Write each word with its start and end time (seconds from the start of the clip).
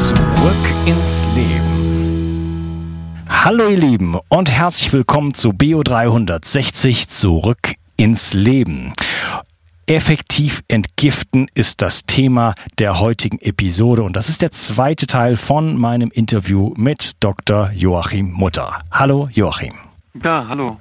Zurück 0.00 0.16
ins 0.86 1.26
Leben. 1.34 2.96
Hallo 3.28 3.68
ihr 3.68 3.76
Lieben 3.76 4.16
und 4.30 4.50
herzlich 4.50 4.90
willkommen 4.94 5.34
zu 5.34 5.50
Bio 5.50 5.82
360 5.82 7.06
Zurück 7.08 7.74
ins 7.98 8.32
Leben. 8.32 8.94
Effektiv 9.86 10.62
entgiften 10.68 11.48
ist 11.52 11.82
das 11.82 12.06
Thema 12.06 12.54
der 12.78 12.98
heutigen 12.98 13.42
Episode 13.42 14.02
und 14.02 14.16
das 14.16 14.30
ist 14.30 14.40
der 14.40 14.52
zweite 14.52 15.06
Teil 15.06 15.36
von 15.36 15.76
meinem 15.76 16.10
Interview 16.10 16.72
mit 16.78 17.22
Dr. 17.22 17.70
Joachim 17.74 18.32
Mutter. 18.32 18.78
Hallo 18.90 19.28
Joachim. 19.30 19.74
Ja, 20.24 20.46
hallo. 20.48 20.78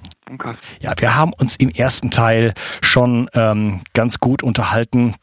Ja, 0.80 0.94
wir 0.98 1.16
haben 1.18 1.34
uns 1.34 1.58
im 1.58 1.68
ersten 1.68 2.10
Teil 2.10 2.54
schon 2.82 3.30
ähm, 3.34 3.82
ganz 3.94 4.22
gut 4.22 4.44
unterhalten 4.44 5.16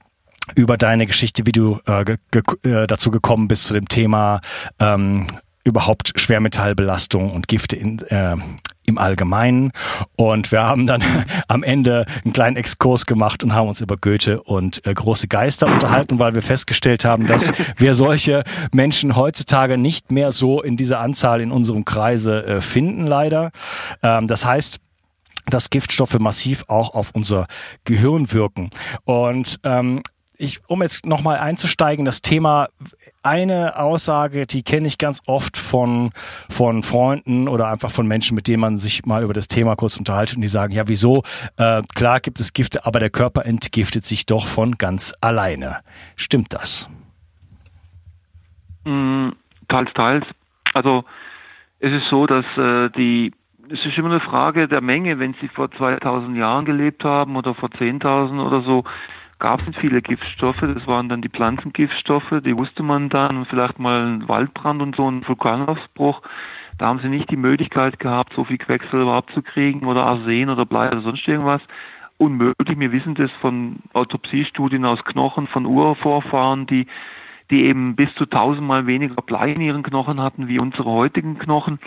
über 0.55 0.77
deine 0.77 1.07
Geschichte, 1.07 1.47
wie 1.47 1.53
du 1.53 1.81
äh, 1.87 2.05
ge 2.05 2.19
äh, 2.63 2.87
dazu 2.87 3.11
gekommen 3.11 3.49
bist 3.49 3.65
zu 3.65 3.75
dem 3.75 3.89
Thema 3.89 4.41
ähm, 4.79 5.27
überhaupt 5.65 6.13
Schwermetallbelastung 6.17 7.33
und 7.33 7.49
Gifte 7.49 7.75
in, 7.77 7.99
äh, 8.03 8.37
im 8.85 8.99
Allgemeinen. 8.99 9.73
Und 10.15 10.53
wir 10.53 10.63
haben 10.63 10.87
dann 10.87 11.03
am 11.49 11.65
Ende 11.65 12.07
einen 12.25 12.33
kleinen 12.33 12.57
Exkurs 12.57 13.05
gemacht 13.05 13.43
und 13.43 13.53
haben 13.53 13.69
uns 13.69 13.81
über 13.81 13.97
Goethe 13.97 14.41
und 14.43 14.87
äh, 14.87 14.95
große 14.95 15.27
Geister 15.27 15.67
unterhalten, 15.67 16.21
weil 16.21 16.35
wir 16.35 16.43
festgestellt 16.43 17.05
haben, 17.05 17.27
dass 17.27 17.51
wir 17.77 17.97
solche 17.97 18.45
Menschen 18.73 19.17
heutzutage 19.17 19.77
nicht 19.77 20.13
mehr 20.13 20.31
so 20.31 20.63
in 20.63 20.77
dieser 20.77 21.01
Anzahl 21.01 21.41
in 21.41 21.51
unserem 21.51 21.85
Kreise 21.85 22.47
äh, 22.47 22.61
finden, 22.61 23.07
leider. 23.07 23.51
Ähm, 24.03 24.29
das 24.29 24.45
heißt, 24.45 24.79
dass 25.47 25.71
Giftstoffe 25.71 26.19
massiv 26.19 26.65
auch 26.69 26.95
auf 26.95 27.11
unser 27.13 27.47
Gehirn 27.85 28.33
wirken. 28.33 28.71
Und 29.05 29.61
ähm, 29.65 30.03
ich, 30.39 30.61
um 30.69 30.83
jetzt 30.83 31.07
nochmal 31.07 31.39
einzusteigen, 31.39 32.05
das 32.05 32.23
Thema, 32.23 32.69
eine 33.23 33.79
Aussage, 33.79 34.47
die 34.47 34.63
kenne 34.63 34.87
ich 34.87 34.99
ganz 34.99 35.23
oft 35.27 35.57
von, 35.57 36.11
von 36.49 36.83
Freunden 36.83 37.49
oder 37.49 37.69
einfach 37.69 37.91
von 37.91 38.07
Menschen, 38.07 38.35
mit 38.35 38.49
denen 38.49 38.61
man 38.61 38.77
sich 38.79 39.07
mal 39.07 39.23
über 39.23 39.33
das 39.33 39.49
Thema 39.49 39.77
kurz 39.77 39.97
unterhalten 39.97 40.37
und 40.37 40.43
die 40.43 40.49
sagen, 40.49 40.73
ja, 40.73 40.89
wieso? 40.89 41.23
Äh, 41.57 41.83
klar 41.95 42.21
gibt 42.21 42.41
es 42.41 42.53
Gifte, 42.53 42.87
aber 42.87 43.01
der 43.01 43.11
Körper 43.11 43.45
entgiftet 43.45 44.05
sich 44.05 44.27
doch 44.27 44.47
von 44.47 44.73
ganz 44.73 45.15
alleine. 45.21 45.79
Stimmt 46.17 46.55
das? 46.55 46.89
Mm, 48.85 49.31
teils, 49.69 49.93
teils. 49.95 50.25
Also 50.75 51.05
es 51.81 51.93
ist 51.93 52.09
so, 52.09 52.27
dass 52.27 52.45
äh, 52.57 52.91
die 52.91 53.33
es 53.71 53.85
ist 53.85 53.99
immer 53.99 54.11
eine 54.11 54.21
Frage 54.21 54.69
der 54.69 54.81
Menge. 54.81 55.19
Wenn 55.19 55.35
Sie 55.41 55.49
vor 55.49 55.71
2000 55.71 56.37
Jahren 56.37 56.65
gelebt 56.65 57.05
haben 57.05 57.37
oder 57.37 57.55
vor 57.55 57.69
10.000 57.69 58.45
oder 58.45 58.63
so, 58.63 58.85
gab 59.39 59.61
es 59.61 59.67
nicht 59.67 59.81
viele 59.81 60.03
Giftstoffe. 60.03 60.61
Das 60.61 60.87
waren 60.87 61.09
dann 61.09 61.23
die 61.23 61.29
Pflanzengiftstoffe, 61.29 62.43
die 62.45 62.57
wusste 62.57 62.83
man 62.83 63.09
dann 63.09 63.45
vielleicht 63.45 63.79
mal 63.79 64.07
ein 64.07 64.29
Waldbrand 64.29 64.83
und 64.83 64.97
so 64.97 65.11
ein 65.11 65.27
Vulkanausbruch. 65.27 66.23
Da 66.79 66.87
haben 66.87 67.01
sie 67.01 67.09
nicht 67.09 67.31
die 67.31 67.37
Möglichkeit 67.37 67.99
gehabt, 67.99 68.33
so 68.35 68.45
viel 68.45 68.59
Quecksilber 68.59 69.15
abzukriegen 69.15 69.87
oder 69.87 70.05
Arsen 70.05 70.51
oder 70.51 70.67
Blei 70.67 70.89
oder 70.89 71.01
sonst 71.01 71.27
irgendwas. 71.27 71.63
Unmöglich. 72.19 72.79
Wir 72.79 72.93
wissen 72.93 73.15
das 73.15 73.31
von 73.41 73.77
Autopsiestudien 73.93 74.85
aus 74.85 75.05
Knochen 75.05 75.47
von 75.49 75.67
Urvorfahren, 75.67 76.67
die 76.67 76.87
die 77.51 77.65
eben 77.65 77.95
bis 77.95 78.13
zu 78.15 78.27
tausendmal 78.27 78.89
weniger 78.89 79.23
Blei 79.23 79.53
in 79.53 79.61
ihren 79.61 79.85
Knochen 79.85 80.21
hatten 80.21 80.49
wie 80.49 80.59
unsere 80.59 80.91
heutigen 80.91 81.39
Knochen. 81.39 81.79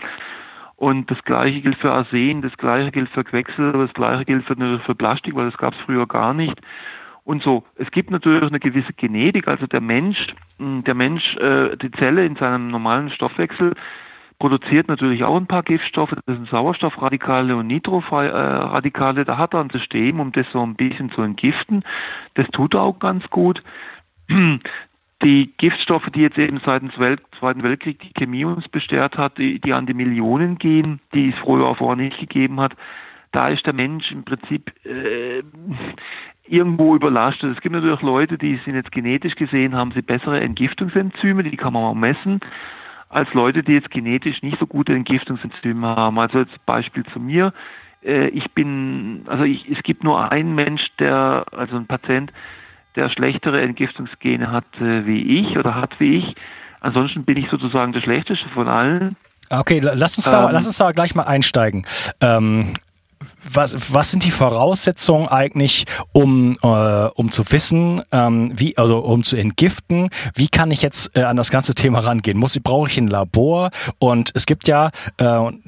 Und 0.78 1.12
das 1.12 1.22
gleiche 1.26 1.60
gilt 1.60 1.78
für 1.80 1.92
Arsen, 1.92 2.42
das 2.42 2.56
gleiche 2.56 2.92
gilt 2.92 3.10
für 3.10 3.26
Quecksilber, 3.26 3.86
das 3.86 3.94
gleiche 3.94 4.24
gilt 4.24 4.46
für, 4.46 4.56
für 4.80 4.96
Plastik, 4.96 5.36
weil 5.36 5.50
das 5.50 5.58
gab 5.58 5.74
es 5.74 5.80
früher 5.82 6.08
gar 6.08 6.34
nicht 6.34 6.56
und 7.30 7.44
so. 7.44 7.64
Es 7.76 7.92
gibt 7.92 8.10
natürlich 8.10 8.42
eine 8.42 8.60
gewisse 8.60 8.92
Genetik, 8.94 9.48
also 9.48 9.68
der 9.68 9.82
Mensch, 9.82 10.18
hm, 10.58 10.84
der 10.84 10.96
Mensch, 10.96 11.38
äh, 11.38 11.78
die 11.78 11.92
Zelle 11.92 12.26
in 12.26 12.36
seinem 12.36 12.70
normalen 12.70 13.12
Stoffwechsel 13.12 13.76
produziert 14.40 14.88
natürlich 14.88 15.24
auch 15.24 15.38
ein 15.38 15.46
paar 15.46 15.62
Giftstoffe, 15.62 16.16
das 16.26 16.36
sind 16.36 16.50
Sauerstoffradikale 16.50 17.56
und 17.56 17.68
Nitroradikale. 17.68 19.26
Da 19.26 19.38
hat 19.38 19.54
er 19.54 19.60
ein 19.60 19.70
System, 19.70 20.20
um 20.20 20.32
das 20.32 20.48
so 20.52 20.64
ein 20.64 20.76
bisschen 20.76 21.12
zu 21.12 21.22
entgiften. 21.22 21.84
Das 22.34 22.48
tut 22.48 22.74
er 22.74 22.82
auch 22.82 22.98
ganz 23.00 23.30
gut. 23.30 23.62
Die 25.22 25.52
Giftstoffe, 25.58 26.10
die 26.16 26.22
jetzt 26.22 26.38
eben 26.38 26.62
seit 26.66 26.82
dem 26.82 26.92
Zweiten 26.92 27.62
Weltkrieg 27.62 28.00
die 28.00 28.14
Chemie 28.14 28.46
uns 28.46 28.70
bestärkt 28.70 29.18
hat, 29.18 29.38
die, 29.38 29.60
die 29.60 29.74
an 29.74 29.86
die 29.86 29.94
Millionen 29.94 30.58
gehen, 30.58 31.02
die 31.14 31.32
es 31.32 31.40
früher 31.40 31.76
vorher 31.76 31.98
nicht 32.02 32.18
gegeben 32.20 32.62
hat, 32.62 32.74
da 33.34 33.50
ist 33.50 33.66
der 33.66 33.74
Mensch 33.74 34.10
im 34.12 34.24
Prinzip 34.24 34.72
äh, 34.86 35.44
irgendwo 36.50 36.96
überlastet. 36.96 37.56
Es 37.56 37.62
gibt 37.62 37.76
natürlich 37.76 38.02
Leute, 38.02 38.38
die 38.38 38.60
sind 38.66 38.76
jetzt 38.76 38.92
genetisch 38.92 39.36
gesehen, 39.36 39.76
haben 39.76 39.92
sie 39.92 40.02
bessere 40.02 40.40
Entgiftungsenzyme, 40.40 41.44
die 41.44 41.58
kann 41.58 41.74
man 41.74 41.84
auch 41.84 41.94
messen, 41.94 42.40
als 43.10 43.34
Leute, 43.34 43.64
die 43.64 43.74
jetzt 43.74 43.92
genetisch 43.92 44.42
nicht 44.42 44.60
so 44.60 44.68
gute 44.68 44.94
Entgiftungsenzyme 44.94 45.88
haben. 45.88 46.20
Also 46.20 46.40
jetzt 46.40 46.66
Beispiel 46.66 47.04
zu 47.14 47.20
mir. 47.20 47.54
Äh, 48.04 48.28
ich 48.30 48.52
bin, 48.54 49.24
also 49.28 49.44
ich, 49.44 49.70
es 49.70 49.82
gibt 49.84 50.04
nur 50.04 50.32
einen 50.32 50.56
Mensch, 50.56 50.82
der, 51.00 51.46
also 51.52 51.76
ein 51.76 51.88
Patient, 51.88 52.32
der 52.96 53.10
schlechtere 53.10 53.62
Entgiftungsgene 53.62 54.52
hat 54.52 54.66
äh, 54.80 55.06
wie 55.06 55.40
ich 55.40 55.58
oder 55.58 55.76
hat 55.76 56.00
wie 56.00 56.18
ich. 56.18 56.36
Ansonsten 56.82 57.24
bin 57.24 57.38
ich 57.38 57.50
sozusagen 57.50 57.92
der 57.94 58.02
schlechteste 58.02 58.48
von 58.50 58.68
allen. 58.68 59.16
Okay, 59.50 59.80
lass 59.82 60.18
uns 60.18 60.30
da, 60.30 60.48
ähm, 60.48 60.54
lass 60.54 60.68
uns 60.68 60.78
da 60.78 60.92
gleich 60.92 61.16
mal 61.16 61.24
einsteigen. 61.24 61.86
Ähm, 62.22 62.74
was, 63.52 63.94
was 63.94 64.12
sind 64.12 64.24
die 64.24 64.32
Voraussetzungen 64.32 65.28
eigentlich, 65.28 65.86
um, 66.12 66.58
äh, 66.62 66.68
um 66.68 67.32
zu 67.32 67.44
wissen, 67.52 68.02
ähm, 68.12 68.54
wie, 68.56 68.78
also 68.78 69.00
um 69.00 69.24
zu 69.24 69.36
entgiften, 69.36 70.10
wie 70.36 70.48
kann 70.48 70.72
ich 70.72 70.82
jetzt 70.82 71.16
äh, 71.16 71.24
an 71.24 71.38
das 71.38 71.52
ganze 71.52 71.76
Thema 71.76 72.00
rangehen? 72.00 72.38
Muss 72.38 72.56
ich, 72.56 72.64
brauche 72.64 72.90
ich 72.90 72.98
ein 72.98 73.08
Labor? 73.08 73.72
Und 73.98 74.32
es 74.36 74.46
gibt 74.46 74.68
ja, 74.68 74.92
äh, 75.18 75.26
und, 75.26 75.62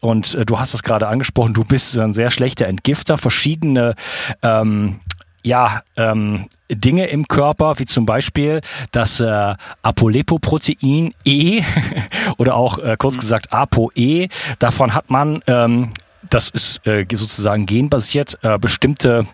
und 0.00 0.34
äh, 0.34 0.44
du 0.44 0.58
hast 0.58 0.74
es 0.74 0.82
gerade 0.82 1.08
angesprochen, 1.08 1.54
du 1.54 1.64
bist 1.64 1.98
ein 1.98 2.14
sehr 2.14 2.30
schlechter 2.30 2.66
Entgifter, 2.66 3.18
verschiedene 3.18 3.94
ähm, 4.42 5.00
ja, 5.42 5.82
ähm, 5.96 6.48
Dinge 6.70 7.06
im 7.06 7.26
Körper, 7.26 7.78
wie 7.78 7.86
zum 7.86 8.06
Beispiel 8.06 8.60
das 8.92 9.20
äh, 9.20 9.54
Apolepoprotein 9.82 11.14
E 11.24 11.62
oder 12.36 12.56
auch 12.56 12.78
äh, 12.78 12.96
kurz 12.98 13.16
mhm. 13.16 13.20
gesagt 13.20 13.52
ApoE. 13.52 14.28
Davon 14.58 14.94
hat 14.94 15.10
man 15.10 15.42
ähm, 15.46 15.90
das 16.30 16.50
ist 16.50 16.86
äh, 16.86 17.04
sozusagen 17.12 17.66
genbasiert, 17.66 18.38
äh, 18.42 18.58
bestimmte 18.58 19.26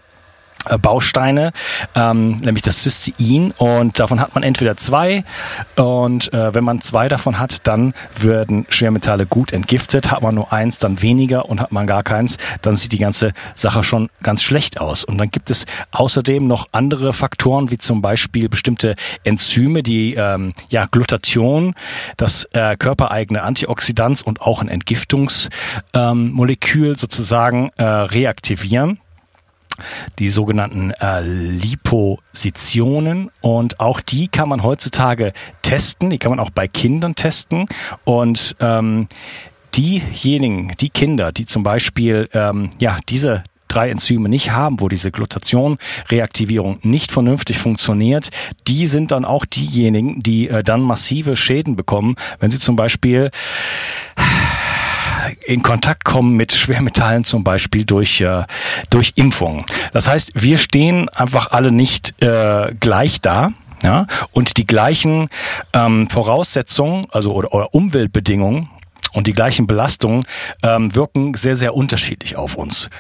Bausteine, 0.81 1.53
ähm, 1.95 2.37
nämlich 2.37 2.63
das 2.63 2.83
Cystein. 2.83 3.53
Und 3.59 3.99
davon 3.99 4.21
hat 4.21 4.35
man 4.35 4.43
entweder 4.43 4.77
zwei. 4.77 5.25
Und 5.77 6.33
äh, 6.33 6.55
wenn 6.55 6.65
man 6.65 6.81
zwei 6.81 7.09
davon 7.09 7.39
hat, 7.39 7.67
dann 7.67 7.95
werden 8.19 8.67
Schwermetalle 8.69 9.27
gut 9.27 9.53
entgiftet, 9.53 10.11
hat 10.11 10.23
man 10.23 10.35
nur 10.35 10.53
eins, 10.53 10.79
dann 10.79 11.03
weniger. 11.03 11.49
Und 11.49 11.61
hat 11.61 11.73
man 11.73 11.87
gar 11.87 12.03
keins, 12.03 12.37
dann 12.63 12.77
sieht 12.77 12.93
die 12.93 12.99
ganze 12.99 13.33
Sache 13.55 13.83
schon 13.83 14.09
ganz 14.23 14.43
schlecht 14.43 14.81
aus. 14.81 15.05
Und 15.05 15.19
dann 15.19 15.31
gibt 15.31 15.51
es 15.51 15.67
außerdem 15.93 16.47
noch 16.47 16.69
andere 16.73 17.13
Faktoren, 17.13 17.71
wie 17.71 17.79
zum 17.79 18.03
Beispiel 18.03 18.49
bestimmte 18.49 18.95
Enzyme, 19.25 19.83
die 19.83 20.15
ähm, 20.15 20.55
ja 20.69 20.87
Glutathion, 20.87 21.75
das 22.17 22.45
äh, 22.53 22.77
körpereigene 22.77 23.43
Antioxidant 23.43 24.23
und 24.25 24.41
auch 24.41 24.63
ein 24.63 24.69
Entgiftungsmolekül 24.69 26.89
ähm, 26.89 26.95
sozusagen 26.95 27.71
äh, 27.77 27.85
reaktivieren 27.85 29.01
die 30.19 30.31
sogenannten 30.31 30.93
äh, 30.93 31.21
Lipositionen 31.23 33.31
und 33.41 33.81
auch 33.81 34.01
die 34.01 34.29
kann 34.29 34.49
man 34.49 34.63
heutzutage 34.63 35.33
testen, 35.63 36.11
die 36.11 36.19
kann 36.19 36.31
man 36.31 36.41
auch 36.41 36.51
bei 36.51 36.69
Kindern 36.69 37.15
testen. 37.15 37.67
Und 38.05 38.57
ähm, 38.61 39.09
diejenigen, 39.75 40.73
die 40.81 40.91
Kinder, 40.91 41.33
die 41.33 41.47
zum 41.47 41.63
Beispiel 41.63 42.29
ähm, 42.33 42.71
ja 42.79 42.99
diese 43.09 43.45
drei 43.69 43.91
Enzyme 43.91 44.29
nicht 44.29 44.53
haben, 44.53 44.81
wo 44.81 44.89
diese 44.89 45.11
Glutathion-Reaktivierung 45.11 46.79
nicht 46.83 47.13
vernünftig 47.13 47.59
funktioniert, 47.59 48.31
die 48.69 48.87
sind 48.87 49.13
dann 49.13 49.25
auch 49.25 49.45
diejenigen, 49.45 50.23
die 50.23 50.49
äh, 50.49 50.63
dann 50.63 50.81
massive 50.81 51.37
Schäden 51.37 51.77
bekommen, 51.77 52.15
wenn 52.39 52.51
sie 52.51 52.59
zum 52.59 52.77
Beispiel 52.77 53.31
in 55.45 55.63
Kontakt 55.63 56.05
kommen 56.05 56.37
mit 56.37 56.53
Schwermetallen 56.53 57.25
zum 57.25 57.45
Beispiel 57.45 57.85
durch, 57.85 58.21
äh, 58.21 58.45
durch 58.91 59.13
Impfungen. 59.17 59.65
Das 59.93 60.09
heißt, 60.09 60.33
wir 60.35 60.59
stehen 60.59 61.09
einfach 61.11 61.51
alle 61.53 61.73
nicht 61.73 62.21
äh, 62.23 62.75
gleich 62.79 63.21
da. 63.21 63.53
Ja, 63.83 64.07
und 64.33 64.57
die 64.57 64.67
gleichen 64.67 65.29
ähm, 65.75 66.09
Voraussetzungen, 66.09 67.07
also 67.11 67.33
oder, 67.33 67.53
oder 67.53 67.75
Umweltbedingungen 67.75 68.71
und 69.17 69.27
die 69.27 69.33
gleichen 69.33 69.67
Belastungen 69.67 70.25
ähm, 70.63 70.95
wirken 70.95 71.35
sehr, 71.35 71.57
sehr 71.57 71.75
unterschiedlich 71.75 72.37
auf 72.37 72.57
uns. 72.57 72.91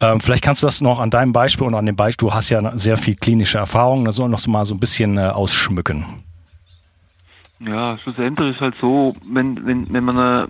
Ähm, 0.00 0.20
vielleicht 0.20 0.42
kannst 0.42 0.62
du 0.62 0.66
das 0.66 0.80
noch 0.80 1.00
an 1.00 1.10
deinem 1.10 1.32
Beispiel 1.32 1.66
und 1.66 1.74
an 1.74 1.86
dem 1.86 1.96
Beispiel, 1.96 2.28
du 2.28 2.34
hast 2.34 2.50
ja 2.50 2.76
sehr 2.76 2.96
viel 2.96 3.14
klinische 3.14 3.58
Erfahrung, 3.58 4.04
da 4.04 4.12
soll 4.12 4.28
noch 4.28 4.38
so 4.38 4.50
mal 4.50 4.64
so 4.64 4.74
ein 4.74 4.80
bisschen 4.80 5.18
äh, 5.18 5.22
ausschmücken. 5.22 6.04
Ja, 7.60 7.98
schlussendlich 7.98 8.54
ist 8.54 8.60
halt 8.60 8.74
so, 8.80 9.16
wenn, 9.30 9.64
wenn, 9.66 9.92
wenn 9.92 10.04
man 10.04 10.18
eine, 10.18 10.48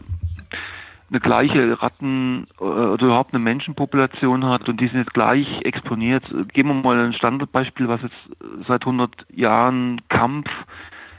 eine 1.11 1.20
gleiche 1.20 1.81
Ratten- 1.82 2.47
äh, 2.58 2.64
oder 2.64 3.06
überhaupt 3.06 3.35
eine 3.35 3.43
Menschenpopulation 3.43 4.44
hat 4.44 4.69
und 4.69 4.81
die 4.81 4.88
sind 4.88 4.99
jetzt 4.99 5.14
gleich 5.14 5.47
exponiert, 5.62 6.25
geben 6.53 6.69
wir 6.69 6.75
mal 6.75 6.99
ein 6.99 7.12
Standardbeispiel, 7.12 7.88
was 7.88 8.03
jetzt 8.03 8.67
seit 8.67 8.82
100 8.82 9.11
Jahren 9.31 10.00
Kampf 10.08 10.49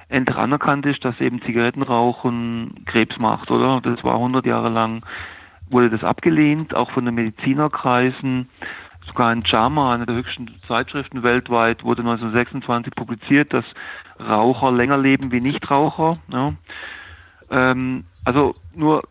endlich 0.09 0.37
anerkannt 0.37 0.85
ist, 0.85 1.03
dass 1.03 1.19
eben 1.19 1.41
Zigarettenrauchen 1.41 2.85
Krebs 2.85 3.19
macht, 3.19 3.51
oder? 3.51 3.81
Das 3.81 4.03
war 4.03 4.15
100 4.15 4.45
Jahre 4.45 4.69
lang, 4.69 5.05
wurde 5.69 5.89
das 5.89 6.03
abgelehnt, 6.03 6.73
auch 6.73 6.91
von 6.91 7.05
den 7.05 7.15
Medizinerkreisen. 7.15 8.47
Sogar 9.05 9.31
in 9.31 9.43
JAMA, 9.45 9.93
einer 9.93 10.05
der 10.05 10.15
höchsten 10.15 10.49
Zeitschriften 10.67 11.23
weltweit, 11.23 11.83
wurde 11.83 12.01
1926 12.01 12.93
publiziert, 12.93 13.53
dass 13.53 13.65
Raucher 14.19 14.71
länger 14.71 14.97
leben 14.97 15.31
wie 15.31 15.39
Nichtraucher. 15.39 16.17
Ja. 16.29 16.53
Ähm, 17.49 18.03
also 18.25 18.55
nur 18.75 19.03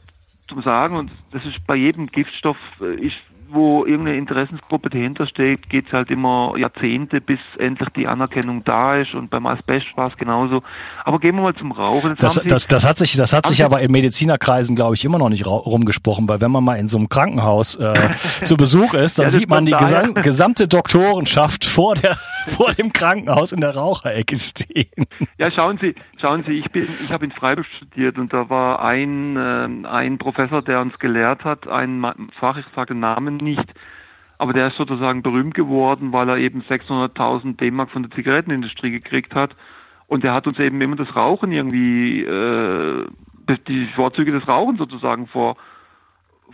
zum 0.48 0.62
Sagen, 0.62 0.96
und 0.96 1.10
das 1.32 1.44
ist 1.44 1.66
bei 1.66 1.76
jedem 1.76 2.06
Giftstoff, 2.06 2.58
äh, 2.80 3.06
ist 3.06 3.16
wo 3.48 3.84
irgendeine 3.84 4.18
Interessensgruppe 4.18 4.90
dahinter 4.90 5.26
steht, 5.26 5.68
geht 5.68 5.86
es 5.86 5.92
halt 5.92 6.10
immer 6.10 6.54
Jahrzehnte, 6.56 7.20
bis 7.20 7.38
endlich 7.58 7.88
die 7.90 8.06
Anerkennung 8.06 8.64
da 8.64 8.94
ist. 8.94 9.14
Und 9.14 9.30
beim 9.30 9.46
Asbest 9.46 9.86
war 9.96 10.10
es 10.10 10.16
genauso. 10.16 10.62
Aber 11.04 11.18
gehen 11.18 11.36
wir 11.36 11.42
mal 11.42 11.54
zum 11.54 11.72
Rauchen. 11.72 12.16
Das, 12.18 12.40
das, 12.44 12.66
das, 12.66 12.84
hat 12.84 12.98
sich, 12.98 13.16
das 13.16 13.32
hat 13.32 13.46
sich 13.46 13.64
aber 13.64 13.80
in 13.80 13.90
Medizinerkreisen, 13.92 14.76
glaube 14.76 14.94
ich, 14.94 15.04
immer 15.04 15.18
noch 15.18 15.28
nicht 15.28 15.46
rumgesprochen, 15.46 16.28
weil 16.28 16.40
wenn 16.40 16.50
man 16.50 16.64
mal 16.64 16.74
in 16.74 16.88
so 16.88 16.98
einem 16.98 17.08
Krankenhaus 17.08 17.76
äh, 17.76 18.10
zu 18.44 18.56
Besuch 18.56 18.94
ist, 18.94 19.18
dann 19.18 19.26
ja, 19.26 19.30
sieht 19.30 19.48
man 19.48 19.66
die 19.66 19.72
gesam 19.72 20.14
gesamte 20.14 20.68
Doktorenschaft 20.68 21.64
vor, 21.64 21.94
der, 21.94 22.16
vor 22.56 22.70
dem 22.70 22.92
Krankenhaus 22.92 23.52
in 23.52 23.60
der 23.60 23.74
Raucherecke 23.74 24.36
stehen. 24.36 25.06
Ja, 25.38 25.50
schauen 25.50 25.78
Sie, 25.78 25.94
schauen 26.20 26.42
Sie, 26.44 26.52
ich 26.52 26.70
bin, 26.70 26.86
ich 27.04 27.12
habe 27.12 27.24
in 27.24 27.32
Freiburg 27.32 27.66
studiert 27.76 28.18
und 28.18 28.32
da 28.32 28.48
war 28.48 28.82
ein, 28.82 29.36
äh, 29.36 29.88
ein 29.88 30.18
Professor, 30.18 30.62
der 30.62 30.80
uns 30.80 30.98
gelehrt 30.98 31.44
hat, 31.44 31.66
ein 31.66 32.04
Fach, 32.38 32.56
ich 32.56 32.66
sage 32.74 32.94
den 32.94 33.00
Namen 33.00 33.36
nicht. 33.38 33.72
Aber 34.38 34.52
der 34.52 34.68
ist 34.68 34.76
sozusagen 34.76 35.22
berühmt 35.22 35.54
geworden, 35.54 36.12
weil 36.12 36.28
er 36.28 36.36
eben 36.36 36.62
600.000 36.62 37.56
D-Mark 37.56 37.90
von 37.90 38.02
der 38.02 38.10
Zigarettenindustrie 38.12 38.90
gekriegt 38.90 39.34
hat. 39.34 39.56
Und 40.08 40.24
er 40.24 40.34
hat 40.34 40.46
uns 40.46 40.58
eben 40.58 40.80
immer 40.80 40.96
das 40.96 41.16
Rauchen 41.16 41.52
irgendwie, 41.52 42.22
äh, 42.22 43.06
die 43.66 43.86
Vorzüge 43.94 44.32
des 44.32 44.46
Rauchens 44.46 44.78
sozusagen 44.78 45.26
vor, 45.26 45.56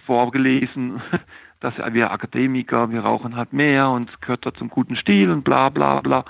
vorgelesen. 0.07 1.03
Dass 1.63 1.75
wir 1.79 2.11
Akademiker, 2.11 2.91
wir 2.91 3.01
rauchen 3.01 3.37
halt 3.37 3.53
mehr 3.53 3.89
und 3.91 4.11
es 4.11 4.21
gehört 4.21 4.45
da 4.45 4.53
zum 4.53 4.69
guten 4.69 4.97
Stil 4.97 5.31
und 5.31 5.43
bla 5.43 5.69
bla 5.71 6.01
bla. 6.01 6.25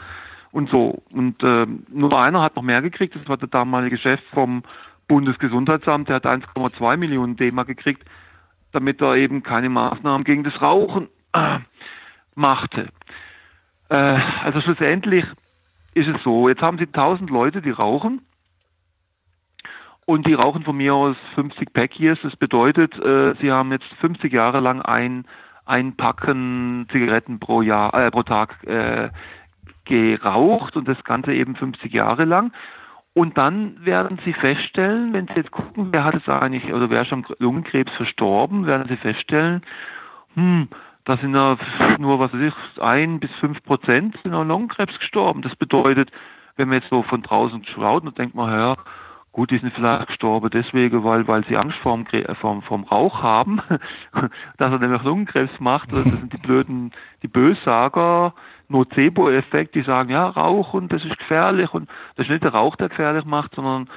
Und 0.53 0.71
so. 0.71 1.03
Und 1.13 1.43
äh, 1.43 1.67
nur 1.89 2.19
einer 2.19 2.43
hat 2.43 2.57
noch 2.57 2.63
mehr 2.63 2.83
gekriegt, 2.83 3.17
das 3.17 3.29
war 3.29 3.39
der 3.39 3.49
damalige 3.49 3.99
Chef 3.99 4.21
vom 4.33 4.63
Bundesgesundheitsamt, 5.09 6.09
der 6.09 6.17
hat 6.17 6.27
1,2 6.27 6.97
Millionen 6.97 7.37
D-Mark 7.37 7.67
gekriegt 7.67 8.07
damit 8.73 9.01
er 9.01 9.17
eben 9.17 9.43
keine 9.43 9.69
Maßnahmen 9.69 10.25
gegen 10.25 10.45
das 10.45 10.61
Rauchen 10.61 11.09
äh, 11.33 11.59
machte. 12.35 12.89
Äh, 13.89 14.19
also 14.43 14.61
schlussendlich 14.63 15.25
ist 15.95 16.09
es 16.09 16.23
so, 16.23 16.49
jetzt 16.49 16.63
haben 16.63 16.79
Sie 16.79 16.87
1000 16.87 17.31
Leute, 17.31 17.63
die 17.63 17.71
rauchen 17.71 18.23
und 20.13 20.27
die 20.27 20.35
rauchen 20.35 20.63
von 20.63 20.77
mir 20.77 20.95
aus 20.95 21.17
50 21.37 21.73
Pack 21.73 21.99
Years. 21.99 22.19
Das 22.23 22.37
bedeutet, 22.37 22.95
äh, 22.99 23.35
Sie 23.41 23.51
haben 23.51 23.73
jetzt 23.73 23.91
50 24.01 24.31
Jahre 24.31 24.61
lang 24.61 24.83
ein, 24.83 25.25
ein 25.65 25.97
Packen 25.97 26.87
Zigaretten 26.93 27.41
pro 27.41 27.63
Jahr, 27.63 27.95
äh, 27.95 28.11
pro 28.11 28.23
Tag 28.23 28.63
äh, 28.65 29.09
geraucht 29.87 30.77
und 30.77 30.87
das 30.87 31.03
Ganze 31.05 31.33
eben 31.33 31.57
50 31.57 31.91
Jahre 31.95 32.27
lang. 32.27 32.53
Und 33.15 33.39
dann 33.39 33.83
werden 33.87 34.19
Sie 34.27 34.35
feststellen, 34.35 35.15
wenn 35.15 35.29
Sie 35.29 35.35
jetzt 35.37 35.51
gucken, 35.51 35.89
wer 35.93 36.05
hat 36.05 36.15
es 36.15 36.29
eigentlich 36.29 36.71
oder 36.75 36.91
wer 36.91 37.03
ist 37.03 37.13
am 37.15 37.25
Lungenkrebs 37.39 37.93
verstorben, 37.93 38.67
werden 38.67 38.89
Sie 38.89 38.99
feststellen, 38.99 39.63
hm, 40.35 40.69
da 41.07 41.17
sind 41.17 41.35
ja 41.35 41.57
nur, 41.99 42.21
was 42.21 42.35
weiß 42.35 42.53
ich, 42.53 42.83
ein 42.83 43.19
bis 43.19 43.31
fünf 43.41 43.63
Prozent 43.65 44.15
sind 44.23 44.35
an 44.35 44.49
Lungenkrebs 44.49 44.99
gestorben. 44.99 45.41
Das 45.41 45.57
bedeutet, 45.57 46.11
wenn 46.57 46.69
man 46.69 46.81
jetzt 46.81 46.91
so 46.91 47.03
von 47.03 47.23
draußen 47.23 47.65
schaut, 47.65 48.05
dann 48.05 48.15
denkt 48.15 48.35
man, 48.35 48.53
ja, 48.53 48.77
gut, 49.33 49.51
die 49.51 49.59
sind 49.59 49.73
vielleicht 49.73 50.09
gestorben 50.09 50.51
deswegen, 50.51 51.05
weil, 51.05 51.27
weil 51.27 51.45
sie 51.47 51.57
Angst 51.57 51.79
vorm, 51.79 52.07
vorm, 52.41 52.63
vorm 52.63 52.85
Rauch 52.85 53.23
haben, 53.23 53.61
dass 54.59 54.73
er 54.73 54.79
nämlich 54.79 55.03
Lungenkrebs 55.03 55.59
macht. 55.59 55.91
Das 55.93 56.03
sind 56.05 56.33
die 56.33 56.39
blöden, 56.39 56.93
die 57.23 57.29
Bössager, 57.29 58.35
Nocebo-Effekt, 58.69 59.75
die 59.75 59.83
sagen, 59.83 60.11
ja, 60.11 60.29
Rauchen, 60.29 60.89
das 60.89 61.05
ist 61.05 61.19
gefährlich 61.19 61.73
und 61.73 61.89
das 62.17 62.27
ist 62.27 62.31
nicht 62.31 62.45
der 62.45 62.55
Rauch, 62.55 62.77
der 62.77 62.89
gefährlich 62.89 63.25
macht, 63.25 63.55
sondern 63.55 63.89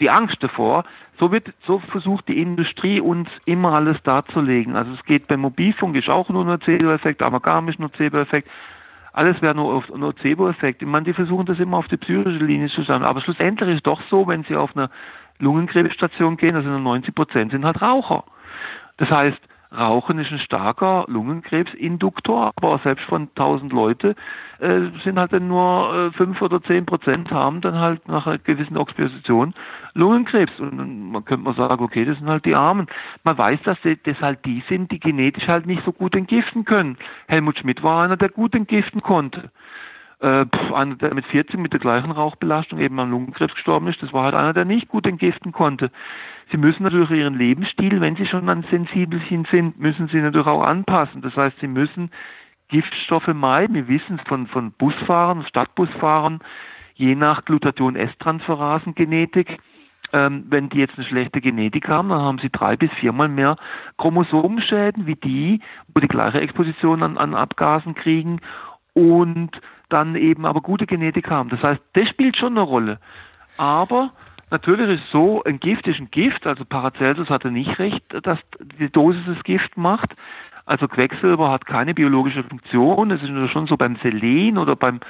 die 0.00 0.10
Angst 0.10 0.36
davor. 0.40 0.84
So 1.18 1.32
wird, 1.32 1.52
so 1.66 1.80
versucht 1.80 2.28
die 2.28 2.40
Industrie 2.40 3.00
uns 3.00 3.28
immer 3.44 3.72
alles 3.72 4.00
darzulegen. 4.02 4.76
Also 4.76 4.92
es 4.92 5.04
geht 5.04 5.26
beim 5.26 5.40
Mobilfunk 5.40 5.96
ist 5.96 6.08
auch 6.08 6.28
nur 6.28 6.44
Nocebo-Effekt, 6.44 7.22
Amalgam 7.22 7.68
ist 7.68 7.80
Nocebo-Effekt. 7.80 8.48
Alles 9.12 9.40
wäre 9.42 9.54
nur 9.54 9.74
auf 9.74 9.88
Nocebo-Effekt. 9.88 10.82
Ich 10.82 10.88
meine, 10.88 11.04
die 11.04 11.12
versuchen 11.12 11.46
das 11.46 11.58
immer 11.58 11.78
auf 11.78 11.88
die 11.88 11.96
psychische 11.96 12.44
Linie 12.44 12.68
zu 12.68 12.82
stellen. 12.82 13.02
Aber 13.02 13.20
schlussendlich 13.20 13.70
ist 13.70 13.76
es 13.76 13.82
doch 13.82 14.00
so, 14.10 14.26
wenn 14.26 14.44
sie 14.44 14.56
auf 14.56 14.76
eine 14.76 14.90
Lungenkrebsstation 15.38 16.36
gehen, 16.36 16.56
also 16.56 16.68
90 16.68 17.14
Prozent 17.14 17.52
sind 17.52 17.64
halt 17.64 17.80
Raucher. 17.80 18.24
Das 18.98 19.10
heißt, 19.10 19.38
Rauchen 19.76 20.18
ist 20.18 20.32
ein 20.32 20.38
starker 20.38 21.04
Lungenkrebsinduktor, 21.08 22.52
aber 22.56 22.80
selbst 22.82 23.04
von 23.04 23.28
1000 23.36 23.72
Leute 23.72 24.14
äh, 24.60 24.80
sind 25.04 25.18
halt 25.18 25.32
dann 25.32 25.48
nur 25.48 25.94
äh, 25.94 26.16
5 26.16 26.40
oder 26.40 26.62
10 26.62 26.86
Prozent 26.86 27.30
haben 27.30 27.60
dann 27.60 27.78
halt 27.78 28.08
nach 28.08 28.26
einer 28.26 28.38
gewissen 28.38 28.76
Exposition 28.76 29.54
Lungenkrebs. 29.94 30.58
Und 30.58 31.12
man 31.12 31.24
könnte 31.24 31.44
man 31.44 31.54
sagen, 31.54 31.84
okay, 31.84 32.04
das 32.06 32.18
sind 32.18 32.28
halt 32.28 32.46
die 32.46 32.54
Armen. 32.54 32.86
Man 33.24 33.36
weiß, 33.36 33.60
dass 33.64 33.78
das 34.04 34.20
halt 34.20 34.44
die 34.46 34.62
sind, 34.68 34.90
die 34.90 35.00
genetisch 35.00 35.46
halt 35.46 35.66
nicht 35.66 35.84
so 35.84 35.92
gut 35.92 36.16
entgiften 36.16 36.64
können. 36.64 36.96
Helmut 37.26 37.58
Schmidt 37.58 37.82
war 37.82 38.04
einer, 38.04 38.16
der 38.16 38.30
gut 38.30 38.54
entgiften 38.54 39.02
konnte. 39.02 39.50
Äh, 40.20 40.46
einer, 40.74 40.96
der 40.96 41.14
mit 41.14 41.26
40 41.26 41.60
mit 41.60 41.72
der 41.72 41.78
gleichen 41.78 42.10
Rauchbelastung 42.10 42.80
eben 42.80 42.98
an 42.98 43.10
Lungenkrebs 43.10 43.54
gestorben 43.54 43.86
ist, 43.86 44.02
das 44.02 44.12
war 44.12 44.24
halt 44.24 44.34
einer, 44.34 44.52
der 44.52 44.64
nicht 44.64 44.88
gut 44.88 45.06
entgiften 45.06 45.52
konnte. 45.52 45.92
Sie 46.50 46.56
müssen 46.56 46.82
natürlich 46.82 47.10
Ihren 47.10 47.38
Lebensstil, 47.38 48.00
wenn 48.00 48.16
Sie 48.16 48.26
schon 48.26 48.48
an 48.48 48.64
Sensibelchen 48.68 49.46
sind, 49.50 49.78
müssen 49.78 50.08
Sie 50.08 50.20
natürlich 50.20 50.48
auch 50.48 50.64
anpassen. 50.64 51.22
Das 51.22 51.36
heißt, 51.36 51.60
Sie 51.60 51.68
müssen 51.68 52.10
Giftstoffe 52.68 53.28
meiden. 53.28 53.76
Wir 53.76 53.86
wissen 53.86 54.18
es 54.20 54.28
von, 54.28 54.48
von 54.48 54.72
Busfahrern, 54.72 55.46
Stadtbusfahrern, 55.46 56.40
je 56.94 57.14
nach 57.14 57.44
Glutathion-S-Transferasen-Genetik, 57.44 59.58
ähm, 60.12 60.46
wenn 60.48 60.68
die 60.68 60.78
jetzt 60.78 60.96
eine 60.96 61.06
schlechte 61.06 61.40
Genetik 61.40 61.86
haben, 61.86 62.08
dann 62.08 62.22
haben 62.22 62.38
sie 62.38 62.50
drei 62.50 62.76
bis 62.76 62.90
viermal 62.94 63.28
mehr 63.28 63.56
Chromosomenschäden 63.98 65.06
wie 65.06 65.16
die, 65.16 65.60
wo 65.94 66.00
die 66.00 66.08
gleiche 66.08 66.40
Exposition 66.40 67.02
an, 67.02 67.18
an 67.18 67.34
Abgasen 67.34 67.94
kriegen 67.94 68.40
und 68.94 69.50
dann 69.88 70.16
eben 70.16 70.46
aber 70.46 70.60
gute 70.60 70.86
Genetik 70.86 71.30
haben. 71.30 71.48
Das 71.48 71.62
heißt, 71.62 71.80
das 71.94 72.08
spielt 72.08 72.36
schon 72.36 72.56
eine 72.56 72.62
Rolle. 72.62 72.98
Aber 73.56 74.12
Natürlich 74.50 75.00
ist 75.00 75.10
so, 75.12 75.42
ein 75.44 75.60
Gift 75.60 75.86
ist 75.86 76.00
ein 76.00 76.10
Gift, 76.10 76.46
also 76.46 76.64
Paracelsus 76.64 77.28
hatte 77.28 77.50
nicht 77.50 77.78
recht, 77.78 78.02
dass 78.22 78.38
die 78.80 78.90
Dosis 78.90 79.22
das 79.26 79.42
Gift 79.44 79.76
macht. 79.76 80.14
Also 80.64 80.88
Quecksilber 80.88 81.50
hat 81.50 81.66
keine 81.66 81.94
biologische 81.94 82.42
Funktion. 82.42 83.10
Es 83.10 83.22
ist 83.22 83.28
nur 83.28 83.48
schon 83.48 83.66
so 83.66 83.76
beim 83.76 83.96
Selen 83.96 84.56
oder 84.56 84.74
beim 84.74 85.00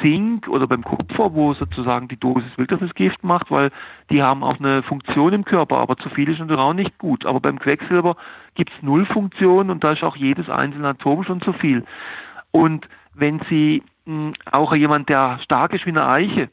Zink 0.00 0.48
oder 0.48 0.66
beim 0.66 0.84
Kupfer, 0.84 1.34
wo 1.34 1.54
sozusagen 1.54 2.08
die 2.08 2.18
Dosis 2.18 2.56
wirklich 2.56 2.80
das 2.80 2.94
Gift 2.94 3.24
macht, 3.24 3.50
weil 3.50 3.70
die 4.10 4.22
haben 4.22 4.42
auch 4.42 4.58
eine 4.58 4.82
Funktion 4.82 5.32
im 5.32 5.44
Körper, 5.44 5.78
aber 5.78 5.96
zu 5.96 6.08
viel 6.10 6.30
ist 6.30 6.38
natürlich 6.38 6.60
auch 6.60 6.74
nicht 6.74 6.98
gut. 6.98 7.26
Aber 7.26 7.40
beim 7.40 7.58
Quecksilber 7.58 8.16
gibt 8.54 8.70
es 8.70 8.82
null 8.82 9.06
Funktion 9.06 9.70
und 9.70 9.82
da 9.84 9.92
ist 9.92 10.02
auch 10.02 10.16
jedes 10.16 10.48
einzelne 10.48 10.88
Atom 10.88 11.24
schon 11.24 11.40
zu 11.40 11.52
viel. 11.52 11.84
Und 12.52 12.88
wenn 13.14 13.40
Sie 13.50 13.82
auch 14.50 14.74
jemand, 14.74 15.08
der 15.08 15.38
stark 15.42 15.72
ist 15.74 15.86
wie 15.86 15.90
eine 15.90 16.06
Eiche, 16.06 16.50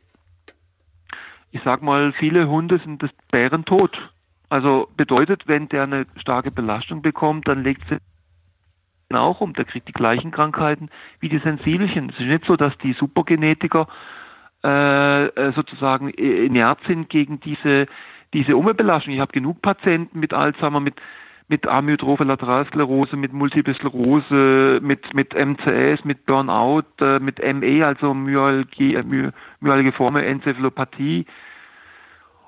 ich 1.52 1.62
sag 1.64 1.82
mal, 1.82 2.12
viele 2.14 2.50
Hunde 2.50 2.80
sind 2.80 3.02
des 3.02 3.12
Bären 3.32 3.64
tot. 3.64 3.98
Also 4.50 4.90
bedeutet, 4.98 5.48
wenn 5.48 5.70
der 5.70 5.84
eine 5.84 6.06
starke 6.18 6.52
Belastung 6.52 7.02
bekommt, 7.02 7.48
dann 7.48 7.64
legt 7.64 7.82
sie 7.90 7.98
auch 9.14 9.40
um. 9.40 9.54
Der 9.54 9.64
kriegt 9.64 9.88
die 9.88 9.94
gleichen 9.94 10.32
Krankheiten 10.32 10.90
wie 11.22 11.30
die 11.30 11.40
Sensibelchen. 11.40 12.10
Es 12.10 12.20
ist 12.20 12.26
nicht 12.26 12.46
so, 12.46 12.58
dass 12.58 12.78
die 12.80 12.94
Supergenetiker 12.94 13.88
äh, 14.64 15.28
äh 15.28 15.54
sozusagen 15.54 16.10
inert 16.10 16.80
sind 16.86 17.10
gegen 17.10 17.40
diese 17.40 17.88
diese 18.34 18.58
Umweltbelastung. 18.58 19.14
Ich 19.14 19.22
habe 19.22 19.32
genug 19.32 19.62
Patienten 19.62 20.20
mit 20.20 20.34
Alzheimer, 20.34 20.82
mit 20.82 20.96
mit 21.48 21.68
Amyotrophe 21.68 22.24
Lateralsklerose, 22.24 23.16
mit 23.16 23.32
Multiple 23.32 23.76
Sklerose, 23.76 24.80
mit, 24.82 25.14
mit 25.14 25.34
MCS, 25.34 26.04
mit 26.04 26.26
Burnout, 26.26 26.84
äh, 27.00 27.20
mit 27.20 27.40
ME, 27.40 27.86
also 27.86 28.14
Myalgie, 28.14 28.96
äh, 28.96 30.26
Enzephalopathie 30.26 31.26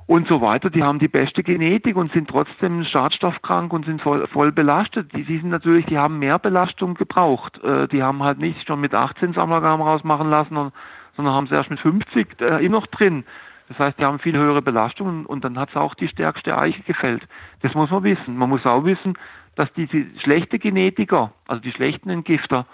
und 0.08 0.28
so 0.28 0.42
weiter. 0.42 0.70
Die 0.70 0.84
haben 0.84 1.00
die 1.00 1.10
beste 1.10 1.44
Genetik 1.44 1.96
und 1.96 2.12
sind 2.14 2.30
trotzdem 2.30 2.84
schadstoffkrank 2.86 3.72
und 3.72 3.86
sind 3.86 4.02
voll, 4.02 4.26
voll 4.28 4.52
belastet. 4.52 5.14
Die, 5.14 5.24
die 5.24 5.38
sind 5.40 5.50
natürlich, 5.50 5.86
die 5.86 5.98
haben 5.98 6.18
mehr 6.18 6.40
Belastung 6.40 6.96
gebraucht. 6.96 7.62
Äh, 7.64 7.88
die 7.90 8.02
haben 8.02 8.24
halt 8.24 8.40
nicht 8.40 8.66
schon 8.66 8.82
mit 8.82 8.96
18 8.96 9.34
das 9.34 9.44
Amalgam 9.44 9.82
rausmachen 9.82 10.30
lassen, 10.30 10.58
und, 10.58 10.74
sondern 11.16 11.36
haben 11.36 11.46
es 11.46 11.52
erst 11.52 11.70
mit 11.70 11.80
50 11.80 12.42
äh, 12.42 12.66
immer 12.66 12.80
noch 12.80 12.88
drin. 12.88 13.26
Das 13.68 13.80
heißt, 13.80 14.00
die 14.00 14.06
haben 14.06 14.20
viel 14.20 14.38
höhere 14.38 14.62
Belastungen 14.62 15.26
und 15.26 15.44
dann 15.44 15.60
hat 15.60 15.70
es 15.70 15.76
auch 15.76 15.94
die 15.96 16.08
stärkste 16.08 16.58
Eiche 16.58 16.82
gefällt. 16.84 17.28
Das 17.62 17.74
muss 17.74 17.90
man 17.90 18.04
wissen. 18.04 18.38
Man 18.38 18.50
muss 18.50 18.66
auch 18.66 18.86
wissen, 18.86 19.18
dass 19.56 19.72
diese 19.74 20.06
schlechte 20.22 20.60
Genetiker, 20.60 21.34
also 21.48 21.62
die 21.62 21.72
schlechten 21.72 22.10
Entgifter, 22.10 22.66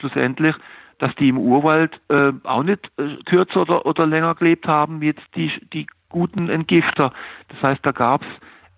schlussendlich, 0.00 0.56
dass 0.98 1.14
die 1.16 1.28
im 1.28 1.38
Urwald 1.38 2.00
äh, 2.08 2.32
auch 2.44 2.62
nicht 2.62 2.90
äh, 2.98 3.16
kürzer 3.24 3.62
oder, 3.62 3.86
oder 3.86 4.06
länger 4.06 4.34
gelebt 4.34 4.66
haben 4.66 5.00
wie 5.00 5.06
jetzt 5.06 5.22
die, 5.34 5.52
die 5.72 5.86
guten 6.08 6.48
Entgifter. 6.48 7.12
Das 7.48 7.62
heißt, 7.62 7.84
da 7.84 7.92
gab 7.92 8.22
es 8.22 8.28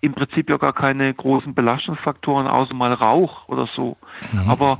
im 0.01 0.13
Prinzip 0.13 0.49
ja 0.49 0.57
gar 0.57 0.73
keine 0.73 1.13
großen 1.13 1.53
Belastungsfaktoren, 1.53 2.47
außer 2.47 2.73
mal 2.73 2.93
Rauch 2.93 3.47
oder 3.47 3.67
so. 3.67 3.97
Mhm. 4.31 4.49
Aber 4.49 4.79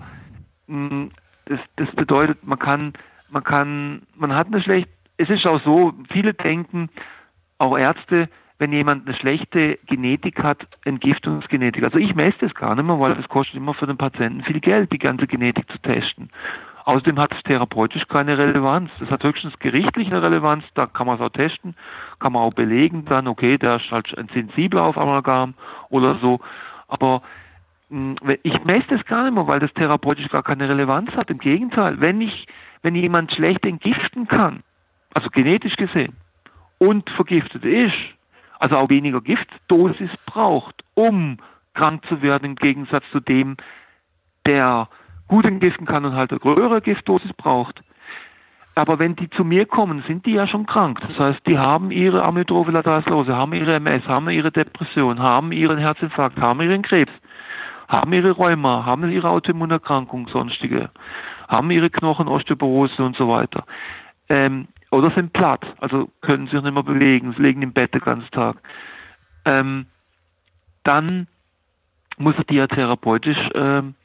mh, 0.67 0.95
mm, 0.95 1.11
das, 1.45 1.59
das 1.77 1.89
bedeutet, 1.95 2.45
man 2.45 2.59
kann, 2.59 2.93
man 3.29 3.43
kann, 3.43 4.01
man 4.15 4.35
hat 4.35 4.47
eine 4.47 4.61
schlechte 4.61 4.91
es 5.19 5.29
ist 5.29 5.45
auch 5.45 5.61
so, 5.63 5.93
viele 6.11 6.33
denken, 6.33 6.89
auch 7.57 7.77
Ärzte, 7.77 8.29
wenn 8.57 8.71
jemand 8.71 9.05
eine 9.05 9.17
schlechte 9.17 9.77
Genetik 9.85 10.41
hat, 10.41 10.65
Entgiftungsgenetik. 10.85 11.83
Also 11.83 11.97
ich 11.97 12.15
messe 12.15 12.37
das 12.39 12.55
gar 12.55 12.73
nicht 12.73 12.85
mehr, 12.85 12.99
weil 12.99 13.15
das 13.15 13.27
kostet 13.27 13.55
immer 13.55 13.73
für 13.73 13.85
den 13.85 13.97
Patienten 13.97 14.43
viel 14.43 14.61
Geld, 14.61 14.91
die 14.93 14.97
ganze 14.97 15.27
Genetik 15.27 15.69
zu 15.69 15.77
testen. 15.79 16.29
Außerdem 16.85 17.19
hat 17.19 17.33
es 17.33 17.43
therapeutisch 17.43 18.07
keine 18.07 18.37
Relevanz. 18.37 18.89
Das 18.99 19.11
hat 19.11 19.23
höchstens 19.23 19.53
gerichtlich 19.59 20.07
eine 20.07 20.21
Relevanz, 20.21 20.63
da 20.73 20.87
kann 20.87 21.05
man 21.05 21.17
es 21.17 21.21
auch 21.21 21.29
testen, 21.29 21.75
kann 22.19 22.31
man 22.31 22.41
auch 22.41 22.53
belegen 22.53 23.03
dann, 23.05 23.27
okay, 23.27 23.57
der 23.57 23.75
ist 23.75 23.91
halt 23.91 24.07
sensibel 24.33 24.79
auf 24.79 24.97
Amalgam 24.97 25.53
oder 25.89 26.15
so. 26.15 26.39
Aber 26.87 27.21
ich 28.43 28.63
messe 28.63 28.87
das 28.87 29.05
gar 29.05 29.25
nicht 29.25 29.33
mehr, 29.33 29.47
weil 29.47 29.59
das 29.59 29.73
therapeutisch 29.73 30.29
gar 30.29 30.43
keine 30.43 30.69
Relevanz 30.69 31.11
hat. 31.11 31.29
Im 31.29 31.39
Gegenteil, 31.39 31.99
wenn 31.99 32.21
ich, 32.21 32.47
wenn 32.81 32.95
jemand 32.95 33.33
schlecht 33.33 33.65
entgiften 33.65 34.27
kann, 34.27 34.63
also 35.13 35.29
genetisch 35.29 35.75
gesehen, 35.75 36.15
und 36.79 37.09
vergiftet 37.11 37.65
ist, 37.65 37.93
also 38.59 38.75
auch 38.75 38.89
weniger 38.89 39.21
Giftdosis 39.21 40.11
braucht, 40.25 40.83
um 40.93 41.37
krank 41.73 42.05
zu 42.07 42.21
werden, 42.21 42.45
im 42.45 42.55
Gegensatz 42.55 43.03
zu 43.11 43.19
dem, 43.19 43.57
der 44.45 44.89
gut 45.27 45.45
entgiften 45.45 45.85
kann 45.85 46.05
und 46.05 46.13
halt 46.13 46.31
eine 46.31 46.39
größere 46.39 46.81
Giftdosis 46.81 47.31
braucht. 47.33 47.81
Aber 48.75 48.97
wenn 48.97 49.15
die 49.15 49.29
zu 49.29 49.43
mir 49.43 49.65
kommen, 49.65 50.03
sind 50.07 50.25
die 50.25 50.31
ja 50.31 50.47
schon 50.47 50.65
krank. 50.65 51.01
Das 51.01 51.19
heißt, 51.19 51.45
die 51.47 51.57
haben 51.57 51.91
ihre 51.91 52.23
Amyotrophe 52.23 52.71
haben 52.73 53.53
ihre 53.53 53.75
MS, 53.75 54.07
haben 54.07 54.29
ihre 54.29 54.51
Depression, 54.51 55.19
haben 55.19 55.51
ihren 55.51 55.77
Herzinfarkt, 55.77 56.39
haben 56.39 56.61
ihren 56.61 56.81
Krebs, 56.81 57.11
haben 57.87 58.13
ihre 58.13 58.31
Rheuma, 58.31 58.85
haben 58.85 59.09
ihre 59.09 59.29
Autoimmunerkrankung, 59.29 60.29
sonstige, 60.29 60.89
haben 61.47 61.71
ihre 61.71 61.89
Knochenosteoporose 61.89 63.03
und 63.03 63.17
so 63.17 63.27
weiter. 63.27 63.65
Ähm, 64.29 64.67
oder 64.91 65.11
sind 65.11 65.33
platt, 65.33 65.65
also 65.79 66.09
können 66.21 66.47
sich 66.47 66.61
nicht 66.61 66.73
mehr 66.73 66.83
bewegen, 66.83 67.33
sie 67.35 67.41
liegen 67.43 67.61
im 67.61 67.73
Bett 67.73 67.93
den 67.93 68.01
ganzen 68.01 68.31
Tag. 68.31 68.57
Ähm, 69.45 69.85
dann 70.83 71.27
muss 72.17 72.35
er 72.37 72.43
die 72.45 72.55
ja 72.55 72.67
therapeutisch 72.67 73.37
ähm, 73.53 73.95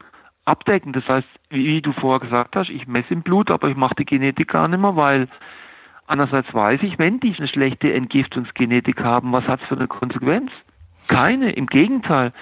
abdecken. 0.45 0.93
Das 0.93 1.07
heißt, 1.09 1.29
wie, 1.51 1.67
wie, 1.67 1.83
du 1.83 1.93
vorher 1.93 2.21
gesagt 2.21 2.57
hast, 2.57 2.71
ich 2.71 2.87
messe 2.87 3.13
im 3.13 3.23
Blut, 3.23 3.51
aber 3.51 3.69
ich 3.69 3.77
mache 3.77 3.95
die 3.97 4.05
Genetik 4.05 4.49
gar 4.49 4.69
nicht 4.69 4.81
mehr, 4.81 4.97
weil 4.97 5.29
einerseits 6.07 6.53
weiß 6.53 6.83
ich, 6.83 6.99
wenn 6.99 7.21
die 7.21 7.35
eine 7.37 7.49
schlechte 7.49 7.93
Entgiftungsgenetik 7.93 9.03
haben, 9.03 9.33
was 9.33 9.45
hat 9.45 9.63
es 9.63 9.69
für 9.69 9.77
eine 9.77 9.89
Konsequenz? 9.89 10.51
Keine, 11.09 11.53
im 11.53 11.67
Gegenteil. 11.67 12.33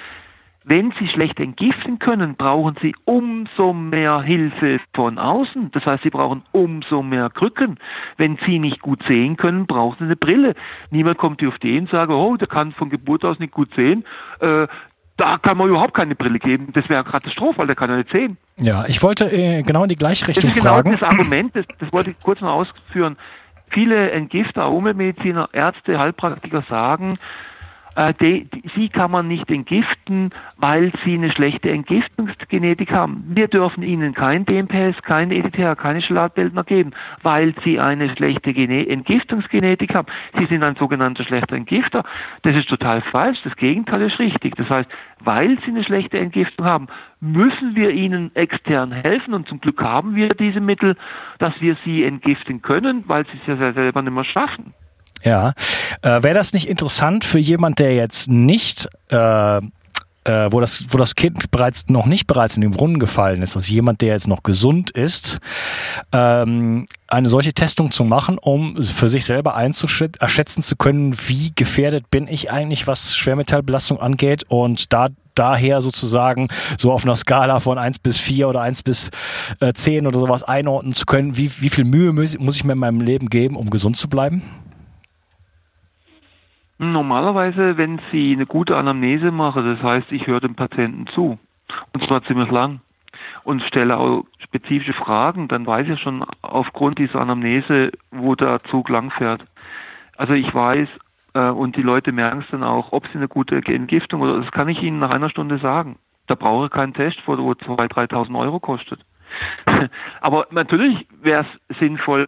Wenn 0.64 0.92
sie 0.98 1.08
schlecht 1.08 1.40
entgiften 1.40 1.98
können, 1.98 2.36
brauchen 2.36 2.76
sie 2.80 2.94
umso 3.04 3.72
mehr 3.72 4.22
Hilfe 4.22 4.80
von 4.94 5.18
außen. 5.18 5.70
Das 5.72 5.84
heißt, 5.84 6.04
sie 6.04 6.10
brauchen 6.10 6.42
umso 6.52 7.02
mehr 7.02 7.30
Krücken. 7.30 7.78
Wenn 8.16 8.38
sie 8.46 8.58
nicht 8.58 8.80
gut 8.80 9.02
sehen 9.08 9.36
können, 9.36 9.66
brauchen 9.66 9.96
sie 9.98 10.04
eine 10.04 10.16
Brille. 10.16 10.54
Niemand 10.90 11.18
kommt 11.18 11.44
auf 11.44 11.58
die 11.58 11.78
und 11.78 11.90
sagt, 11.90 12.10
oh, 12.10 12.36
der 12.36 12.46
kann 12.46 12.72
von 12.72 12.90
Geburt 12.90 13.24
aus 13.24 13.38
nicht 13.40 13.52
gut 13.52 13.74
sehen. 13.74 14.04
Äh, 14.38 14.68
da 15.16 15.38
kann 15.38 15.58
man 15.58 15.68
überhaupt 15.68 15.94
keine 15.94 16.14
Brille 16.14 16.38
geben. 16.38 16.68
Das 16.72 16.88
wäre 16.88 17.02
eine 17.02 17.10
Katastrophe, 17.10 17.58
weil 17.58 17.66
der 17.66 17.76
kann 17.76 17.90
ja 17.90 17.96
nicht 17.96 18.10
sehen. 18.10 18.38
Ja, 18.58 18.84
ich 18.86 19.02
wollte 19.02 19.30
äh, 19.30 19.62
genau 19.62 19.82
in 19.82 19.88
die 19.88 19.96
gleiche 19.96 20.28
Richtung 20.28 20.50
das 20.50 20.56
ist 20.56 20.62
genau 20.62 20.82
Das 20.82 21.02
Argument, 21.02 21.54
das, 21.54 21.66
das 21.78 21.92
wollte 21.92 22.10
ich 22.10 22.20
kurz 22.20 22.40
noch 22.40 22.52
ausführen. 22.52 23.16
Viele 23.70 24.10
Entgifter, 24.10 24.70
Umweltmediziner, 24.70 25.48
Ärzte, 25.52 25.98
Heilpraktiker 25.98 26.62
sagen, 26.68 27.18
äh, 27.96 28.14
die, 28.20 28.44
die, 28.44 28.62
sie 28.74 28.88
kann 28.88 29.10
man 29.10 29.28
nicht 29.28 29.50
entgiften, 29.50 30.30
weil 30.56 30.92
sie 31.04 31.14
eine 31.14 31.30
schlechte 31.30 31.70
Entgiftungsgenetik 31.70 32.90
haben. 32.92 33.24
Wir 33.28 33.48
dürfen 33.48 33.82
ihnen 33.82 34.14
kein 34.14 34.44
DMPS, 34.44 35.02
kein 35.02 35.30
EDTA, 35.30 35.74
keine 35.74 36.02
Schlatbildner 36.02 36.64
geben, 36.64 36.92
weil 37.22 37.54
sie 37.64 37.80
eine 37.80 38.14
schlechte 38.16 38.52
Gene 38.52 38.88
Entgiftungsgenetik 38.88 39.94
haben. 39.94 40.08
Sie 40.38 40.46
sind 40.46 40.62
ein 40.62 40.76
sogenannter 40.76 41.24
schlechter 41.24 41.56
Entgifter. 41.56 42.04
Das 42.42 42.56
ist 42.56 42.68
total 42.68 43.00
falsch. 43.00 43.38
Das 43.44 43.56
Gegenteil 43.56 44.02
ist 44.02 44.18
richtig. 44.18 44.56
Das 44.56 44.68
heißt, 44.68 44.88
weil 45.20 45.58
sie 45.60 45.70
eine 45.70 45.84
schlechte 45.84 46.18
Entgiftung 46.18 46.66
haben, 46.66 46.86
müssen 47.20 47.76
wir 47.76 47.90
ihnen 47.90 48.34
extern 48.34 48.92
helfen 48.92 49.34
und 49.34 49.48
zum 49.48 49.60
Glück 49.60 49.80
haben 49.82 50.14
wir 50.16 50.30
diese 50.30 50.60
Mittel, 50.60 50.96
dass 51.38 51.60
wir 51.60 51.76
sie 51.84 52.04
entgiften 52.04 52.62
können, 52.62 53.04
weil 53.06 53.24
sie 53.26 53.38
es 53.40 53.46
ja 53.46 53.72
selber 53.72 54.02
nicht 54.02 54.12
mehr 54.12 54.24
schaffen. 54.24 54.74
Ja, 55.24 55.54
äh, 56.02 56.22
wäre 56.22 56.34
das 56.34 56.52
nicht 56.52 56.68
interessant 56.68 57.24
für 57.24 57.38
jemand, 57.38 57.78
der 57.78 57.94
jetzt 57.94 58.28
nicht 58.28 58.88
äh, 59.08 59.60
äh, 60.24 60.48
wo 60.50 60.60
das, 60.60 60.84
wo 60.90 60.98
das 60.98 61.14
Kind 61.14 61.50
bereits 61.50 61.88
noch 61.88 62.06
nicht 62.06 62.26
bereits 62.26 62.56
in 62.56 62.62
den 62.62 62.70
Brunnen 62.70 62.98
gefallen 62.98 63.42
ist, 63.42 63.56
also 63.56 63.72
jemand, 63.72 64.02
der 64.02 64.10
jetzt 64.10 64.28
noch 64.28 64.42
gesund 64.42 64.90
ist, 64.90 65.40
ähm, 66.12 66.86
eine 67.08 67.28
solche 67.28 67.52
Testung 67.52 67.90
zu 67.90 68.04
machen, 68.04 68.38
um 68.38 68.82
für 68.82 69.08
sich 69.08 69.24
selber 69.24 69.56
einzuschätzen 69.56 70.62
zu 70.62 70.76
können, 70.76 71.16
wie 71.26 71.52
gefährdet 71.54 72.10
bin 72.10 72.28
ich 72.28 72.52
eigentlich, 72.52 72.86
was 72.86 73.16
Schwermetallbelastung 73.16 74.00
angeht 74.00 74.44
und 74.48 74.92
da 74.92 75.08
daher 75.34 75.80
sozusagen 75.80 76.48
so 76.76 76.92
auf 76.92 77.04
einer 77.04 77.16
Skala 77.16 77.58
von 77.58 77.78
1 77.78 78.00
bis 78.00 78.18
4 78.18 78.48
oder 78.48 78.60
1 78.60 78.82
bis 78.82 79.10
äh, 79.60 79.72
10 79.72 80.06
oder 80.06 80.18
sowas 80.18 80.42
einordnen 80.42 80.94
zu 80.94 81.06
können, 81.06 81.38
wie, 81.38 81.50
wie 81.60 81.70
viel 81.70 81.84
Mühe 81.84 82.12
muss 82.12 82.56
ich 82.56 82.64
mir 82.64 82.74
in 82.74 82.78
meinem 82.78 83.00
Leben 83.00 83.30
geben, 83.30 83.56
um 83.56 83.70
gesund 83.70 83.96
zu 83.96 84.10
bleiben? 84.10 84.42
Normalerweise, 86.82 87.76
wenn 87.76 88.00
Sie 88.10 88.32
eine 88.32 88.44
gute 88.44 88.76
Anamnese 88.76 89.30
machen, 89.30 89.64
das 89.64 89.80
heißt, 89.84 90.10
ich 90.10 90.26
höre 90.26 90.40
dem 90.40 90.56
Patienten 90.56 91.06
zu, 91.06 91.38
und 91.92 92.04
zwar 92.04 92.24
ziemlich 92.24 92.50
lang, 92.50 92.80
und 93.44 93.62
stelle 93.62 93.96
auch 93.96 94.24
spezifische 94.40 94.92
Fragen, 94.92 95.46
dann 95.46 95.64
weiß 95.64 95.88
ich 95.88 96.00
schon 96.00 96.24
aufgrund 96.42 96.98
dieser 96.98 97.20
Anamnese, 97.20 97.92
wo 98.10 98.34
der 98.34 98.58
Zug 98.64 98.88
langfährt. 98.88 99.44
Also 100.16 100.32
ich 100.32 100.52
weiß, 100.52 100.88
äh, 101.34 101.50
und 101.50 101.76
die 101.76 101.82
Leute 101.82 102.10
merken 102.10 102.40
es 102.40 102.50
dann 102.50 102.64
auch, 102.64 102.90
ob 102.90 103.06
sie 103.06 103.14
eine 103.14 103.28
gute 103.28 103.62
Entgiftung 103.64 104.20
oder 104.20 104.40
das 104.40 104.50
kann 104.50 104.68
ich 104.68 104.82
Ihnen 104.82 104.98
nach 104.98 105.10
einer 105.10 105.30
Stunde 105.30 105.58
sagen. 105.58 106.00
Da 106.26 106.34
brauche 106.34 106.66
ich 106.66 106.72
keinen 106.72 106.94
Test, 106.94 107.18
wo 107.26 107.34
2.000, 107.34 107.92
3.000 107.92 108.36
Euro 108.36 108.58
kostet. 108.58 108.98
Aber 110.20 110.48
natürlich 110.50 111.06
wäre 111.20 111.46
es 111.68 111.78
sinnvoll, 111.78 112.26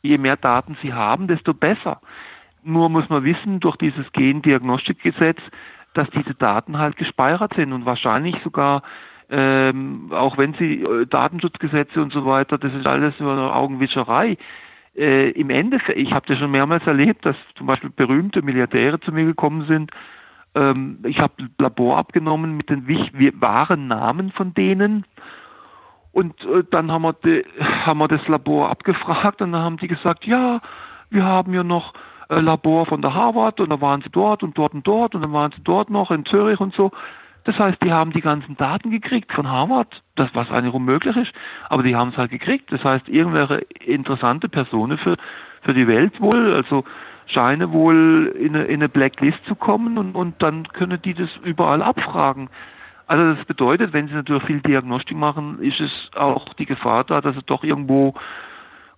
je 0.00 0.16
mehr 0.16 0.38
Daten 0.38 0.78
Sie 0.80 0.94
haben, 0.94 1.28
desto 1.28 1.52
besser. 1.52 2.00
Nur 2.62 2.88
muss 2.88 3.08
man 3.08 3.24
wissen, 3.24 3.60
durch 3.60 3.76
dieses 3.76 4.10
Gendiagnostikgesetz, 4.12 5.38
dass 5.94 6.10
diese 6.10 6.34
Daten 6.34 6.78
halt 6.78 6.96
gespeichert 6.96 7.54
sind 7.54 7.72
und 7.72 7.86
wahrscheinlich 7.86 8.36
sogar, 8.42 8.82
ähm, 9.30 10.10
auch 10.12 10.38
wenn 10.38 10.54
sie 10.54 10.82
äh, 10.82 11.06
Datenschutzgesetze 11.06 12.00
und 12.00 12.12
so 12.12 12.24
weiter, 12.24 12.58
das 12.58 12.72
ist 12.74 12.86
alles 12.86 13.18
nur 13.18 13.32
eine 13.32 13.54
Augenwischerei. 13.54 14.36
Äh, 14.96 15.30
Im 15.30 15.50
Endeffekt, 15.50 15.98
ich 15.98 16.12
habe 16.12 16.26
das 16.26 16.38
schon 16.38 16.50
mehrmals 16.50 16.86
erlebt, 16.86 17.24
dass 17.24 17.36
zum 17.56 17.66
Beispiel 17.66 17.90
berühmte 17.90 18.42
Milliardäre 18.42 19.00
zu 19.00 19.12
mir 19.12 19.24
gekommen 19.24 19.66
sind. 19.66 19.90
Ähm, 20.54 20.98
ich 21.04 21.20
habe 21.20 21.34
Labor 21.58 21.98
abgenommen 21.98 22.56
mit 22.56 22.70
den 22.70 22.88
wahren 23.40 23.88
Namen 23.88 24.32
von 24.32 24.54
denen. 24.54 25.04
Und 26.12 26.34
äh, 26.44 26.64
dann 26.70 26.90
haben 26.90 27.02
wir, 27.02 27.44
haben 27.86 27.98
wir 27.98 28.08
das 28.08 28.26
Labor 28.28 28.70
abgefragt 28.70 29.40
und 29.40 29.52
dann 29.52 29.62
haben 29.62 29.76
die 29.76 29.88
gesagt, 29.88 30.26
ja, 30.26 30.60
wir 31.10 31.24
haben 31.24 31.54
ja 31.54 31.62
noch 31.62 31.94
Labor 32.28 32.86
von 32.86 33.02
der 33.02 33.14
Harvard 33.14 33.60
und 33.60 33.70
dann 33.70 33.80
waren 33.80 34.02
sie 34.02 34.10
dort 34.10 34.42
und 34.42 34.56
dort 34.56 34.74
und 34.74 34.86
dort 34.86 35.14
und 35.14 35.22
dann 35.22 35.32
waren 35.32 35.52
sie 35.52 35.62
dort 35.62 35.90
noch 35.90 36.10
in 36.10 36.24
Zürich 36.26 36.60
und 36.60 36.74
so. 36.74 36.90
Das 37.44 37.58
heißt, 37.58 37.78
die 37.82 37.92
haben 37.92 38.12
die 38.12 38.20
ganzen 38.20 38.56
Daten 38.58 38.90
gekriegt 38.90 39.32
von 39.32 39.48
Harvard, 39.48 40.02
das 40.16 40.28
was 40.34 40.50
eigentlich 40.50 40.74
unmöglich 40.74 41.16
ist, 41.16 41.32
aber 41.70 41.82
die 41.82 41.96
haben 41.96 42.10
es 42.10 42.16
halt 42.18 42.30
gekriegt. 42.30 42.70
Das 42.70 42.84
heißt, 42.84 43.08
irgendwelche 43.08 43.64
interessante 43.84 44.50
Personen 44.50 44.98
für, 44.98 45.16
für 45.62 45.72
die 45.72 45.88
Welt 45.88 46.20
wohl, 46.20 46.52
also 46.52 46.84
scheine 47.26 47.72
wohl 47.72 48.34
in 48.38 48.54
eine, 48.54 48.64
in 48.64 48.74
eine 48.74 48.88
Blacklist 48.88 49.38
zu 49.46 49.54
kommen 49.54 49.96
und, 49.96 50.14
und 50.14 50.42
dann 50.42 50.68
können 50.68 51.00
die 51.00 51.14
das 51.14 51.30
überall 51.42 51.82
abfragen. 51.82 52.50
Also 53.06 53.34
das 53.34 53.46
bedeutet, 53.46 53.94
wenn 53.94 54.08
sie 54.08 54.14
natürlich 54.14 54.42
viel 54.44 54.60
Diagnostik 54.60 55.16
machen, 55.16 55.58
ist 55.62 55.80
es 55.80 55.90
auch 56.14 56.52
die 56.54 56.66
Gefahr 56.66 57.04
da, 57.04 57.22
dass 57.22 57.36
es 57.36 57.44
doch 57.46 57.64
irgendwo 57.64 58.12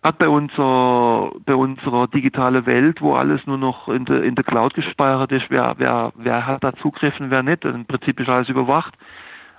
gerade 0.02 0.18
bei 0.18 0.28
unserer 0.28 1.32
bei 1.44 1.54
unserer 1.54 2.08
digitale 2.08 2.66
Welt, 2.66 3.00
wo 3.00 3.14
alles 3.14 3.46
nur 3.46 3.58
noch 3.58 3.88
in 3.88 4.04
der 4.04 4.22
in 4.22 4.34
der 4.34 4.44
Cloud 4.44 4.74
gespeichert 4.74 5.32
ist, 5.32 5.46
wer 5.48 5.74
wer 5.78 6.12
wer 6.16 6.46
hat 6.46 6.64
da 6.64 6.72
Zugriff 6.74 7.18
und 7.20 7.30
wer 7.30 7.42
nicht. 7.42 7.64
Im 7.64 7.84
Prinzip 7.86 8.20
ist 8.20 8.28
alles 8.28 8.48
überwacht. 8.48 8.94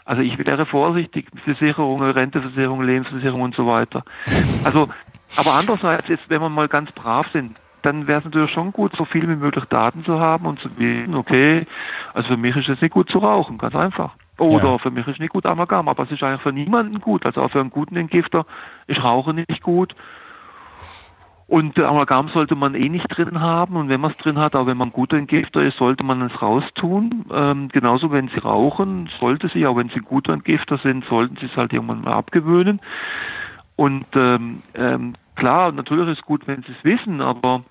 Also 0.04 0.24
ich 0.24 0.38
wäre 0.38 0.66
vorsichtig, 0.66 1.28
Versicherungen, 1.44 2.12
Renteversicherung, 2.12 2.82
Lebensversicherung 2.82 3.42
und 3.42 3.56
so 3.56 3.68
weiter. 3.68 4.04
Also, 4.64 4.90
aber 5.38 5.54
andererseits, 5.58 6.08
jetzt, 6.08 6.30
wenn 6.30 6.42
wir 6.42 6.50
mal 6.50 6.68
ganz 6.68 6.92
brav 6.92 7.28
sind, 7.34 7.56
dann 7.82 8.06
wäre 8.06 8.20
es 8.20 8.26
natürlich 8.26 8.52
schon 8.52 8.72
gut, 8.72 8.96
so 8.96 9.06
viel 9.06 9.28
wie 9.28 9.36
möglich 9.36 9.66
Daten 9.66 10.04
zu 10.04 10.20
haben 10.20 10.46
und 10.46 10.60
zu 10.60 10.70
wissen, 10.78 11.16
okay, 11.16 11.66
also 12.14 12.28
für 12.30 12.38
mich 12.38 12.56
ist 12.56 12.70
es 12.70 12.82
nicht 12.82 12.94
gut 12.94 13.10
zu 13.10 13.20
rauchen, 13.20 13.58
ganz 13.58 13.74
einfach. 13.74 14.12
Oder 14.38 14.72
ja. 14.72 14.78
für 14.78 14.92
mich 14.92 15.08
ist 15.08 15.20
nicht 15.20 15.34
gut 15.34 15.46
Amalgam, 15.46 15.88
aber 15.88 16.04
es 16.04 16.12
ist 16.12 16.24
eigentlich 16.24 16.42
für 16.42 16.52
niemanden 16.52 17.00
gut. 17.00 17.26
Also 17.26 17.42
auch 17.42 17.52
für 17.52 17.60
einen 17.60 17.70
guten 17.70 17.96
Entgifter 17.96 18.46
ist 18.88 19.04
Rauchen 19.04 19.36
nicht 19.48 19.62
gut. 19.62 19.96
Und 21.52 21.78
Amalgam 21.78 22.30
sollte 22.30 22.56
man 22.56 22.76
eh 22.76 22.88
nicht 22.88 23.08
drin 23.10 23.42
haben. 23.42 23.76
Und 23.76 23.90
wenn 23.90 24.00
man 24.00 24.12
es 24.12 24.18
drin 24.18 24.40
hat, 24.40 24.56
auch 24.56 24.68
wenn 24.68 24.78
man 24.78 24.94
guter 24.94 25.18
Entgifter 25.18 25.62
ist, 25.62 25.76
sollte 25.76 26.02
man 26.02 26.22
es 26.22 26.42
raustun. 26.42 27.26
Ähm, 27.30 27.68
genauso, 27.68 28.10
wenn 28.10 28.30
Sie 28.30 28.40
rauchen, 28.40 29.10
sollte 29.20 29.50
Sie, 29.50 29.68
auch 29.68 29.76
wenn 29.76 29.90
Sie 29.90 30.00
guter 30.00 30.32
Entgifter 30.32 30.78
sind, 30.78 31.04
sollten 31.10 31.36
Sie 31.42 31.48
es 31.48 31.56
halt 31.58 31.74
irgendwann 31.74 32.04
mal 32.04 32.14
abgewöhnen. 32.14 32.80
Und 33.76 34.06
ähm, 34.16 34.64
ähm, 34.76 35.16
klar, 35.36 35.74
natürlich 35.74 36.08
ist 36.08 36.20
es 36.20 36.26
gut, 36.26 36.48
wenn 36.48 36.64
Sie 36.64 36.72
es 36.72 36.86
wissen, 36.86 37.20
aber 37.20 37.64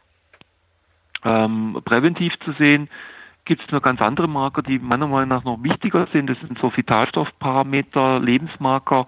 ähm, 1.25 1.81
präventiv 1.83 2.39
zu 2.41 2.53
sehen, 2.53 2.91
gibt 3.47 3.65
es 3.65 3.71
noch 3.71 3.81
ganz 3.81 4.03
andere 4.03 4.29
Marker, 4.29 4.61
die 4.61 4.79
meiner 4.79 5.07
Meinung 5.07 5.31
nach 5.31 5.45
noch 5.45 5.63
wichtiger 5.63 6.07
sind. 6.13 6.29
Das 6.29 6.39
sind 6.41 6.59
so 6.59 6.71
Vitalstoffparameter, 6.77 8.21
Lebensmarker, 8.21 9.07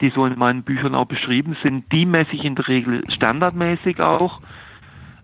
die 0.00 0.10
so 0.10 0.24
in 0.26 0.38
meinen 0.38 0.62
Büchern 0.62 0.94
auch 0.94 1.06
beschrieben 1.06 1.56
sind. 1.62 1.90
Die 1.92 2.06
messe 2.06 2.34
ich 2.34 2.44
in 2.44 2.54
der 2.54 2.68
Regel 2.68 3.02
standardmäßig 3.10 4.00
auch. 4.00 4.40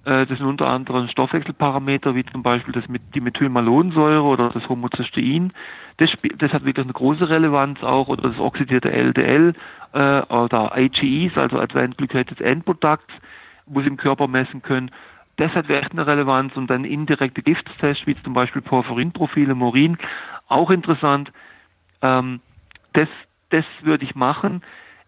Äh, 0.06 0.26
das 0.26 0.38
sind 0.38 0.46
unter 0.46 0.70
anderem 0.72 1.08
Stoffwechselparameter, 1.08 2.14
wie 2.14 2.24
zum 2.24 2.42
Beispiel 2.42 2.72
das 2.72 2.88
mit 2.88 3.02
die 3.14 3.20
Methylmalonsäure 3.20 4.22
oder 4.22 4.50
das 4.50 4.68
Homocystein. 4.68 5.52
Das, 5.96 6.10
das 6.38 6.52
hat 6.52 6.64
wirklich 6.64 6.86
eine 6.86 6.92
große 6.92 7.28
Relevanz 7.28 7.82
auch, 7.82 8.08
oder 8.08 8.28
das 8.30 8.38
oxidierte 8.38 8.92
LDL 8.92 9.54
äh, 9.92 10.22
oder 10.22 10.76
AGEs, 10.76 11.36
also 11.36 11.58
Advanced 11.58 11.98
Glycated 11.98 12.40
End 12.40 12.64
Products, 12.64 13.12
wo 13.66 13.80
Sie 13.80 13.88
im 13.88 13.96
Körper 13.96 14.28
messen 14.28 14.62
können. 14.62 14.90
Das 15.38 15.52
hat 15.52 15.68
echt 15.68 15.92
eine 15.92 16.06
Relevanz 16.06 16.56
und 16.56 16.68
dann 16.68 16.84
indirekte 16.84 17.42
Giftstests, 17.42 18.06
wie 18.06 18.14
zum 18.14 18.32
Beispiel 18.32 18.62
Porphyrinprofile, 18.62 19.54
Morin, 19.54 19.98
auch 20.48 20.70
interessant. 20.70 21.32
Ähm, 22.00 22.40
das 22.92 23.08
das 23.50 23.64
würde 23.82 24.04
ich 24.04 24.14
machen. 24.14 24.62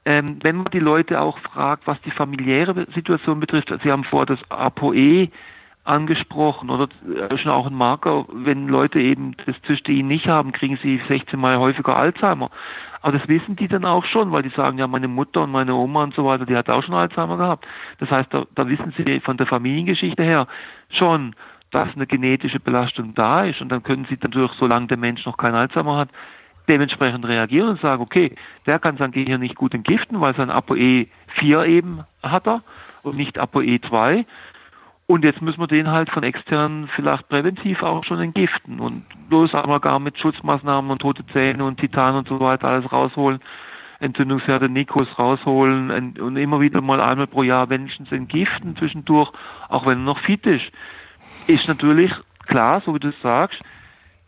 Ähm, 0.04 0.38
wenn 0.42 0.56
man 0.56 0.70
die 0.72 0.78
Leute 0.78 1.20
auch 1.20 1.38
fragt, 1.38 1.86
was 1.86 2.00
die 2.02 2.10
familiäre 2.10 2.86
Situation 2.94 3.40
betrifft, 3.40 3.72
Sie 3.80 3.90
haben 3.90 4.04
vor 4.04 4.26
das 4.26 4.38
ApoE 4.50 5.28
angesprochen 5.88 6.70
oder 6.70 6.88
äh, 7.06 7.36
schon 7.38 7.50
auch 7.50 7.66
ein 7.66 7.74
Marker, 7.74 8.26
wenn 8.32 8.68
Leute 8.68 9.00
eben 9.00 9.34
das 9.46 9.56
Cystein 9.66 10.06
nicht 10.06 10.28
haben, 10.28 10.52
kriegen 10.52 10.78
sie 10.82 11.00
16 11.08 11.40
Mal 11.40 11.58
häufiger 11.58 11.96
Alzheimer. 11.96 12.50
Aber 13.00 13.16
das 13.16 13.26
wissen 13.28 13.56
die 13.56 13.68
dann 13.68 13.84
auch 13.84 14.04
schon, 14.04 14.30
weil 14.30 14.42
die 14.42 14.50
sagen, 14.50 14.78
ja, 14.78 14.86
meine 14.86 15.08
Mutter 15.08 15.42
und 15.42 15.52
meine 15.52 15.74
Oma 15.74 16.02
und 16.02 16.14
so 16.14 16.24
weiter, 16.24 16.46
die 16.46 16.56
hat 16.56 16.68
auch 16.68 16.82
schon 16.82 16.94
Alzheimer 16.94 17.36
gehabt. 17.36 17.66
Das 17.98 18.10
heißt, 18.10 18.32
da, 18.32 18.44
da 18.54 18.68
wissen 18.68 18.92
sie 18.96 19.20
von 19.20 19.36
der 19.36 19.46
Familiengeschichte 19.46 20.22
her 20.22 20.46
schon, 20.90 21.34
dass 21.70 21.94
eine 21.94 22.06
genetische 22.06 22.60
Belastung 22.60 23.14
da 23.14 23.44
ist 23.44 23.60
und 23.60 23.70
dann 23.70 23.82
können 23.82 24.06
sie 24.08 24.18
natürlich, 24.20 24.52
solange 24.58 24.88
der 24.88 24.96
Mensch 24.96 25.24
noch 25.26 25.36
kein 25.36 25.54
Alzheimer 25.54 25.96
hat, 25.96 26.08
dementsprechend 26.68 27.26
reagieren 27.26 27.70
und 27.70 27.80
sagen, 27.80 28.02
okay, 28.02 28.32
der 28.66 28.78
kann 28.78 28.96
sein 28.96 29.12
Gehirn 29.12 29.40
nicht 29.40 29.54
gut 29.54 29.74
entgiften, 29.74 30.20
weil 30.20 30.34
sein 30.34 30.50
ApoE 30.50 31.06
4 31.38 31.64
eben 31.64 32.00
hat 32.22 32.46
er 32.46 32.62
und 33.02 33.16
nicht 33.16 33.38
ApoE 33.38 33.80
2. 33.80 34.24
Und 35.06 35.24
jetzt 35.24 35.40
müssen 35.40 35.60
wir 35.60 35.66
den 35.66 35.88
halt 35.90 36.10
von 36.10 36.22
extern 36.22 36.90
vielleicht 36.94 37.30
präventiv 37.30 37.82
auch 37.82 38.04
schon 38.04 38.20
entgiften 38.20 38.78
und 38.78 39.04
bloß 39.30 39.54
einmal 39.54 39.80
gar 39.80 39.98
mit 39.98 40.18
Schutzmaßnahmen 40.18 40.90
und 40.90 40.98
tote 40.98 41.26
Zähne 41.28 41.64
und 41.64 41.80
Titan 41.80 42.14
und 42.14 42.28
so 42.28 42.38
weiter 42.40 42.68
alles 42.68 42.92
rausholen, 42.92 43.40
Entzündungsherde 44.00 44.68
Nikos 44.68 45.08
rausholen 45.18 46.18
und 46.20 46.36
immer 46.36 46.60
wieder 46.60 46.82
mal 46.82 47.00
einmal 47.00 47.26
pro 47.26 47.42
Jahr 47.42 47.70
wenigstens 47.70 48.12
entgiften 48.12 48.76
zwischendurch, 48.76 49.32
auch 49.70 49.86
wenn 49.86 50.00
er 50.00 50.04
noch 50.04 50.18
fit 50.18 50.44
ist. 50.44 50.66
Ist 51.46 51.68
natürlich 51.68 52.12
klar, 52.46 52.82
so 52.84 52.94
wie 52.94 53.00
du 53.00 53.10
sagst, 53.22 53.58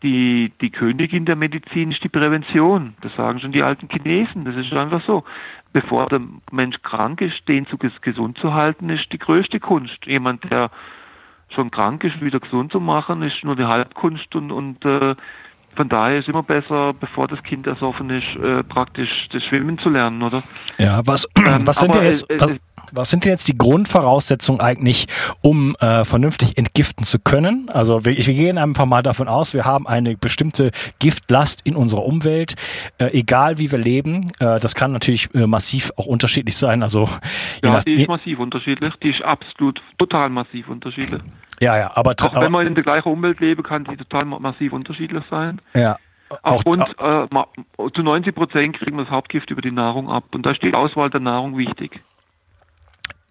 die, 0.03 0.51
die 0.61 0.71
Königin 0.71 1.25
der 1.25 1.35
Medizin 1.35 1.91
ist 1.91 2.03
die 2.03 2.09
Prävention. 2.09 2.95
Das 3.01 3.15
sagen 3.15 3.39
schon 3.39 3.51
die 3.51 3.63
alten 3.63 3.87
Chinesen. 3.87 4.45
Das 4.45 4.55
ist 4.55 4.73
einfach 4.73 5.03
so. 5.05 5.23
Bevor 5.73 6.07
der 6.07 6.21
Mensch 6.51 6.81
krank 6.81 7.21
ist, 7.21 7.47
den 7.47 7.65
zu 7.67 7.77
gesund 7.77 8.37
zu 8.39 8.53
halten, 8.53 8.89
ist 8.89 9.11
die 9.11 9.19
größte 9.19 9.59
Kunst. 9.59 10.05
Jemand, 10.05 10.43
der 10.49 10.69
schon 11.49 11.71
krank 11.71 12.03
ist, 12.03 12.21
wieder 12.21 12.39
gesund 12.39 12.71
zu 12.71 12.79
machen, 12.79 13.21
ist 13.21 13.43
nur 13.43 13.55
die 13.55 13.65
Halbkunst 13.65 14.35
und, 14.35 14.51
und 14.51 14.83
äh, 14.85 15.15
von 15.75 15.87
daher 15.87 16.19
ist 16.19 16.27
immer 16.27 16.43
besser, 16.43 16.93
bevor 16.93 17.27
das 17.27 17.41
Kind 17.43 17.65
ersoffen 17.65 18.09
ist, 18.09 18.27
äh, 18.43 18.63
praktisch 18.63 19.09
das 19.31 19.43
Schwimmen 19.43 19.77
zu 19.79 19.89
lernen, 19.89 20.21
oder? 20.21 20.43
Ja, 20.77 21.01
was, 21.05 21.27
ähm, 21.37 21.65
was 21.65 21.79
sind 21.79 21.95
denn 21.95 22.03
jetzt, 22.03 22.27
was, 22.37 22.51
was, 22.91 23.09
sind 23.09 23.23
denn 23.23 23.31
jetzt 23.31 23.47
die 23.47 23.57
Grundvoraussetzungen 23.57 24.59
eigentlich, 24.59 25.07
um 25.41 25.75
äh, 25.79 26.03
vernünftig 26.03 26.57
entgiften 26.57 27.05
zu 27.05 27.19
können? 27.19 27.69
Also 27.69 28.03
wir, 28.05 28.17
wir 28.17 28.33
gehen 28.33 28.57
einfach 28.57 28.85
mal 28.85 29.01
davon 29.01 29.29
aus, 29.29 29.53
wir 29.53 29.63
haben 29.63 29.87
eine 29.87 30.17
bestimmte 30.17 30.71
Giftlast 30.99 31.61
in 31.63 31.75
unserer 31.75 32.03
Umwelt, 32.03 32.55
äh, 32.97 33.17
egal 33.17 33.57
wie 33.57 33.71
wir 33.71 33.79
leben. 33.79 34.31
Äh, 34.39 34.59
das 34.59 34.75
kann 34.75 34.91
natürlich 34.91 35.33
äh, 35.33 35.47
massiv 35.47 35.91
auch 35.95 36.05
unterschiedlich 36.05 36.57
sein. 36.57 36.83
Also 36.83 37.07
ja, 37.63 37.71
nach, 37.71 37.83
die 37.83 37.93
ist 37.93 38.09
massiv 38.09 38.39
unterschiedlich. 38.39 38.93
Die 39.01 39.09
ist 39.09 39.21
absolut 39.21 39.81
total 39.97 40.29
massiv 40.29 40.67
unterschiedlich. 40.67 41.21
Ja, 41.61 41.77
ja, 41.77 41.91
aber 41.93 42.15
auch 42.21 42.41
wenn 42.41 42.51
man 42.51 42.65
in 42.65 42.73
der 42.73 42.83
gleichen 42.83 43.07
Umwelt 43.07 43.39
lebe, 43.39 43.61
kann 43.61 43.83
die 43.83 43.95
total 43.95 44.25
massiv 44.25 44.73
unterschiedlich 44.73 45.23
sein. 45.29 45.61
Ja. 45.75 45.97
Auch, 46.41 46.63
und 46.65 46.81
äh, 46.81 47.91
zu 47.93 48.01
90 48.01 48.33
Prozent 48.33 48.77
kriegen 48.77 48.97
wir 48.97 49.03
das 49.03 49.11
Hauptgift 49.11 49.51
über 49.51 49.61
die 49.61 49.71
Nahrung 49.71 50.09
ab. 50.09 50.23
Und 50.33 50.45
da 50.45 50.51
ist 50.51 50.63
die 50.63 50.73
Auswahl 50.73 51.09
der 51.09 51.19
Nahrung 51.19 51.57
wichtig. 51.57 52.01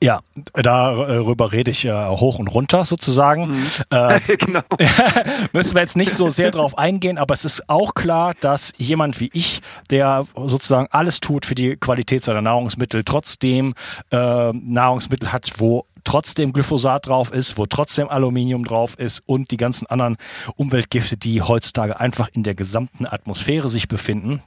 Ja, 0.03 0.21
darüber 0.55 1.53
rede 1.53 1.71
ich 1.73 1.85
äh, 1.85 1.93
hoch 1.93 2.39
und 2.39 2.49
runter 2.49 2.87
sozusagen. 2.87 3.49
Mhm. 3.49 3.67
Äh, 3.91 4.21
genau. 4.37 4.63
müssen 5.53 5.75
wir 5.75 5.83
jetzt 5.83 5.97
nicht 5.97 6.13
so 6.13 6.31
sehr 6.31 6.51
drauf 6.51 6.79
eingehen, 6.79 7.19
aber 7.19 7.35
es 7.35 7.45
ist 7.45 7.69
auch 7.69 7.95
klar, 7.95 8.33
dass 8.41 8.73
jemand 8.79 9.21
wie 9.21 9.31
ich, 9.35 9.61
der 9.91 10.27
sozusagen 10.47 10.89
alles 10.91 11.21
tut 11.21 11.45
für 11.45 11.55
die 11.55 11.77
Qualität 11.77 12.25
seiner 12.25 12.41
Nahrungsmittel, 12.41 13.05
trotzdem 13.05 13.75
äh, 14.11 14.53
Nahrungsmittel 14.53 15.33
hat, 15.33 15.53
wo 15.59 15.85
trotzdem 16.05 16.53
Glyphosat 16.53 17.07
drauf 17.07 17.33
ist, 17.33 17.59
wo 17.59 17.67
trotzdem 17.67 18.09
Aluminium 18.09 18.65
drauf 18.65 18.99
ist 18.99 19.21
und 19.27 19.51
die 19.51 19.57
ganzen 19.57 19.87
anderen 19.87 20.17
Umweltgifte, 20.57 21.17
die 21.17 21.43
heutzutage 21.43 21.99
einfach 21.99 22.29
in 22.29 22.43
der 22.43 22.55
gesamten 22.55 23.07
Atmosphäre 23.07 23.69
sich 23.69 23.89
befinden. 23.89 24.43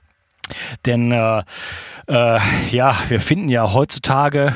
Denn 0.85 1.11
äh, 1.11 1.43
äh, 2.07 2.39
ja, 2.71 2.97
wir 3.07 3.19
finden 3.19 3.49
ja 3.49 3.73
heutzutage 3.73 4.53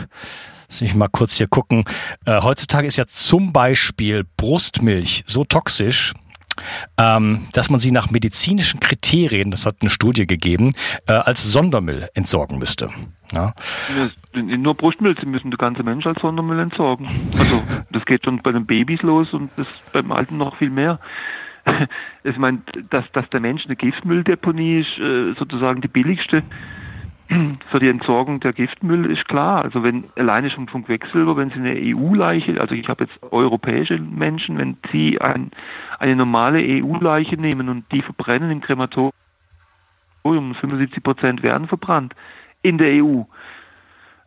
Lass 0.69 0.81
mich 0.81 0.95
mal 0.95 1.07
kurz 1.07 1.37
hier 1.37 1.47
gucken. 1.47 1.85
Äh, 2.25 2.41
heutzutage 2.41 2.87
ist 2.87 2.97
ja 2.97 3.07
zum 3.07 3.53
Beispiel 3.53 4.25
Brustmilch 4.35 5.23
so 5.25 5.45
toxisch, 5.45 6.13
ähm, 6.97 7.47
dass 7.53 7.69
man 7.69 7.79
sie 7.79 7.91
nach 7.91 8.09
medizinischen 8.11 8.79
Kriterien, 8.79 9.51
das 9.51 9.65
hat 9.65 9.77
eine 9.81 9.89
Studie 9.89 10.27
gegeben, 10.27 10.73
äh, 11.07 11.13
als 11.13 11.51
Sondermüll 11.51 12.09
entsorgen 12.13 12.59
müsste. 12.59 12.89
Ja. 13.33 13.53
Nur 14.33 14.75
Brustmilch, 14.75 15.19
sie 15.19 15.25
müssen 15.25 15.51
der 15.51 15.57
ganze 15.57 15.83
Mensch 15.83 16.05
als 16.05 16.21
Sondermüll 16.21 16.59
entsorgen. 16.59 17.07
Also 17.37 17.61
das 17.91 18.05
geht 18.05 18.23
schon 18.23 18.41
bei 18.41 18.51
den 18.51 18.65
Babys 18.65 19.01
los 19.01 19.33
und 19.33 19.49
das 19.57 19.67
beim 19.91 20.11
Alten 20.11 20.37
noch 20.37 20.57
viel 20.57 20.69
mehr. 20.69 20.99
Ich 22.23 22.37
meine, 22.37 22.59
dass, 22.89 23.05
dass 23.13 23.29
der 23.29 23.39
Mensch 23.39 23.65
eine 23.65 23.75
Giftmülldeponie 23.75 24.79
ist, 24.79 24.99
äh, 24.99 25.33
sozusagen 25.37 25.81
die 25.81 25.87
billigste 25.87 26.43
für 27.71 27.79
die 27.79 27.89
Entsorgung 27.89 28.39
der 28.39 28.53
Giftmüll 28.53 29.11
ist 29.11 29.27
klar. 29.27 29.63
Also 29.63 29.83
wenn 29.83 30.05
alleine 30.15 30.49
schon 30.49 30.67
vom 30.67 30.85
Quecksilber, 30.85 31.35
wenn 31.35 31.49
Sie 31.49 31.55
eine 31.55 31.75
EU-Leiche, 31.75 32.59
also 32.59 32.73
ich 32.73 32.87
habe 32.87 33.05
jetzt 33.05 33.33
europäische 33.33 33.99
Menschen, 33.99 34.57
wenn 34.57 34.77
Sie 34.91 35.19
ein, 35.19 35.51
eine 35.99 36.15
normale 36.15 36.59
EU-Leiche 36.59 37.35
nehmen 37.35 37.69
und 37.69 37.91
die 37.91 38.01
verbrennen 38.01 38.51
im 38.51 38.61
Krematorium, 38.61 39.13
75 40.23 41.03
Prozent 41.03 41.43
werden 41.43 41.67
verbrannt 41.67 42.13
in 42.61 42.77
der 42.77 43.03
EU, 43.03 43.23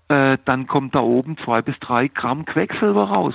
äh, 0.09 0.39
dann 0.45 0.67
kommt 0.67 0.95
da 0.95 1.01
oben 1.01 1.37
zwei 1.39 1.63
bis 1.63 1.79
drei 1.81 2.09
Gramm 2.09 2.45
Quecksilber 2.45 3.05
raus. 3.05 3.35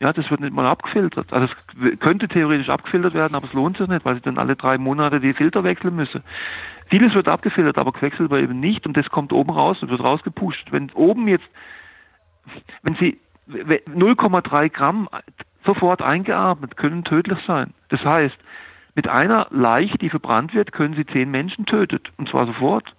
Ja, 0.00 0.12
das 0.12 0.30
wird 0.30 0.40
nicht 0.40 0.54
mal 0.54 0.66
abgefiltert. 0.66 1.32
Also 1.32 1.52
es 1.92 1.98
könnte 1.98 2.28
theoretisch 2.28 2.68
abgefiltert 2.68 3.14
werden, 3.14 3.34
aber 3.34 3.46
es 3.46 3.52
lohnt 3.52 3.78
sich 3.78 3.88
nicht, 3.88 4.04
weil 4.04 4.14
sie 4.14 4.20
dann 4.20 4.38
alle 4.38 4.54
drei 4.54 4.78
Monate 4.78 5.18
die 5.18 5.32
Filter 5.32 5.64
wechseln 5.64 5.96
müssen. 5.96 6.22
Vieles 6.88 7.14
wird 7.14 7.28
abgefiltert, 7.28 7.78
aber 7.78 7.92
Quecksilber 7.92 8.38
eben 8.38 8.60
nicht 8.60 8.86
und 8.86 8.96
das 8.96 9.08
kommt 9.10 9.32
oben 9.32 9.50
raus 9.50 9.82
und 9.82 9.90
wird 9.90 10.02
rausgepusht. 10.02 10.70
Wenn 10.70 10.90
oben 10.92 11.26
jetzt, 11.26 11.48
wenn 12.82 12.94
Sie 12.94 13.18
0,3 13.48 14.68
Gramm 14.70 15.08
sofort 15.64 16.00
eingeatmet, 16.00 16.76
können 16.76 17.04
tödlich 17.04 17.38
sein. 17.46 17.74
Das 17.88 18.04
heißt, 18.04 18.36
mit 18.94 19.08
einer 19.08 19.46
Leiche, 19.50 19.98
die 19.98 20.10
verbrannt 20.10 20.54
wird, 20.54 20.72
können 20.72 20.94
sie 20.94 21.06
zehn 21.06 21.30
Menschen 21.30 21.66
tötet. 21.66 22.10
Und 22.16 22.28
zwar 22.28 22.46
sofort. 22.46 22.94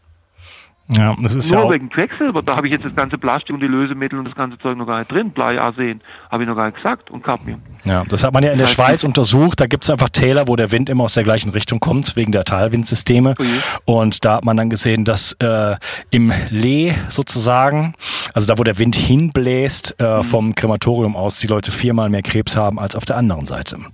Ja, 0.92 1.16
das 1.22 1.36
ist 1.36 1.52
Nur 1.52 1.66
ja 1.66 1.70
wegen 1.72 1.88
Quecksilber, 1.90 2.42
da 2.42 2.56
habe 2.56 2.66
ich 2.66 2.74
jetzt 2.74 2.84
das 2.84 2.96
ganze 2.96 3.20
Plastik 3.20 3.54
und 3.54 3.60
die 3.62 3.68
Lösemittel 3.68 4.18
und 4.18 4.26
das 4.26 4.34
ganze 4.34 4.58
Zeug 4.58 4.76
noch 4.76 4.88
gar 4.88 4.98
nicht 5.00 5.12
drin. 5.12 5.30
Blei, 5.30 5.62
Arsen, 5.62 6.02
habe 6.32 6.42
ich 6.44 6.50
noch 6.50 6.56
gar 6.56 6.66
nicht 6.66 6.78
gesagt 6.78 7.12
und 7.12 7.24
Cadmium. 7.24 7.62
ja, 7.84 8.04
das 8.10 8.24
hat 8.24 8.34
man 8.34 8.44
ja 8.44 8.52
in 8.52 8.58
der 8.58 8.66
Das 8.66 8.76
heißt, 8.78 8.88
Schweiz 8.88 9.04
untersucht. 9.04 9.60
Da 9.62 9.68
gibt 9.68 9.84
es 9.84 9.90
einfach 9.92 10.10
Täler, 10.10 10.48
wo 10.48 10.56
der 10.56 10.72
Wind 10.72 10.90
immer 10.90 11.04
aus 11.04 11.14
der 11.14 11.24
gleichen 11.24 11.52
Richtung 11.52 11.80
kommt, 11.80 12.16
wegen 12.16 12.32
der 12.32 12.44
Talwindsysteme. 12.44 13.36
Ui. 13.40 13.46
Und 13.86 14.26
da 14.26 14.38
hat 14.38 14.46
man 14.46 14.58
dann 14.58 14.72
gesehen, 14.72 15.06
dass 15.06 15.34
äh, 15.34 15.76
im 16.10 16.34
Lee 16.50 16.94
sozusagen, 17.10 17.94
also 18.34 18.48
da, 18.48 18.58
wo 18.58 18.64
der 18.64 18.80
Wind 18.80 18.96
hinbläst, 18.96 19.96
Mhm. 20.00 20.06
äh, 20.06 20.24
vom 20.24 20.56
Krematorium 20.56 21.16
aus, 21.16 21.38
die 21.40 21.48
Leute 21.48 21.72
viermal 21.72 22.10
mehr 22.10 22.24
Krebs 22.24 22.58
haben 22.58 22.80
als 22.80 22.96
auf 22.96 23.06
der 23.06 23.18
anderen 23.18 23.46
Seite. 23.46 23.78
Mhm. 23.78 23.86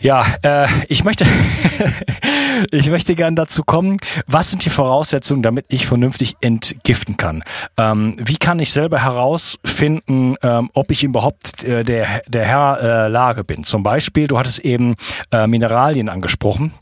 Ja, 0.00 0.24
äh, 0.42 0.66
ich 0.88 1.02
möchte, 1.02 1.26
ich 2.70 2.88
möchte 2.88 3.16
gern 3.16 3.34
dazu 3.34 3.64
kommen. 3.64 3.96
Was 4.26 4.50
sind 4.50 4.64
die 4.64 4.70
Voraussetzungen, 4.70 5.42
damit 5.42 5.66
ich 5.68 5.86
vernünftig 5.86 6.36
entgiften 6.40 7.16
kann? 7.16 7.42
Ähm, 7.76 8.14
wie 8.18 8.36
kann 8.36 8.60
ich 8.60 8.72
selber 8.72 9.02
herausfinden, 9.02 10.36
ähm, 10.42 10.70
ob 10.74 10.92
ich 10.92 11.02
überhaupt 11.02 11.64
äh, 11.64 11.82
der, 11.82 12.22
der 12.28 12.44
Herr 12.44 12.80
äh, 12.80 13.08
Lage 13.08 13.42
bin? 13.42 13.64
Zum 13.64 13.82
Beispiel, 13.82 14.28
du 14.28 14.38
hattest 14.38 14.60
eben 14.60 14.94
äh, 15.32 15.48
Mineralien 15.48 16.08
angesprochen. 16.08 16.72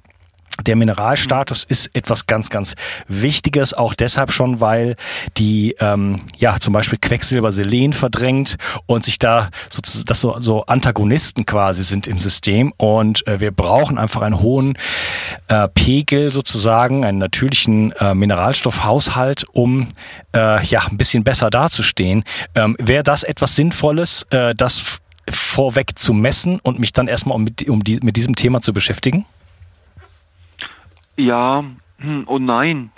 Der 0.64 0.76
Mineralstatus 0.76 1.64
ist 1.64 1.94
etwas 1.94 2.26
ganz, 2.26 2.48
ganz 2.48 2.74
Wichtiges, 3.08 3.74
auch 3.74 3.94
deshalb 3.94 4.32
schon, 4.32 4.60
weil 4.60 4.96
die 5.36 5.76
ähm, 5.80 6.22
ja 6.38 6.58
zum 6.58 6.72
Beispiel 6.72 6.98
Quecksilber 6.98 7.52
Selen 7.52 7.92
verdrängt 7.92 8.56
und 8.86 9.04
sich 9.04 9.18
da 9.18 9.50
sozusagen 9.70 10.06
das 10.06 10.20
so, 10.20 10.38
so 10.38 10.64
Antagonisten 10.64 11.44
quasi 11.46 11.84
sind 11.84 12.06
im 12.06 12.18
System 12.18 12.72
und 12.76 13.26
äh, 13.26 13.40
wir 13.40 13.50
brauchen 13.50 13.98
einfach 13.98 14.22
einen 14.22 14.40
hohen 14.40 14.78
äh, 15.48 15.68
Pegel 15.68 16.30
sozusagen, 16.30 17.04
einen 17.04 17.18
natürlichen 17.18 17.92
äh, 17.92 18.14
Mineralstoffhaushalt, 18.14 19.44
um 19.52 19.88
äh, 20.34 20.64
ja 20.64 20.86
ein 20.88 20.96
bisschen 20.96 21.24
besser 21.24 21.50
dazustehen. 21.50 22.24
Ähm, 22.54 22.76
Wäre 22.78 23.02
das 23.02 23.22
etwas 23.22 23.56
Sinnvolles, 23.56 24.26
äh, 24.30 24.54
das 24.54 25.00
vorweg 25.28 25.98
zu 25.98 26.12
messen 26.12 26.60
und 26.60 26.78
mich 26.78 26.92
dann 26.92 27.08
erstmal 27.08 27.36
um, 27.36 27.44
mit, 27.44 27.68
um 27.68 27.82
die, 27.82 27.98
mit 28.02 28.16
diesem 28.16 28.36
Thema 28.36 28.62
zu 28.62 28.72
beschäftigen? 28.72 29.26
Ja 31.16 31.64
hm, 31.98 32.24
und 32.24 32.44
nein. 32.44 32.90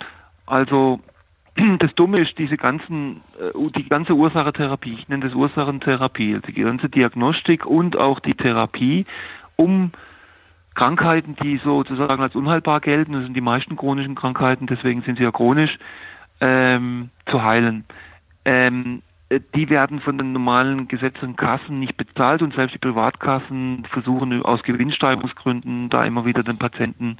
Also 0.45 0.99
das 1.79 1.93
Dumme 1.95 2.19
ist, 2.19 2.37
diese 2.37 2.57
ganzen, 2.57 3.21
äh, 3.39 3.71
die 3.75 3.87
ganze 3.87 4.13
Ursachetherapie, 4.13 4.93
ich 4.93 5.07
nenne 5.07 5.25
das 5.25 5.35
Ursachentherapie, 5.35 6.35
also 6.35 6.47
die 6.47 6.61
ganze 6.61 6.89
Diagnostik 6.89 7.65
und 7.65 7.97
auch 7.97 8.19
die 8.19 8.35
Therapie, 8.35 9.05
um 9.55 9.91
Krankheiten, 10.75 11.35
die 11.41 11.57
sozusagen 11.57 12.21
als 12.21 12.35
unheilbar 12.35 12.79
gelten, 12.79 13.13
das 13.13 13.23
sind 13.23 13.33
die 13.33 13.41
meisten 13.41 13.75
chronischen 13.75 14.15
Krankheiten, 14.15 14.67
deswegen 14.67 15.01
sind 15.01 15.17
sie 15.17 15.23
ja 15.23 15.31
chronisch, 15.31 15.77
ähm, 16.39 17.09
zu 17.29 17.43
heilen. 17.43 17.83
Ähm, 18.45 19.01
äh, 19.05 19.08
die 19.29 19.69
werden 19.69 19.99
von 20.01 20.17
den 20.17 20.33
normalen 20.33 20.87
gesetzlichen 20.87 21.35
Kassen 21.35 21.79
nicht 21.79 21.97
bezahlt 21.97 22.41
und 22.41 22.55
selbst 22.55 22.73
die 22.73 22.79
Privatkassen 22.79 23.85
versuchen 23.91 24.41
aus 24.43 24.63
Gewinnsteigerungsgründen 24.63 25.89
da 25.89 26.03
immer 26.03 26.25
wieder 26.25 26.41
den 26.41 26.57
Patienten 26.57 27.17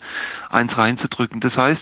eins 0.49 0.75
reinzudrücken. 0.75 1.39
Das 1.39 1.55
heißt, 1.55 1.81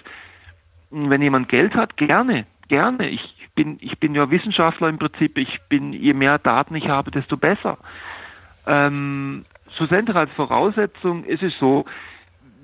wenn 0.91 1.21
jemand 1.21 1.47
Geld 1.47 1.75
hat, 1.75 1.95
gerne, 1.95 2.45
gerne. 2.67 3.09
Ich 3.09 3.21
bin, 3.55 3.77
ich 3.79 3.97
bin 3.99 4.15
ja 4.15 4.29
Wissenschaftler 4.29 4.89
im 4.89 4.97
Prinzip. 4.97 5.37
Ich 5.37 5.59
bin, 5.69 5.93
je 5.93 6.13
mehr 6.13 6.39
Daten 6.39 6.75
ich 6.75 6.89
habe, 6.89 7.09
desto 7.09 7.37
besser. 7.37 7.77
Ähm, 8.65 9.45
schlussendlich 9.75 10.15
als 10.15 10.31
Voraussetzung 10.33 11.23
ist 11.23 11.43
es 11.43 11.57
so, 11.57 11.85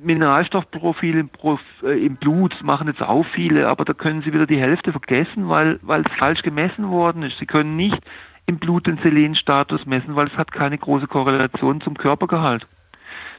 Mineralstoffprofil 0.04 1.18
im, 1.18 1.30
Prof, 1.30 1.60
äh, 1.84 2.06
im 2.06 2.16
Blut 2.18 2.56
machen 2.64 2.88
jetzt 2.88 3.02
auch 3.02 3.26
viele, 3.34 3.68
aber 3.68 3.86
da 3.86 3.94
können 3.94 4.22
Sie 4.22 4.34
wieder 4.34 4.46
die 4.48 4.60
Hälfte 4.60 4.92
vergessen, 4.92 5.50
weil 5.50 5.80
es 5.82 6.18
falsch 6.18 6.42
gemessen 6.42 6.90
worden 6.90 7.24
ist. 7.24 7.38
Sie 7.40 7.46
können 7.46 7.76
nicht 7.76 8.00
im 8.46 8.60
Blut 8.60 8.88
den 8.88 8.98
Selenstatus 8.98 9.86
messen, 9.86 10.16
weil 10.16 10.28
es 10.28 10.38
hat 10.38 10.52
keine 10.52 10.78
große 10.78 11.08
Korrelation 11.08 11.82
zum 11.82 11.98
Körpergehalt. 11.98 12.68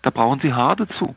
Da 0.02 0.10
brauchen 0.10 0.40
Sie 0.40 0.52
Haar 0.52 0.76
dazu. 0.76 1.14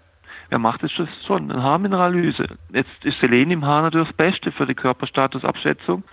Wer 0.49 0.59
macht 0.59 0.81
das 0.81 0.91
schon? 1.25 1.51
Eine 1.51 1.61
Haarminerallyse. 1.61 2.47
Jetzt 2.71 3.03
ist 3.03 3.19
Selen 3.19 3.51
im 3.51 3.65
Haar 3.65 3.81
natürlich 3.81 4.07
das 4.07 4.15
Beste 4.15 4.51
für 4.51 4.65
die 4.65 4.75
Körperstatusabschätzung. 4.75 6.03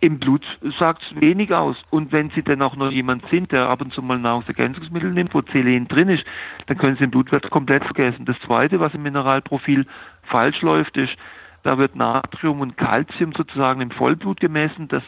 Im 0.00 0.18
Blut 0.18 0.44
sagt 0.78 1.02
es 1.02 1.20
wenig 1.20 1.52
aus. 1.52 1.76
Und 1.90 2.12
wenn 2.12 2.30
Sie 2.30 2.42
denn 2.42 2.62
auch 2.62 2.76
noch 2.76 2.90
jemand 2.90 3.26
sind, 3.30 3.52
der 3.52 3.68
ab 3.68 3.80
und 3.80 3.92
zu 3.92 4.02
mal 4.02 4.18
Nahrungsergänzungsmittel 4.18 5.10
nimmt, 5.10 5.34
wo 5.34 5.42
Selen 5.52 5.88
drin 5.88 6.08
ist, 6.08 6.24
dann 6.66 6.78
können 6.78 6.96
Sie 6.96 7.04
den 7.04 7.10
Blutwert 7.10 7.50
komplett 7.50 7.84
vergessen. 7.84 8.24
Das 8.24 8.38
Zweite, 8.40 8.80
was 8.80 8.94
im 8.94 9.02
Mineralprofil 9.02 9.86
falsch 10.24 10.60
läuft, 10.62 10.96
ist, 10.96 11.14
da 11.62 11.78
wird 11.78 11.96
Natrium 11.96 12.60
und 12.60 12.76
Calcium 12.76 13.32
sozusagen 13.32 13.80
im 13.80 13.90
Vollblut 13.90 14.40
gemessen. 14.40 14.88
Das 14.88 15.02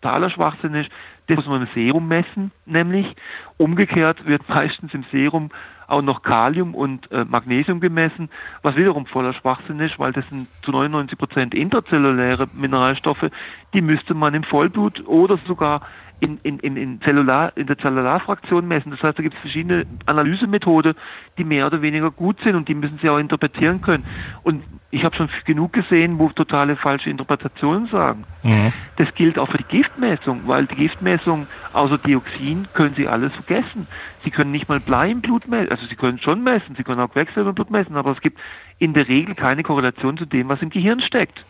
totaler 0.00 0.30
Schwachsinn 0.30 0.74
ist, 0.74 0.90
das 1.26 1.36
muss 1.36 1.46
man 1.46 1.62
im 1.62 1.68
Serum 1.74 2.08
messen, 2.08 2.50
nämlich 2.66 3.14
umgekehrt 3.56 4.24
wird 4.26 4.48
meistens 4.48 4.92
im 4.94 5.04
Serum 5.12 5.50
auch 5.90 6.02
noch 6.02 6.22
Kalium 6.22 6.74
und 6.74 7.10
äh, 7.10 7.24
Magnesium 7.24 7.80
gemessen, 7.80 8.30
was 8.62 8.76
wiederum 8.76 9.06
voller 9.06 9.32
Schwachsinn 9.34 9.80
ist, 9.80 9.98
weil 9.98 10.12
das 10.12 10.28
sind 10.28 10.48
zu 10.62 10.70
99 10.70 11.18
Prozent 11.18 11.54
intrazelluläre 11.54 12.48
Mineralstoffe, 12.52 13.30
die 13.74 13.80
müsste 13.80 14.14
man 14.14 14.34
im 14.34 14.44
Vollblut 14.44 15.06
oder 15.06 15.38
sogar 15.46 15.82
in, 16.20 16.38
in, 16.42 16.58
in, 16.60 16.76
in, 16.76 17.00
Zellular, 17.02 17.56
in 17.56 17.66
der 17.66 17.78
Zellularfraktion 17.78 18.68
messen. 18.68 18.90
Das 18.90 19.02
heißt, 19.02 19.18
da 19.18 19.22
gibt 19.22 19.34
es 19.34 19.40
verschiedene 19.40 19.86
Analysemethoden, 20.06 20.94
die 21.38 21.44
mehr 21.44 21.66
oder 21.66 21.82
weniger 21.82 22.10
gut 22.10 22.36
sind 22.44 22.54
und 22.54 22.68
die 22.68 22.74
müssen 22.74 22.98
Sie 23.00 23.08
auch 23.08 23.18
interpretieren 23.18 23.80
können. 23.80 24.04
Und 24.42 24.62
ich 24.90 25.04
habe 25.04 25.16
schon 25.16 25.28
genug 25.44 25.72
gesehen, 25.72 26.18
wo 26.18 26.28
totale 26.30 26.76
falsche 26.76 27.10
Interpretationen 27.10 27.86
sagen. 27.88 28.24
Mhm. 28.42 28.72
Das 28.96 29.14
gilt 29.14 29.38
auch 29.38 29.48
für 29.48 29.58
die 29.58 29.64
Giftmessung, 29.64 30.42
weil 30.46 30.66
die 30.66 30.74
Giftmessung 30.74 31.46
außer 31.72 31.98
Dioxin 31.98 32.68
können 32.74 32.94
Sie 32.96 33.06
alles 33.08 33.32
vergessen. 33.32 33.86
Sie 34.24 34.30
können 34.30 34.50
nicht 34.50 34.68
mal 34.68 34.80
Blei 34.80 35.10
im 35.10 35.20
Blut 35.20 35.48
messen, 35.48 35.70
also 35.70 35.86
Sie 35.86 35.96
können 35.96 36.18
schon 36.18 36.42
messen, 36.42 36.74
Sie 36.76 36.82
können 36.82 37.00
auch 37.00 37.10
Quecksilber 37.10 37.50
im 37.50 37.54
Blut 37.54 37.70
messen, 37.70 37.96
aber 37.96 38.10
es 38.10 38.20
gibt 38.20 38.38
in 38.78 38.92
der 38.92 39.08
Regel 39.08 39.34
keine 39.34 39.62
Korrelation 39.62 40.18
zu 40.18 40.26
dem, 40.26 40.48
was 40.48 40.60
im 40.60 40.70
Gehirn 40.70 41.00
steckt. 41.00 41.44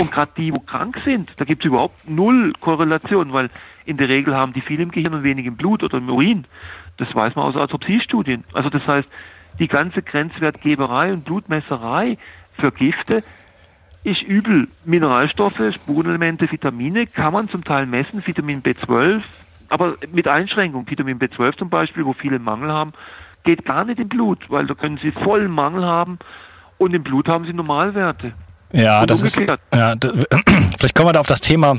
Und 0.00 0.10
gerade 0.10 0.32
die, 0.36 0.52
wo 0.52 0.58
krank 0.58 1.00
sind, 1.04 1.32
da 1.36 1.44
gibt 1.44 1.64
es 1.64 1.68
überhaupt 1.68 2.08
null 2.08 2.52
Korrelation, 2.60 3.32
weil 3.32 3.50
in 3.90 3.96
der 3.96 4.08
Regel 4.08 4.34
haben 4.34 4.52
die 4.52 4.60
viel 4.60 4.80
im 4.80 4.90
Gehirn 4.90 5.14
und 5.14 5.22
wenig 5.22 5.46
im 5.46 5.56
Blut 5.56 5.82
oder 5.82 5.98
im 5.98 6.08
Urin. 6.08 6.44
Das 6.96 7.14
weiß 7.14 7.34
man 7.36 7.44
aus 7.46 7.56
Autopsiestudien. 7.56 8.44
Also 8.54 8.70
das 8.70 8.86
heißt, 8.86 9.08
die 9.58 9.68
ganze 9.68 10.02
Grenzwertgeberei 10.02 11.12
und 11.12 11.24
Blutmesserei 11.24 12.16
für 12.58 12.72
Gifte 12.72 13.22
ist 14.04 14.22
übel. 14.22 14.68
Mineralstoffe, 14.84 15.60
Spurenelemente, 15.74 16.50
Vitamine 16.50 17.06
kann 17.06 17.32
man 17.32 17.48
zum 17.48 17.64
Teil 17.64 17.84
messen, 17.86 18.26
Vitamin 18.26 18.62
B12, 18.62 19.22
aber 19.68 19.96
mit 20.12 20.26
Einschränkung. 20.26 20.88
Vitamin 20.88 21.18
B12 21.18 21.58
zum 21.58 21.68
Beispiel, 21.68 22.04
wo 22.06 22.12
viele 22.14 22.38
Mangel 22.38 22.70
haben, 22.72 22.92
geht 23.44 23.64
gar 23.64 23.84
nicht 23.84 23.98
im 23.98 24.08
Blut, 24.08 24.38
weil 24.48 24.66
da 24.66 24.74
können 24.74 24.98
sie 25.02 25.10
vollen 25.12 25.50
Mangel 25.50 25.84
haben 25.84 26.18
und 26.78 26.94
im 26.94 27.02
Blut 27.02 27.28
haben 27.28 27.44
sie 27.44 27.52
Normalwerte. 27.52 28.32
Ja, 28.72 29.00
Und 29.00 29.10
das 29.10 29.20
ist, 29.22 29.36
umgekehrt. 29.36 29.60
ja, 29.74 29.94
d- 29.96 30.08
vielleicht 30.78 30.94
kommen 30.94 31.08
wir 31.08 31.12
da 31.14 31.20
auf 31.20 31.26
das 31.26 31.40
Thema 31.40 31.76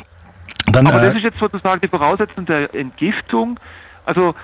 dann, 0.68 0.88
Aber 0.88 1.00
das 1.00 1.14
äh, 1.14 1.18
ist 1.18 1.24
jetzt 1.24 1.40
sozusagen 1.40 1.82
die 1.82 1.88
Voraussetzung 1.88 2.46
der 2.46 2.74
Entgiftung. 2.74 3.60
Also 4.06 4.36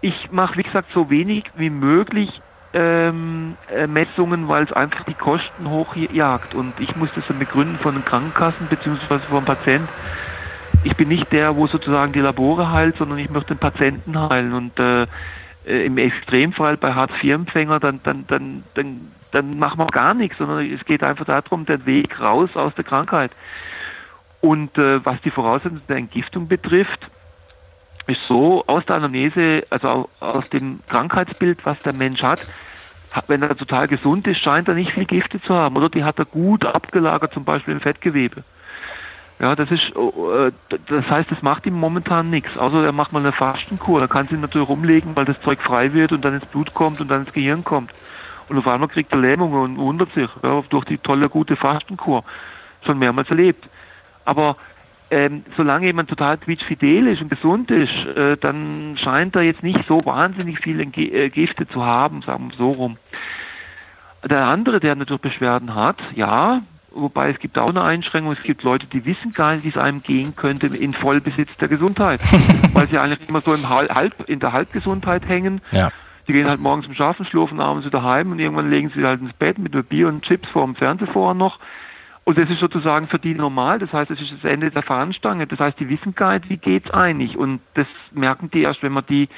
ich 0.00 0.30
mache, 0.30 0.58
wie 0.58 0.62
gesagt, 0.62 0.90
so 0.92 1.10
wenig 1.10 1.44
wie 1.56 1.70
möglich 1.70 2.40
ähm, 2.74 3.56
äh, 3.74 3.86
Messungen, 3.86 4.48
weil 4.48 4.64
es 4.64 4.72
einfach 4.72 5.04
die 5.04 5.14
Kosten 5.14 5.68
hochjagt. 5.68 6.54
Und 6.54 6.78
ich 6.80 6.94
muss 6.96 7.08
das 7.14 7.26
dann 7.28 7.38
begründen 7.38 7.78
von 7.78 7.94
den 7.94 8.04
Krankenkassen 8.04 8.68
beziehungsweise 8.68 9.22
vom 9.22 9.44
Patient. 9.44 9.88
Ich 10.82 10.96
bin 10.96 11.08
nicht 11.08 11.32
der, 11.32 11.56
wo 11.56 11.66
sozusagen 11.66 12.12
die 12.12 12.20
Labore 12.20 12.70
heilt, 12.70 12.96
sondern 12.96 13.18
ich 13.18 13.30
möchte 13.30 13.54
den 13.54 13.58
Patienten 13.58 14.18
heilen. 14.18 14.52
Und 14.52 14.78
äh, 14.78 15.06
äh, 15.66 15.86
im 15.86 15.96
Extremfall 15.96 16.76
bei 16.76 16.92
Hartz-IV-Empfänger, 16.92 17.80
dann, 17.80 18.00
dann, 18.02 18.26
dann, 18.26 18.64
dann, 18.74 19.12
dann 19.32 19.58
machen 19.58 19.78
wir 19.78 19.86
gar 19.86 20.12
nichts, 20.12 20.36
sondern 20.38 20.70
es 20.70 20.84
geht 20.84 21.02
einfach 21.02 21.24
darum, 21.24 21.64
den 21.64 21.86
Weg 21.86 22.20
raus 22.20 22.50
aus 22.54 22.74
der 22.74 22.84
Krankheit. 22.84 23.30
Und 24.44 24.76
äh, 24.76 25.02
was 25.06 25.18
die 25.22 25.30
Voraussetzungen 25.30 25.80
der 25.88 25.96
Entgiftung 25.96 26.48
betrifft, 26.48 27.00
ist 28.06 28.20
so 28.28 28.62
aus 28.66 28.84
der 28.84 28.96
Anamnese, 28.96 29.64
also 29.70 29.88
au- 29.88 30.08
aus 30.20 30.50
dem 30.50 30.80
Krankheitsbild, 30.86 31.64
was 31.64 31.78
der 31.78 31.94
Mensch 31.94 32.22
hat, 32.22 32.46
wenn 33.26 33.40
er 33.40 33.56
total 33.56 33.88
gesund 33.88 34.26
ist, 34.26 34.40
scheint 34.40 34.68
er 34.68 34.74
nicht 34.74 34.92
viel 34.92 35.06
Gifte 35.06 35.40
zu 35.40 35.54
haben. 35.54 35.76
Oder 35.76 35.88
die 35.88 36.04
hat 36.04 36.18
er 36.18 36.26
gut 36.26 36.66
abgelagert, 36.66 37.32
zum 37.32 37.44
Beispiel 37.44 37.72
im 37.72 37.80
Fettgewebe. 37.80 38.44
Ja, 39.38 39.56
das 39.56 39.70
ist, 39.70 39.84
äh, 39.96 40.52
das 40.88 41.08
heißt, 41.08 41.32
es 41.32 41.40
macht 41.40 41.64
ihm 41.64 41.74
momentan 41.74 42.28
nichts. 42.28 42.58
Außer 42.58 42.84
er 42.84 42.92
macht 42.92 43.14
mal 43.14 43.20
eine 43.20 43.32
Fastenkur. 43.32 44.00
Da 44.00 44.08
kann 44.08 44.28
sie 44.28 44.36
natürlich 44.36 44.68
rumlegen, 44.68 45.16
weil 45.16 45.24
das 45.24 45.40
Zeug 45.40 45.62
frei 45.62 45.94
wird 45.94 46.12
und 46.12 46.22
dann 46.22 46.34
ins 46.34 46.44
Blut 46.44 46.74
kommt 46.74 47.00
und 47.00 47.10
dann 47.10 47.24
ins 47.24 47.32
Gehirn 47.32 47.64
kommt. 47.64 47.92
Und 48.50 48.58
auf 48.58 48.68
einmal 48.68 48.90
kriegt 48.90 49.10
er 49.10 49.18
Lähmung 49.18 49.54
und 49.54 49.78
wundert 49.78 50.12
sich 50.12 50.28
ja, 50.42 50.62
durch 50.68 50.84
die 50.84 50.98
tolle, 50.98 51.30
gute 51.30 51.56
Fastenkur. 51.56 52.24
Schon 52.84 52.98
mehrmals 52.98 53.30
erlebt. 53.30 53.66
Aber 54.24 54.56
ähm, 55.10 55.44
solange 55.56 55.86
jemand 55.86 56.08
total 56.08 56.38
quietschfidel 56.38 57.08
ist 57.08 57.22
und 57.22 57.28
gesund 57.28 57.70
ist, 57.70 57.94
äh, 58.16 58.36
dann 58.36 58.96
scheint 58.98 59.36
er 59.36 59.42
jetzt 59.42 59.62
nicht 59.62 59.86
so 59.86 60.04
wahnsinnig 60.04 60.58
viele 60.60 60.82
äh, 60.82 61.30
Gifte 61.30 61.68
zu 61.68 61.84
haben, 61.84 62.22
sagen 62.22 62.50
wir 62.50 62.56
so 62.56 62.70
rum. 62.70 62.96
Der 64.28 64.46
andere, 64.46 64.80
der 64.80 64.94
natürlich 64.94 65.20
Beschwerden 65.20 65.74
hat, 65.74 65.98
ja, 66.14 66.62
wobei 66.94 67.30
es 67.30 67.38
gibt 67.38 67.58
auch 67.58 67.68
eine 67.68 67.82
Einschränkung, 67.82 68.32
es 68.32 68.42
gibt 68.42 68.62
Leute, 68.62 68.86
die 68.86 69.04
wissen 69.04 69.32
gar 69.32 69.54
nicht, 69.54 69.64
wie 69.64 69.68
es 69.68 69.76
einem 69.76 70.02
gehen 70.02 70.34
könnte 70.34 70.68
in 70.68 70.94
Vollbesitz 70.94 71.54
der 71.60 71.68
Gesundheit, 71.68 72.20
weil 72.72 72.88
sie 72.88 72.98
eigentlich 72.98 73.28
immer 73.28 73.42
so 73.42 73.52
im 73.52 73.68
Halb, 73.68 74.28
in 74.28 74.40
der 74.40 74.52
Halbgesundheit 74.52 75.28
hängen. 75.28 75.60
Ja. 75.72 75.90
Die 76.26 76.32
gehen 76.32 76.48
halt 76.48 76.60
morgens 76.60 76.86
zum 76.86 76.94
schlafen 76.94 77.60
abends 77.60 77.86
wieder 77.86 78.02
heim 78.02 78.32
und 78.32 78.38
irgendwann 78.38 78.70
legen 78.70 78.90
sie 78.94 79.04
halt 79.04 79.20
ins 79.20 79.34
Bett 79.34 79.58
mit 79.58 79.74
einem 79.74 79.84
Bier 79.84 80.08
und 80.08 80.24
Chips 80.24 80.48
vor 80.48 80.64
dem 80.64 80.74
Fernseher 80.74 81.08
vorher 81.08 81.34
noch. 81.34 81.58
Und 82.24 82.38
das 82.38 82.48
ist 82.48 82.60
sozusagen 82.60 83.06
für 83.06 83.18
die 83.18 83.34
normal, 83.34 83.78
das 83.78 83.92
heißt, 83.92 84.10
es 84.10 84.20
ist 84.20 84.32
das 84.32 84.50
Ende 84.50 84.70
der 84.70 84.82
Fahnenstange. 84.82 85.46
Das 85.46 85.60
heißt, 85.60 85.78
die 85.78 85.90
wissen 85.90 86.14
gar 86.14 86.32
nicht, 86.32 86.48
wie 86.48 86.56
geht's 86.56 86.90
eigentlich. 86.90 87.36
Und 87.36 87.60
das 87.74 87.86
merken 88.12 88.50
die 88.50 88.62
erst, 88.62 88.82
wenn 88.82 88.92
man 88.92 89.04
die 89.06 89.28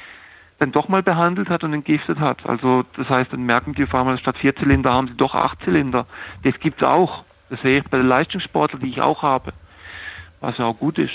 dann 0.59 0.71
doch 0.71 0.87
mal 0.87 1.03
behandelt 1.03 1.49
hat 1.49 1.63
und 1.63 1.73
entgiftet 1.73 2.19
hat. 2.19 2.45
Also 2.45 2.83
das 2.95 3.09
heißt, 3.09 3.33
dann 3.33 3.43
merken 3.43 3.73
die 3.73 3.83
auf 3.83 3.93
einmal, 3.93 4.17
statt 4.17 4.37
vier 4.37 4.55
Zylinder 4.55 4.93
haben 4.93 5.07
sie 5.09 5.17
doch 5.17 5.35
acht 5.35 5.61
Zylinder. 5.63 6.07
Das 6.43 6.59
gibt's 6.59 6.81
auch. 6.81 7.23
Das 7.49 7.61
sehe 7.61 7.79
ich 7.79 7.83
bei 7.85 7.97
den 7.97 8.07
Leistungssportlern, 8.07 8.81
die 8.81 8.89
ich 8.89 9.01
auch 9.01 9.21
habe, 9.21 9.53
was 10.39 10.57
ja 10.57 10.65
auch 10.65 10.77
gut 10.77 10.97
ist. 10.97 11.13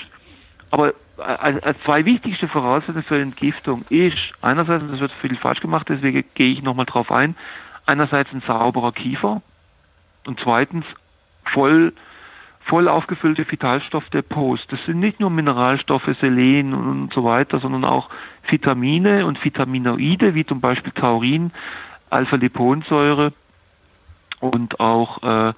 Aber 0.71 0.95
als, 1.19 1.63
als 1.63 1.81
zwei 1.81 2.05
wichtigste 2.05 2.49
Voraussetzungen 2.49 3.05
für 3.05 3.21
Entgiftung 3.21 3.85
ist, 3.91 4.33
einerseits, 4.41 4.83
und 4.83 4.93
das 4.93 5.01
wird 5.01 5.13
viel 5.13 5.37
falsch 5.37 5.61
gemacht, 5.61 5.89
deswegen 5.89 6.25
gehe 6.35 6.53
ich 6.53 6.63
nochmal 6.63 6.87
drauf 6.87 7.11
ein, 7.11 7.35
einerseits 7.85 8.33
ein 8.33 8.41
sauberer 8.41 8.93
Kiefer 8.93 9.43
und 10.25 10.41
zweitens 10.41 10.87
voll, 11.45 11.93
voll 12.65 12.89
aufgefüllte 12.89 13.51
Vitalstoffdepots. 13.51 14.67
Das 14.69 14.85
sind 14.87 15.01
nicht 15.01 15.21
nur 15.21 15.31
Mineralstoffe, 15.31 16.09
Selen 16.21 16.75
und 16.75 17.13
so 17.13 17.25
weiter, 17.25 17.61
sondern 17.61 17.85
auch 17.85 18.09
Vitamine 18.49 19.27
und 19.27 19.45
Vitaminoide, 19.45 20.35
wie 20.35 20.45
zum 20.45 20.61
Beispiel 20.61 20.93
Taurin, 20.93 21.53
Alpha-Liponsäure 22.11 23.33
und 24.41 24.81
auch 24.81 25.23
äh, 25.23 25.53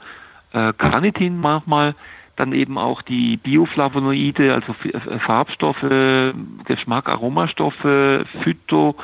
äh, 0.52 0.72
Carnitin 0.74 1.40
manchmal, 1.40 1.94
dann 2.36 2.52
eben 2.52 2.78
auch 2.78 3.02
die 3.02 3.36
Bioflavonoide, 3.36 4.54
also 4.54 4.74
Farbstoffe, 5.20 6.34
Geschmack, 6.64 7.08
Aromastoffe, 7.08 8.26
Phyto, 8.42 8.96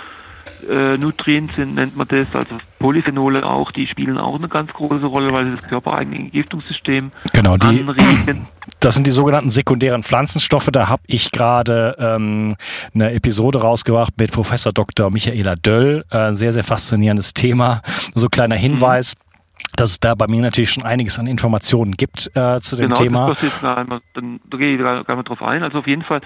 äh, 0.69 0.97
Nutrien 0.97 1.51
nennt 1.57 1.97
man 1.97 2.09
das, 2.09 2.29
also 2.35 2.59
Polyphenole 2.79 3.45
auch, 3.45 3.73
die 3.73 3.87
spielen 3.87 4.19
auch 4.19 4.37
eine 4.37 4.49
ganz 4.49 4.73
große 4.73 5.07
Rolle, 5.07 5.33
weil 5.33 5.47
sie 5.47 5.57
das 5.57 5.69
körpereigene 5.69 6.19
Entgiftungssystem 6.19 7.11
genau, 7.33 7.57
die, 7.57 7.69
anregen. 7.69 8.47
Das 8.81 8.95
sind 8.95 9.07
die 9.07 9.11
sogenannten 9.11 9.51
sekundären 9.51 10.03
Pflanzenstoffe. 10.03 10.69
Da 10.73 10.89
habe 10.89 11.03
ich 11.07 11.33
gerade 11.33 11.97
ähm, 11.99 12.57
eine 12.95 13.13
Episode 13.13 13.61
rausgebracht 13.61 14.15
mit 14.19 14.33
Professor 14.33 14.73
Dr. 14.73 15.11
Michaela 15.11 15.57
Döll. 15.57 16.05
Äh, 16.11 16.33
sehr, 16.33 16.53
sehr 16.53 16.65
faszinierendes 16.65 17.35
Thema. 17.35 17.83
So 18.15 18.29
kleiner 18.29 18.57
mhm. 18.57 18.61
Hinweis. 18.61 19.15
Mhm 19.17 19.31
dass 19.77 19.91
es 19.91 20.01
da 20.01 20.15
bei 20.15 20.27
mir 20.27 20.43
natürlich 20.43 20.71
schon 20.71 20.85
einiges 20.85 21.19
an 21.19 21.27
Informationen 21.27 21.97
gibt 21.97 22.31
äh, 22.35 22.61
zu 22.61 22.77
dem 22.77 22.91
genau, 22.91 22.97
Thema. 22.97 23.33
Dann 23.63 24.41
da 24.51 24.57
gehe 24.57 24.75
ich 24.75 24.81
gar, 24.81 25.05
gar 25.05 25.17
mal 25.17 25.23
drauf 25.23 25.43
ein. 25.43 25.63
Also 25.63 25.79
auf 25.79 25.87
jeden 25.87 26.03
Fall, 26.03 26.21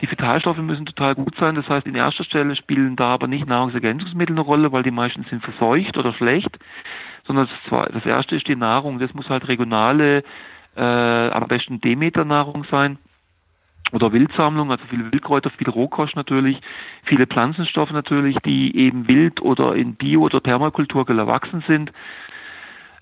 die 0.00 0.10
Vitalstoffe 0.10 0.58
müssen 0.58 0.86
total 0.86 1.14
gut 1.14 1.34
sein. 1.36 1.54
Das 1.54 1.68
heißt, 1.68 1.86
in 1.86 1.94
erster 1.94 2.24
Stelle 2.24 2.56
spielen 2.56 2.96
da 2.96 3.14
aber 3.14 3.26
nicht 3.26 3.46
Nahrungsergänzungsmittel 3.46 4.34
eine 4.34 4.44
Rolle, 4.44 4.72
weil 4.72 4.82
die 4.82 4.90
meisten 4.90 5.24
sind 5.24 5.44
verseucht 5.44 5.96
oder 5.98 6.12
schlecht, 6.14 6.58
sondern 7.26 7.48
das, 7.68 7.90
das 7.92 8.06
erste 8.06 8.36
ist 8.36 8.48
die 8.48 8.56
Nahrung. 8.56 8.98
Das 8.98 9.12
muss 9.14 9.28
halt 9.28 9.48
regionale, 9.48 10.24
äh, 10.76 10.80
am 10.82 11.48
besten 11.48 11.80
Demeter-Nahrung 11.80 12.64
sein 12.70 12.98
oder 13.92 14.12
Wildsammlung, 14.12 14.70
also 14.70 14.84
viele 14.88 15.10
Wildkräuter, 15.10 15.50
viel 15.50 15.68
Rohkost 15.68 16.16
natürlich, 16.16 16.60
viele 17.04 17.26
Pflanzenstoffe 17.26 17.90
natürlich, 17.90 18.36
die 18.44 18.76
eben 18.76 19.08
wild 19.08 19.40
oder 19.42 19.74
in 19.74 19.96
Bio- 19.96 20.22
oder 20.22 20.42
Thermokultur 20.42 21.08
erwachsen 21.08 21.64
sind. 21.66 21.92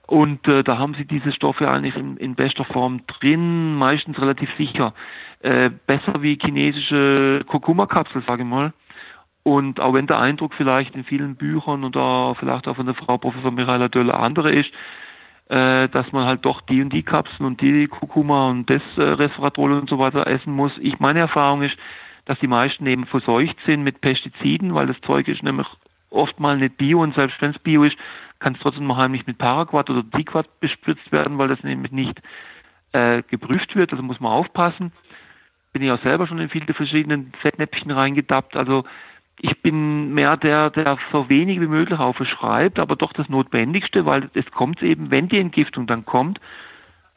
Und 0.07 0.49
äh, 0.49 0.65
da 0.65 0.79
haben 0.79 0.95
sie 0.95 1.05
diese 1.05 1.33
Stoffe 1.33 1.71
eigentlich 1.71 1.95
in, 1.95 2.17
in 2.17 2.35
bester 2.35 2.65
Form 2.65 3.03
drin, 3.07 3.75
meistens 3.75 4.19
relativ 4.19 4.49
sicher. 4.57 4.95
Äh, 5.41 5.71
besser 5.87 6.21
wie 6.23 6.39
chinesische 6.41 7.45
Kurkuma-Kapsel, 7.47 8.23
sage 8.27 8.43
ich 8.43 8.49
mal. 8.49 8.73
Und 9.45 9.81
auch 9.81 9.95
wenn 9.95 10.07
der 10.07 10.19
Eindruck 10.19 10.53
vielleicht 10.55 10.95
in 10.97 11.05
vielen 11.05 11.37
Büchern 11.37 11.85
oder 11.85 12.35
vielleicht 12.39 12.67
auch 12.67 12.77
von 12.77 12.87
der 12.87 12.95
Frau 12.95 13.19
Professor 13.19 13.51
Michaela 13.51 13.89
Döller 13.89 14.19
andere 14.19 14.53
ist, 14.53 14.71
äh, 15.49 15.89
dass 15.89 16.11
man 16.13 16.27
halt 16.27 16.45
doch 16.45 16.61
die 16.63 16.83
und 16.83 16.93
die 16.93 17.03
Kapseln 17.03 17.47
und 17.47 17.61
die 17.61 17.87
Kurkuma 17.87 18.51
und 18.51 18.69
das 18.69 18.83
äh, 18.97 19.03
Resveratrol 19.03 19.73
und 19.73 19.89
so 19.89 19.99
weiter 19.99 20.27
essen 20.27 20.53
muss. 20.53 20.73
Ich 20.81 20.99
meine 20.99 21.21
Erfahrung 21.21 21.63
ist, 21.63 21.77
dass 22.27 22.39
die 22.41 22.47
meisten 22.49 22.87
eben 22.87 23.07
verseucht 23.07 23.57
sind 23.65 23.85
mit 23.85 24.01
Pestiziden, 24.01 24.75
weil 24.75 24.89
das 24.89 25.01
Zeug 25.01 25.29
ist 25.29 25.43
nämlich 25.43 25.67
oft 26.11 26.39
mal 26.41 26.59
nicht 26.59 26.77
Bio 26.77 27.03
und 27.03 27.15
selbst 27.15 27.41
wenn 27.41 27.53
es 27.53 27.59
Bio 27.61 27.85
ist, 27.85 27.97
kann 28.41 28.55
es 28.55 28.61
trotzdem 28.61 28.87
noch 28.87 28.97
heimlich 28.97 29.27
mit 29.27 29.39
Paraquat 29.39 29.89
oder 29.89 30.03
Diquat 30.03 30.61
bespritzt 30.61 31.11
werden, 31.11 31.39
weil 31.39 31.49
das 31.49 31.63
nämlich 31.63 31.93
nicht 31.93 32.21
äh, 32.93 33.23
geprüft 33.23 33.75
wird. 33.75 33.93
Also 33.93 34.03
muss 34.03 34.21
man 34.21 34.33
aufpassen. 34.33 34.93
Bin 35.73 35.83
ich 35.83 35.91
auch 35.91 36.03
selber 36.03 36.27
schon 36.27 36.39
in 36.39 36.49
viele 36.49 36.73
verschiedenen 36.75 37.33
Fettnäpfchen 37.41 37.91
reingedappt. 37.91 38.57
Also 38.57 38.85
ich 39.41 39.61
bin 39.63 40.15
mehr 40.15 40.37
der, 40.37 40.71
der 40.71 40.99
so 41.13 41.29
wenig 41.29 41.61
wie 41.61 41.67
möglich 41.67 41.99
aufschreibt, 41.99 42.79
aber 42.79 42.97
doch 42.97 43.13
das 43.13 43.29
Notwendigste, 43.29 44.05
weil 44.05 44.31
es 44.35 44.51
kommt 44.51 44.83
eben, 44.83 45.11
wenn 45.11 45.29
die 45.29 45.39
Entgiftung 45.39 45.87
dann 45.87 46.05
kommt 46.05 46.41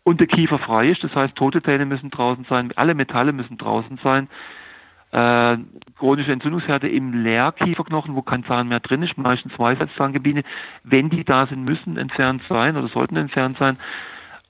und 0.04 0.20
der 0.20 0.28
Kiefer 0.28 0.60
frei 0.60 0.90
ist, 0.90 1.04
das 1.04 1.16
heißt, 1.16 1.36
tote 1.36 1.64
Zähne 1.64 1.86
müssen 1.86 2.12
draußen 2.12 2.46
sein, 2.48 2.72
alle 2.76 2.94
Metalle 2.94 3.34
müssen 3.34 3.58
draußen 3.58 4.00
sein, 4.04 4.28
äh, 5.12 5.58
chronische 5.98 6.32
Entzündungsherde 6.32 6.90
im 6.90 7.24
Leerkieferknochen, 7.24 8.16
wo 8.16 8.22
kein 8.22 8.46
Zahn 8.46 8.68
mehr 8.68 8.80
drin 8.80 9.04
ist, 9.04 9.18
meistens 9.18 9.58
Weisheitszahngebiete, 9.58 10.44
wenn 10.84 11.10
die 11.10 11.24
da 11.24 11.48
sind, 11.48 11.66
müssen 11.66 11.98
entfernt 11.98 12.44
sein 12.48 12.78
oder 12.78 12.88
sollten 12.88 13.18
entfernt 13.18 13.58
sein. 13.58 13.78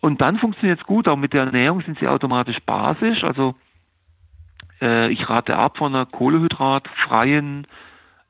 Und 0.01 0.21
dann 0.21 0.37
funktioniert 0.37 0.79
es 0.79 0.85
gut, 0.85 1.07
auch 1.07 1.17
mit 1.17 1.33
der 1.33 1.45
Ernährung 1.45 1.81
sind 1.81 1.99
sie 1.99 2.07
automatisch 2.07 2.59
basisch, 2.65 3.23
also 3.23 3.55
äh, 4.81 5.09
ich 5.11 5.29
rate 5.29 5.55
ab 5.55 5.77
von 5.77 5.95
einer 5.95 6.05
kohlehydratfreien 6.05 7.67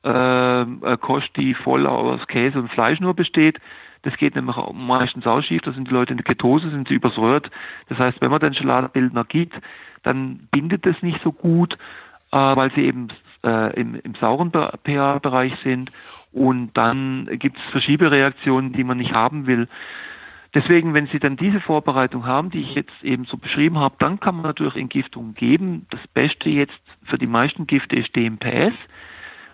äh, 0.04 0.62
äh, 0.62 0.96
Kost, 0.98 1.30
die 1.36 1.54
voll 1.54 1.86
aus 1.86 2.26
Käse 2.26 2.58
und 2.58 2.70
Fleisch 2.70 3.00
nur 3.00 3.14
besteht. 3.14 3.58
Das 4.02 4.16
geht 4.16 4.34
nämlich 4.34 4.56
meistens 4.72 5.26
auch 5.26 5.42
schief, 5.42 5.62
da 5.62 5.72
sind 5.72 5.88
die 5.88 5.92
Leute 5.92 6.12
in 6.12 6.16
der 6.16 6.24
Ketose, 6.24 6.70
sind 6.70 6.88
sie 6.88 6.94
übersäuert. 6.94 7.50
Das 7.88 7.98
heißt, 7.98 8.20
wenn 8.20 8.30
man 8.30 8.40
den 8.40 8.54
Schokoladenbildner 8.54 9.24
gibt, 9.24 9.54
dann 10.02 10.48
bindet 10.50 10.84
es 10.86 11.00
nicht 11.02 11.22
so 11.22 11.30
gut 11.30 11.78
äh, 12.32 12.36
weil 12.36 12.72
sie 12.72 12.82
eben 12.82 13.08
äh, 13.44 13.78
im, 13.78 13.94
im 13.94 14.14
sauren 14.16 14.50
pH-Bereich 14.50 15.52
sind 15.62 15.92
und 16.32 16.72
dann 16.74 17.28
gibt 17.32 17.58
es 17.58 17.62
Verschiebereaktionen, 17.70 18.72
die 18.72 18.84
man 18.84 18.98
nicht 18.98 19.12
haben 19.12 19.46
will. 19.46 19.68
Deswegen, 20.54 20.92
wenn 20.92 21.06
Sie 21.06 21.18
dann 21.18 21.36
diese 21.36 21.60
Vorbereitung 21.60 22.26
haben, 22.26 22.50
die 22.50 22.60
ich 22.60 22.74
jetzt 22.74 22.92
eben 23.02 23.24
so 23.24 23.38
beschrieben 23.38 23.78
habe, 23.78 23.94
dann 23.98 24.20
kann 24.20 24.34
man 24.34 24.44
natürlich 24.44 24.76
Entgiftungen 24.76 25.34
geben. 25.34 25.86
Das 25.90 26.00
Beste 26.08 26.50
jetzt 26.50 26.80
für 27.04 27.16
die 27.16 27.26
meisten 27.26 27.66
Gifte 27.66 27.96
ist 27.96 28.14
DMPS 28.14 28.74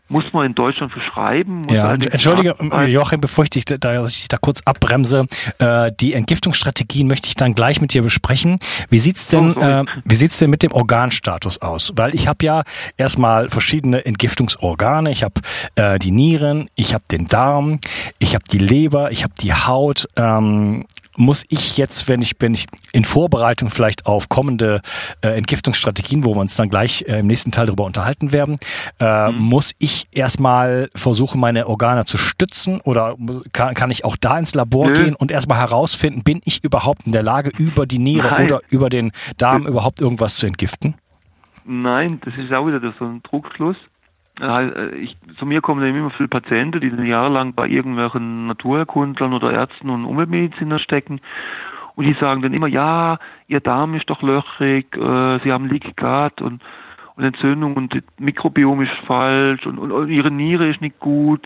muss 0.09 0.33
man 0.33 0.47
in 0.47 0.55
Deutschland 0.55 0.93
verschreiben. 0.93 1.69
Ja, 1.69 1.93
entschuldige, 1.93 2.55
Joachim, 2.87 3.21
bevor 3.21 3.45
ich 3.45 3.51
dich 3.51 3.65
da, 3.65 3.77
dass 3.77 4.17
ich 4.17 4.29
da 4.29 4.39
kurz 4.39 4.63
abbremse, 4.65 5.27
äh, 5.59 5.93
die 6.01 6.15
Entgiftungsstrategien 6.15 7.07
möchte 7.07 7.29
ich 7.29 7.35
dann 7.35 7.55
gleich 7.55 7.81
mit 7.81 7.93
dir 7.95 8.03
besprechen. 8.03 8.59
Wie 8.89 8.99
sieht's 8.99 9.27
denn, 9.27 9.55
oh, 9.55 9.61
äh, 9.61 9.85
wie 10.05 10.17
sieht's 10.17 10.39
denn 10.39 10.51
mit 10.51 10.63
dem 10.63 10.73
Organstatus 10.73 11.61
aus? 11.61 11.93
Weil 11.97 12.15
ich 12.15 12.27
habe 12.29 12.45
ja 12.45 12.63
erstmal 12.97 13.49
verschiedene 13.49 14.05
Entgiftungsorgane. 14.05 15.11
Ich 15.11 15.23
habe 15.23 15.41
äh, 15.75 15.99
die 15.99 16.11
Nieren, 16.11 16.71
ich 16.75 16.95
habe 16.95 17.05
den 17.11 17.27
Darm, 17.27 17.81
ich 18.19 18.35
habe 18.35 18.45
die 18.51 18.59
Leber, 18.59 19.13
ich 19.13 19.25
habe 19.25 19.35
die 19.41 19.53
Haut. 19.53 20.09
Ähm, 20.17 20.87
muss 21.19 21.45
ich 21.49 21.77
jetzt, 21.77 22.09
wenn 22.09 22.23
ich, 22.23 22.37
wenn 22.39 22.55
ich 22.55 22.67
in 22.93 23.05
Vorbereitung 23.05 23.71
vielleicht 23.71 24.07
auf 24.07 24.29
kommende 24.29 24.81
äh, 25.21 25.37
Entgiftungsstrategien, 25.37 26.25
wo 26.25 26.35
wir 26.35 26.41
uns 26.41 26.57
dann 26.57 26.69
gleich 26.69 27.05
äh, 27.07 27.21
im 27.21 27.27
nächsten 27.27 27.51
Teil 27.51 27.67
darüber 27.67 27.85
unterhalten 27.85 28.33
werden, 28.33 28.59
äh, 29.01 29.31
mhm. 29.31 29.39
muss 29.39 29.75
ich 29.79 30.07
erstmal 30.13 30.91
versuchen, 30.95 31.41
meine 31.41 31.67
Organe 31.67 32.05
zu 32.05 32.17
stützen 32.17 32.81
oder 32.83 33.17
kann, 33.53 33.75
kann 33.75 33.91
ich 33.91 34.05
auch 34.05 34.17
da 34.17 34.39
ins 34.39 34.55
Labor 34.55 34.89
Nö. 34.89 34.95
gehen 34.95 35.15
und 35.15 35.31
erstmal 35.31 35.59
herausfinden, 35.59 36.23
bin 36.23 36.41
ich 36.45 36.65
überhaupt 36.65 37.07
in 37.07 37.13
der 37.13 37.23
Lage, 37.23 37.51
über 37.59 37.87
die 37.87 37.99
Niere 37.99 38.29
Nein. 38.29 38.47
oder 38.47 38.61
über 38.71 38.89
den 38.89 39.13
Darm 39.37 39.67
überhaupt 39.67 40.01
irgendwas 40.01 40.37
zu 40.37 40.47
entgiften? 40.47 40.95
Nein, 41.65 42.21
das 42.25 42.35
ist 42.37 42.53
auch 42.53 42.67
wieder 42.67 42.81
so 42.99 43.05
ein 43.05 43.23
Druckschluss. 43.23 43.77
Äh, 44.41 44.95
ich, 44.97 45.17
zu 45.39 45.47
mir 45.47 45.61
kommen 45.61 45.85
immer 45.85 46.11
viele 46.11 46.29
Patienten, 46.29 46.81
die 46.81 47.09
jahrelang 47.09 47.55
bei 47.55 47.69
irgendwelchen 47.69 48.47
Naturerkundlern 48.47 49.33
oder 49.33 49.53
Ärzten 49.53 49.91
und 49.91 50.05
Umweltmediziner 50.05 50.79
stecken. 50.79 51.21
Und 51.97 52.05
die 52.05 52.15
sagen 52.15 52.43
dann 52.43 52.55
immer, 52.55 52.69
ja, 52.69 53.19
ihr 53.49 53.61
Darm 53.61 53.95
ist 53.95 54.09
doch 54.09 54.23
löchrig, 54.23 54.97
äh, 54.97 55.41
sie 55.43 55.53
haben 55.53 55.69
Leaky 55.69 55.95
Gut 55.97 56.41
und, 56.41 56.63
und 57.17 57.25
Entzündung 57.25 57.75
und 57.75 57.95
das 57.95 58.03
Mikrobiom 58.19 58.83
ist 58.83 58.93
falsch 59.07 59.67
und, 59.67 59.79
und, 59.79 59.91
und 59.91 60.09
ihre 60.09 60.31
Niere 60.31 60.69
ist 60.69 60.81
nicht 60.81 61.01
gut. 61.01 61.45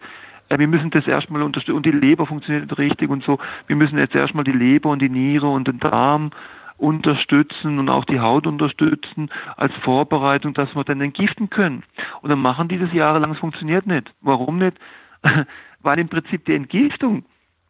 Äh, 0.51 0.59
wir 0.59 0.69
müssen 0.69 0.91
das 0.91 1.07
erstmal 1.07 1.43
unterstützen 1.43 1.77
und 1.77 1.87
die 1.87 1.91
Leber 1.91 2.27
funktioniert 2.27 2.67
nicht 2.67 2.79
richtig 2.79 3.09
und 3.09 3.25
so. 3.25 3.39
Wir 3.67 3.77
müssen 3.77 3.99
jetzt 3.99 4.15
erstmal 4.15 4.45
die 4.45 4.53
Leber 4.53 4.91
und 4.91 5.01
die 5.01 5.09
Niere 5.09 5.49
und 5.49 5.69
den 5.69 5.79
Darm 5.79 6.33
unterstützen 6.83 7.79
und 7.79 7.89
auch 7.89 8.05
die 8.05 8.21
Haut 8.21 8.47
unterstützen 8.47 9.31
als 9.57 9.73
Vorbereitung, 9.83 10.53
dass 10.53 10.75
wir 10.75 10.83
dann 10.83 11.01
entgiften 11.01 11.49
können. 11.49 11.85
Und 12.21 12.31
dann 12.31 12.41
machen 12.41 12.69
die 12.69 12.79
das 12.79 12.93
jahrelang, 12.93 13.33
es 13.33 13.39
funktioniert 13.39 13.87
nicht. 13.87 14.13
Warum 14.21 14.59
nicht? 14.59 14.77
Weil 15.83 15.99
im 16.01 16.09
Prinzip 16.09 16.45
die 16.45 16.55
Entgiftung 16.55 17.25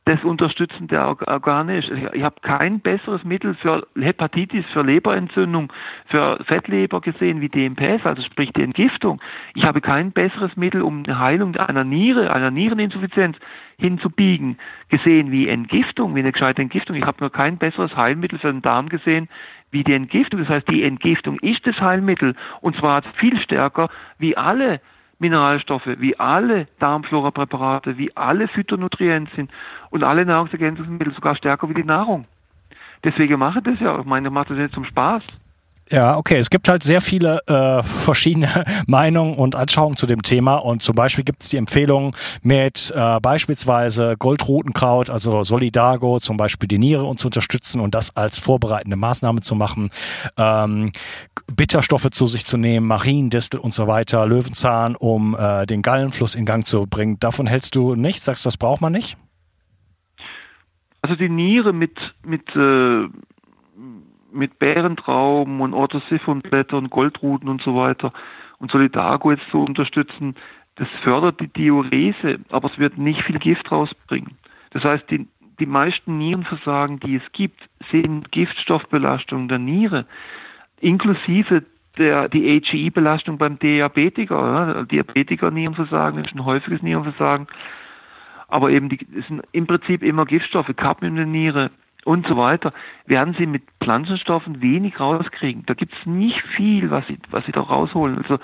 das 0.05 0.25
Unterstützen 0.25 0.89
der 0.89 1.07
Organe 1.07 1.79
ist. 1.79 1.91
Ich 2.13 2.23
habe 2.23 2.35
kein 2.43 2.81
besseres 2.81 3.23
Mittel 3.23 3.55
für 3.55 3.87
Hepatitis, 3.97 4.65
für 4.73 4.83
Leberentzündung, 4.83 5.73
für 6.07 6.43
Fettleber 6.45 7.01
gesehen 7.01 7.41
wie 7.41 7.49
DMPS, 7.49 8.05
also 8.05 8.21
sprich 8.23 8.53
die 8.53 8.63
Entgiftung. 8.63 9.21
Ich 9.55 9.65
habe 9.65 9.81
kein 9.81 10.11
besseres 10.11 10.57
Mittel, 10.57 10.83
um 10.83 11.05
eine 11.05 11.21
Heilung 11.21 11.55
einer 11.57 11.85
Niere, 11.85 12.33
einer 12.33 12.51
Niereninsuffizienz 12.51 13.37
hinzubiegen, 13.79 14.59
gesehen 14.89 15.31
wie 15.31 15.49
Entgiftung, 15.49 16.17
wie 16.17 16.21
eine 16.21 16.33
gescheite 16.33 16.63
Entgiftung. 16.63 16.97
Ich 16.97 17.05
habe 17.05 17.19
nur 17.21 17.31
kein 17.31 17.59
besseres 17.59 17.97
Heilmittel 17.97 18.41
für 18.41 18.53
den 18.53 18.63
Darm 18.63 18.89
gesehen 18.89 19.29
wie 19.71 19.85
die 19.85 19.95
Entgiftung. 19.95 20.41
Das 20.41 20.49
heißt, 20.49 20.69
die 20.69 20.83
Entgiftung 20.83 21.39
ist 21.41 21.65
das 21.65 21.81
Heilmittel 21.81 22.35
und 22.61 22.77
zwar 22.77 23.03
viel 23.15 23.41
stärker 23.41 23.89
wie 24.19 24.37
alle 24.37 24.81
Mineralstoffe, 25.23 25.87
wie 25.99 26.19
alle 26.19 26.67
Darmflora-Präparate, 26.81 27.97
wie 27.97 28.15
alle 28.17 28.49
Phytonutrientien 28.49 29.49
und 29.91 30.03
alle 30.03 30.27
Nahrungsergänzungsmittel, 30.27 31.15
sogar 31.15 31.37
stärker 31.37 31.69
wie 31.69 31.75
die 31.75 31.85
Nahrung. 31.85 32.27
Deswegen 33.05 33.39
mache 33.39 33.61
ich 33.61 33.65
das 33.65 33.81
ja. 33.81 34.01
Ich 34.01 34.05
meine, 34.05 34.29
ich 34.29 34.35
mache 34.35 34.49
das 34.49 34.59
nicht 34.59 34.75
zum 34.75 34.85
Spaß. 34.85 35.23
Ja, 35.91 36.17
okay. 36.17 36.39
Es 36.39 36.49
gibt 36.49 36.69
halt 36.69 36.83
sehr 36.83 37.01
viele 37.01 37.41
äh, 37.47 37.83
verschiedene 37.87 38.65
Meinungen 38.87 39.35
und 39.35 39.57
Anschauungen 39.57 39.97
zu 39.97 40.07
dem 40.07 40.23
Thema. 40.23 40.57
Und 40.57 40.83
zum 40.83 40.95
Beispiel 40.95 41.25
gibt 41.25 41.43
es 41.43 41.51
die 41.51 41.59
Empfehlung 41.59 42.17
mit 42.43 42.93
äh, 42.97 43.21
beispielsweise 43.21 44.17
Goldrutenkraut, 44.19 45.11
also 45.11 45.43
Solidago, 45.43 46.19
zum 46.19 46.37
Beispiel 46.37 46.69
die 46.69 46.79
Niere 46.79 47.05
und 47.05 47.21
zu 47.21 47.29
unterstützen 47.29 47.81
und 47.81 47.95
das 47.95 48.17
als 48.17 48.39
vorbereitende 48.39 48.97
Maßnahme 48.97 49.43
zu 49.43 49.55
machen. 49.55 49.91
Ähm, 50.37 50.93
Bitterstoffe 51.55 52.11
zu 52.11 52.27
sich 52.27 52.47
zu 52.47 52.57
nehmen, 52.57 52.87
Mariendistel 52.87 53.61
und 53.61 53.75
so 53.75 53.87
weiter, 53.87 54.27
Löwenzahn, 54.27 54.97
um 54.97 55.37
äh, 55.39 55.67
den 55.67 55.83
Gallenfluss 55.83 56.35
in 56.35 56.47
Gang 56.47 56.67
zu 56.67 56.87
bringen. 56.87 57.19
Davon 57.21 57.47
hältst 57.47 57.75
du 57.75 57.95
nichts? 57.97 58.25
Sagst 58.25 58.45
du, 58.45 58.47
das 58.47 58.57
braucht 58.57 58.81
man 58.81 58.93
nicht? 58.93 59.19
Also 61.03 61.17
die 61.17 61.29
Niere 61.29 61.73
mit, 61.73 61.99
mit 62.25 62.49
äh 62.55 63.09
mit 64.33 64.59
Bärentrauben 64.59 65.61
und 65.61 65.75
Orthosiphonblättern, 65.75 66.91
Goldruten 66.91 67.49
und 67.49 67.63
so 67.63 67.77
weiter 67.77 68.13
und 68.59 68.71
Solidago 68.71 69.33
jetzt 69.33 69.49
zu 69.51 69.63
unterstützen, 69.63 70.35
das 70.77 70.89
fördert 71.03 71.41
die 71.41 71.49
Diurese, 71.49 72.41
aber 72.51 72.71
es 72.71 72.79
wird 72.79 72.97
nicht 72.97 73.23
viel 73.23 73.39
Gift 73.39 73.71
rausbringen. 73.71 74.37
Das 74.71 74.85
heißt, 74.85 75.11
die, 75.11 75.29
die 75.61 75.67
meisten 75.67 76.19
Nierenversagen, 76.19 76.99
die 77.01 77.17
es 77.17 77.33
gibt, 77.33 77.61
sind 77.91 78.33
Giftstoffbelastungen 78.33 79.49
der 79.49 79.59
Niere, 79.59 80.07
inklusive 80.81 81.65
der, 81.99 82.29
die 82.29 82.61
HI-Belastung 82.61 83.37
beim 83.37 83.59
Diabetiker. 83.59 84.37
Ja. 84.37 84.83
Diabetiker-Nierenversagen 84.85 86.25
ist 86.25 86.35
ein 86.35 86.45
häufiges 86.45 86.83
Nierenversagen, 86.83 87.49
aber 88.49 88.71
eben 88.71 88.89
die, 88.89 89.07
es 89.19 89.27
sind 89.27 89.43
im 89.53 89.67
Prinzip 89.67 90.03
immer 90.03 90.25
Giftstoffe, 90.25 90.75
Cadmium 90.77 91.17
in 91.17 91.17
der 91.17 91.27
Niere, 91.27 91.71
und 92.05 92.27
so 92.27 92.37
weiter, 92.37 92.73
werden 93.07 93.35
sie 93.39 93.47
mit 93.47 93.63
Pflanzenstoffen 93.83 94.61
wenig 94.61 94.99
rauskriegen. 94.99 95.65
Da 95.67 95.75
gibt 95.75 95.95
es 95.95 96.07
nicht 96.07 96.41
viel, 96.57 96.91
was 96.91 97.07
sie, 97.07 97.19
was 97.31 97.45
sie 97.47 97.53
da 97.53 97.61
rausholen. 97.61 98.19
Also 98.19 98.39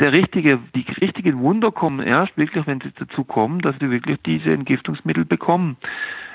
der 0.00 0.12
richtige, 0.12 0.58
die 0.74 0.84
richtigen 1.00 1.40
Wunder 1.40 1.70
kommen 1.70 2.00
erst 2.00 2.36
wirklich, 2.36 2.66
wenn 2.66 2.80
sie 2.80 2.92
dazu 2.98 3.24
kommen, 3.24 3.60
dass 3.60 3.76
sie 3.78 3.90
wirklich 3.90 4.18
diese 4.26 4.52
Entgiftungsmittel 4.52 5.24
bekommen. 5.24 5.76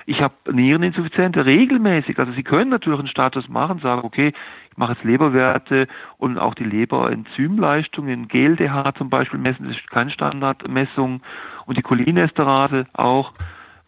Ich 0.06 0.22
habe 0.22 0.34
Niereninsuffizienz 0.52 1.38
regelmäßig, 1.38 2.18
also 2.18 2.32
Sie 2.32 2.42
können 2.42 2.72
natürlich 2.72 2.98
einen 2.98 3.10
Status 3.10 3.48
machen, 3.48 3.78
sagen, 3.80 4.02
okay, 4.04 4.34
ich 4.72 4.78
mache 4.78 4.94
jetzt 4.94 5.04
Leberwerte 5.04 5.88
und 6.18 6.40
auch 6.40 6.56
die 6.56 6.64
Leberenzymleistung 6.64 8.08
in 8.08 8.28
GLDH 8.28 8.96
zum 8.98 9.12
Beispiel 9.12 9.40
messen, 9.40 9.68
das 9.68 9.78
ist 9.78 9.92
keine 9.92 10.10
Standardmessung 10.10 11.22
und 11.68 11.78
die 11.78 11.84
Cholinesterase 11.84 12.88
auch 12.94 13.34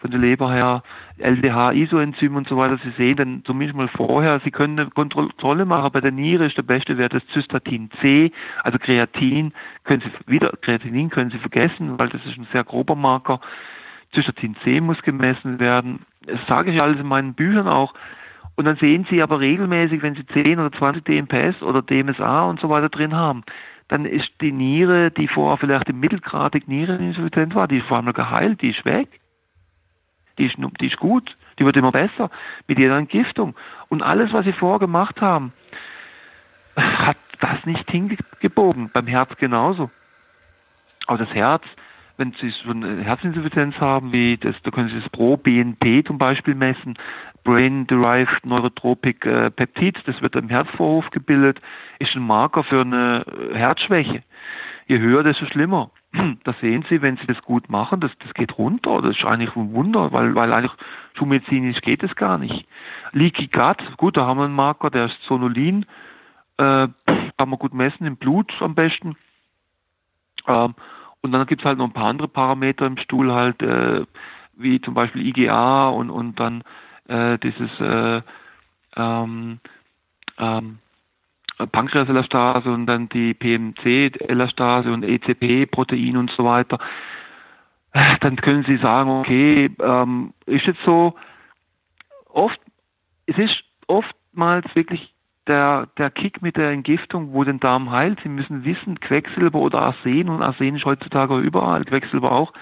von 0.02 0.12
der 0.12 0.20
Leber 0.20 0.52
her, 0.52 0.84
LDH, 1.20 1.74
Isoenzym 1.74 2.36
und 2.36 2.48
so 2.48 2.58
weiter. 2.58 2.80
Sie 2.84 2.90
sehen 2.98 3.16
dann 3.16 3.44
zumindest 3.46 3.78
mal 3.78 3.88
vorher, 3.88 4.42
Sie 4.44 4.52
können 4.52 4.80
eine 4.80 4.90
Kontrolle 4.90 5.66
machen. 5.66 5.92
Bei 5.94 6.02
der 6.02 6.12
Niere 6.12 6.48
ist 6.48 6.58
der 6.58 6.64
beste 6.64 6.98
Wert 6.98 7.14
das 7.14 7.26
Zystatin 7.28 7.90
C, 8.02 8.32
also 8.64 8.80
Kreatin 8.80 9.54
können 9.84 10.02
Sie 10.02 10.32
wieder, 10.32 10.52
Kreatinin 10.62 11.12
können 11.12 11.30
Sie 11.30 11.38
vergessen, 11.38 12.00
weil 12.00 12.10
das 12.10 12.26
ist 12.26 12.38
ein 12.38 12.48
sehr 12.52 12.64
grober 12.64 12.96
Marker. 12.96 13.40
Zystatin 14.14 14.56
C 14.64 14.82
muss 14.82 15.02
gemessen 15.04 15.60
werden. 15.60 16.00
Das 16.26 16.40
sage 16.48 16.72
ich 16.72 16.82
alles 16.82 17.00
in 17.00 17.08
meinen 17.08 17.36
Büchern 17.36 17.68
auch. 17.68 17.94
Und 18.56 18.66
dann 18.66 18.76
sehen 18.78 19.06
Sie 19.10 19.22
aber 19.22 19.40
regelmäßig, 19.40 20.02
wenn 20.02 20.16
Sie 20.16 20.26
10 20.26 20.60
oder 20.60 20.72
20 20.72 21.06
DMPS 21.06 21.62
oder 21.62 21.82
DMSA 21.82 22.44
und 22.44 22.60
so 22.60 22.70
weiter 22.70 22.90
drin 22.90 23.16
haben, 23.16 23.44
dann 23.88 24.06
ist 24.06 24.30
die 24.42 24.52
Niere, 24.52 25.12
die 25.12 25.28
vorher 25.28 25.58
vielleicht 25.58 25.90
im 25.90 26.00
mittelgradig 26.00 26.68
Niereninsuffizienz 26.68 27.56
war, 27.56 27.68
die 27.68 27.78
ist 27.78 27.88
vor 27.88 27.98
allem 27.98 28.12
geheilt, 28.14 28.62
die 28.62 28.72
ist 28.72 28.84
weg 28.84 29.21
die 30.38 30.46
ist, 30.46 30.56
die 30.80 30.88
ist 30.88 30.98
gut, 30.98 31.36
die 31.60 31.66
wird 31.66 31.78
immer 31.78 31.92
besser 31.92 32.30
mit 32.68 32.80
jeder 32.80 32.98
Entgiftung. 32.98 33.56
Und 33.90 34.02
alles, 34.02 34.34
was 34.34 34.46
sie 34.46 34.54
vorher 34.54 34.80
gemacht 34.80 35.22
haben, 35.22 35.54
hat 36.76 37.18
das 37.40 37.66
nicht 37.66 37.90
hingebogen. 37.90 38.90
Beim 38.94 39.08
Herz 39.08 39.36
genauso. 39.38 39.90
Aber 41.08 41.18
das 41.18 41.34
Herz, 41.34 41.64
wenn 42.18 42.34
Sie 42.40 42.50
so 42.64 42.70
eine 42.70 43.04
Herzinsuffizienz 43.04 43.78
haben, 43.80 44.12
wie 44.12 44.38
das, 44.38 44.56
da 44.64 44.72
können 44.72 44.90
Sie 44.90 45.00
das 45.00 45.10
Pro-BNP 45.10 46.04
zum 46.06 46.18
Beispiel 46.18 46.56
messen, 46.56 46.98
Brain-Derived 47.44 48.46
Neurotropic 48.46 49.26
äh, 49.26 49.50
Peptid, 49.50 49.98
das 50.06 50.22
wird 50.22 50.36
im 50.36 50.50
Herzvorhof 50.50 51.10
gebildet, 51.10 51.60
ist 51.98 52.16
ein 52.16 52.22
Marker 52.22 52.64
für 52.64 52.82
eine 52.82 53.26
Herzschwäche. 53.54 54.22
Je 54.88 55.00
höher, 55.00 55.24
desto 55.24 55.46
schlimmer. 55.48 55.90
Da 56.44 56.54
sehen 56.60 56.86
Sie, 56.90 57.02
wenn 57.02 57.18
Sie 57.18 57.28
das 57.28 57.42
gut 57.42 57.70
machen, 57.70 58.02
das, 58.02 58.12
das 58.20 58.34
geht 58.34 58.58
runter. 58.58 59.02
Das 59.02 59.18
ist 59.18 59.26
eigentlich 59.26 59.56
ein 59.56 59.74
Wunder, 59.74 60.12
weil, 60.12 60.36
weil 60.36 60.52
eigentlich 60.52 60.74
schulmedizinisch 61.18 61.82
geht 61.82 62.04
es 62.04 62.16
gar 62.16 62.38
nicht. 62.38 62.68
Leaky 63.14 63.48
Gut, 63.48 63.98
gut, 63.98 64.18
da 64.18 64.26
haben 64.26 64.40
wir 64.40 64.46
einen 64.46 64.56
Marker, 64.56 64.90
der 64.90 65.06
ist 65.06 65.22
Sonolin, 65.24 65.86
äh, 66.58 66.88
kann 67.38 67.50
man 67.50 67.60
gut 67.60 67.74
messen 67.74 68.06
im 68.06 68.18
Blut 68.18 68.52
am 68.60 68.76
besten. 68.76 69.16
Ähm, 70.48 70.76
und 71.22 71.32
dann 71.32 71.46
gibt 71.46 71.62
es 71.62 71.66
halt 71.66 71.78
noch 71.78 71.86
ein 71.86 71.94
paar 71.94 72.10
andere 72.10 72.28
Parameter 72.28 72.86
im 72.88 72.98
Stuhl 72.98 73.32
halt, 73.32 73.62
äh, 73.62 74.06
wie 74.56 74.82
zum 74.82 74.94
Beispiel 74.94 75.26
IGA 75.26 75.90
und, 75.90 76.10
und 76.10 76.40
dann 76.40 76.64
äh, 77.08 77.38
dieses 77.40 77.80
äh, 77.80 78.22
ähm, 78.96 79.60
ähm, 80.38 80.80
Pankreaselastase 81.68 82.72
und 82.72 82.86
dann 82.86 83.10
die 83.10 83.34
PMC-Elastase 83.34 84.92
und 84.92 85.04
ECP-Protein 85.04 86.18
und 86.18 86.32
so 86.32 86.46
weiter, 86.46 86.80
dann 88.22 88.36
können 88.38 88.64
Sie 88.64 88.78
sagen, 88.78 89.10
okay, 89.10 89.70
ähm, 89.82 90.34
ist 90.46 90.66
jetzt 90.66 90.82
so, 90.86 91.16
oft, 92.30 92.60
es 93.26 93.38
ist 93.38 93.64
oftmals 93.88 94.66
wirklich 94.76 95.14
der, 95.48 95.88
der 95.98 96.10
Kick 96.12 96.42
mit 96.42 96.56
der 96.56 96.72
Entgiftung, 96.72 97.34
wo 97.34 97.44
den 97.44 97.60
Darm 97.60 97.92
heilt. 97.92 98.20
Sie 98.24 98.30
müssen 98.30 98.64
wissen, 98.64 99.00
Quecksilber 99.00 99.60
oder 99.60 99.82
Arsen, 99.82 100.30
und 100.30 100.42
Arsen 100.42 100.76
ist 100.76 100.86
heutzutage 100.86 101.38
überall, 101.40 101.84
Quecksilber 101.84 102.32
auch, 102.32 102.54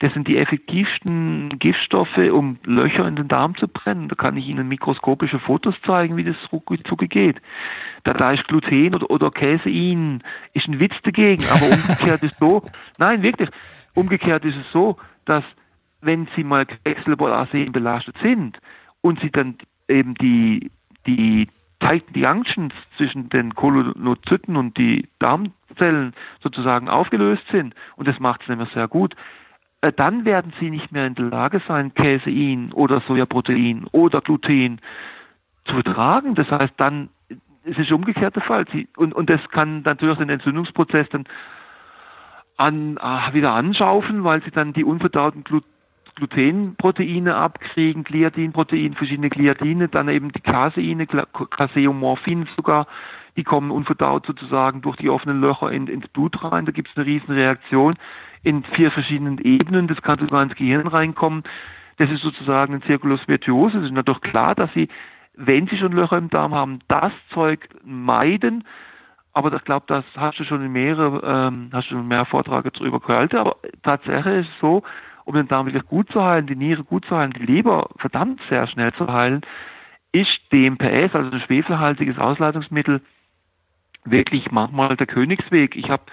das 0.00 0.12
sind 0.12 0.28
die 0.28 0.36
effektivsten 0.36 1.58
Giftstoffe, 1.58 2.18
um 2.18 2.58
Löcher 2.64 3.08
in 3.08 3.16
den 3.16 3.28
Darm 3.28 3.56
zu 3.56 3.66
brennen. 3.66 4.08
Da 4.08 4.14
kann 4.14 4.36
ich 4.36 4.46
Ihnen 4.46 4.68
mikroskopische 4.68 5.38
Fotos 5.38 5.74
zeigen, 5.86 6.18
wie 6.18 6.24
das 6.24 6.36
ruckzuck 6.52 7.08
geht. 7.08 7.40
Da, 8.04 8.12
da 8.12 8.32
ist 8.32 8.46
Gluten 8.46 8.94
oder, 8.94 9.10
oder 9.10 9.30
Casein, 9.30 10.22
ist 10.52 10.68
ein 10.68 10.80
Witz 10.80 10.94
dagegen. 11.02 11.44
Aber 11.50 11.66
umgekehrt 11.66 12.22
ist 12.22 12.36
so, 12.38 12.62
nein, 12.98 13.22
wirklich, 13.22 13.48
umgekehrt 13.94 14.44
ist 14.44 14.56
es 14.56 14.70
so, 14.70 14.98
dass 15.24 15.44
wenn 16.02 16.28
Sie 16.36 16.44
mal 16.44 16.66
Quecksilber 16.66 17.24
oder 17.26 17.38
Arsen 17.38 17.72
belastet 17.72 18.16
sind 18.22 18.58
und 19.00 19.18
Sie 19.20 19.30
dann 19.30 19.56
eben 19.88 20.14
die, 20.16 20.70
die 21.06 21.48
Tight 21.80 22.04
Junctions 22.14 22.74
zwischen 22.96 23.30
den 23.30 23.54
Kolonozyten 23.54 24.56
und 24.56 24.76
die 24.76 25.08
Darmzellen 25.18 26.14
sozusagen 26.42 26.88
aufgelöst 26.88 27.44
sind, 27.50 27.74
und 27.96 28.08
das 28.08 28.18
macht 28.18 28.42
es 28.42 28.48
nämlich 28.48 28.68
sehr 28.70 28.88
gut, 28.88 29.14
dann 29.92 30.24
werden 30.24 30.52
sie 30.60 30.70
nicht 30.70 30.92
mehr 30.92 31.06
in 31.06 31.14
der 31.14 31.26
Lage 31.26 31.60
sein, 31.66 31.94
Casein 31.94 32.72
oder 32.72 33.00
Sojaprotein 33.00 33.86
oder 33.92 34.20
Gluten 34.20 34.80
zu 35.64 35.74
vertragen. 35.74 36.34
Das 36.34 36.50
heißt, 36.50 36.74
dann 36.76 37.08
ist 37.64 37.78
es 37.78 37.90
umgekehrt 37.90 38.36
der 38.36 38.42
Fall. 38.42 38.64
Sie, 38.72 38.88
und, 38.96 39.14
und 39.14 39.28
das 39.28 39.40
kann 39.50 39.82
natürlich 39.82 40.18
den 40.18 40.30
Entzündungsprozess 40.30 41.08
dann 41.10 41.24
an, 42.56 42.96
ah, 43.00 43.32
wieder 43.32 43.52
anschaufeln, 43.52 44.24
weil 44.24 44.42
sie 44.42 44.50
dann 44.50 44.72
die 44.72 44.84
unverdauten 44.84 45.44
Gluten 45.44 45.76
Glutenproteine 46.16 47.36
abkriegen, 47.36 48.02
Gliadinprotein, 48.02 48.94
verschiedene 48.94 49.28
Gliadine, 49.28 49.88
dann 49.88 50.08
eben 50.08 50.32
die 50.32 50.40
Caseine, 50.40 51.06
Caseomorphin 51.06 52.48
sogar, 52.56 52.86
die 53.36 53.44
kommen 53.44 53.70
unverdaut 53.70 54.24
sozusagen 54.24 54.80
durch 54.80 54.96
die 54.96 55.10
offenen 55.10 55.42
Löcher 55.42 55.70
in, 55.70 55.86
ins 55.88 56.08
Blut 56.08 56.42
rein, 56.42 56.64
da 56.64 56.72
gibt 56.72 56.88
es 56.88 56.96
eine 56.96 57.04
riesen 57.04 57.34
Reaktion 57.34 57.96
in 58.46 58.62
vier 58.62 58.90
verschiedenen 58.90 59.38
Ebenen. 59.38 59.88
Das 59.88 60.00
kann 60.02 60.18
sogar 60.18 60.42
ins 60.42 60.54
Gehirn 60.54 60.86
reinkommen. 60.86 61.42
Das 61.98 62.10
ist 62.10 62.22
sozusagen 62.22 62.74
ein 62.74 62.82
Circulus 62.82 63.26
virtuosus. 63.26 63.80
Es 63.80 63.86
ist 63.86 63.92
natürlich 63.92 64.20
klar, 64.20 64.54
dass 64.54 64.72
sie 64.72 64.88
wenn 65.36 65.66
Sie 65.66 65.76
schon 65.76 65.92
Löcher 65.92 66.18
im 66.18 66.30
Darm 66.30 66.54
haben, 66.54 66.78
das 66.88 67.12
Zeug 67.32 67.68
meiden. 67.84 68.64
Aber 69.32 69.52
ich 69.52 69.64
glaube, 69.64 69.84
das 69.86 70.04
hast 70.16 70.38
du 70.38 70.44
schon 70.44 70.64
in 70.64 70.72
mehrere, 70.72 71.20
ähm, 71.22 71.68
hast 71.72 71.90
du 71.90 71.98
mehr 71.98 72.24
Vorträge 72.24 72.70
darüber 72.70 73.00
gehört. 73.00 73.34
Aber 73.34 73.56
tatsächlich 73.82 74.46
ist 74.46 74.48
es 74.54 74.60
so, 74.60 74.82
um 75.24 75.34
den 75.34 75.46
Darm 75.46 75.66
wirklich 75.66 75.84
gut 75.84 76.10
zu 76.10 76.22
heilen, 76.22 76.46
die 76.46 76.56
Niere 76.56 76.84
gut 76.84 77.04
zu 77.04 77.16
heilen, 77.16 77.32
die 77.32 77.44
Leber 77.44 77.90
verdammt 77.98 78.40
sehr 78.48 78.66
schnell 78.66 78.94
zu 78.94 79.12
heilen, 79.12 79.42
ist 80.12 80.40
DMPS, 80.52 81.14
also 81.14 81.30
ein 81.30 81.40
schwefelhaltiges 81.40 82.16
Ausleitungsmittel, 82.16 83.02
wirklich 84.04 84.50
manchmal 84.50 84.96
der 84.96 85.06
Königsweg. 85.06 85.76
Ich 85.76 85.90
habe 85.90 86.04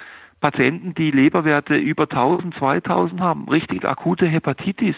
Patienten, 0.44 0.94
die 0.94 1.10
Leberwerte 1.10 1.78
über 1.78 2.04
1000, 2.04 2.54
2000 2.56 3.22
haben, 3.22 3.48
richtig 3.48 3.86
akute 3.86 4.28
Hepatitis. 4.28 4.96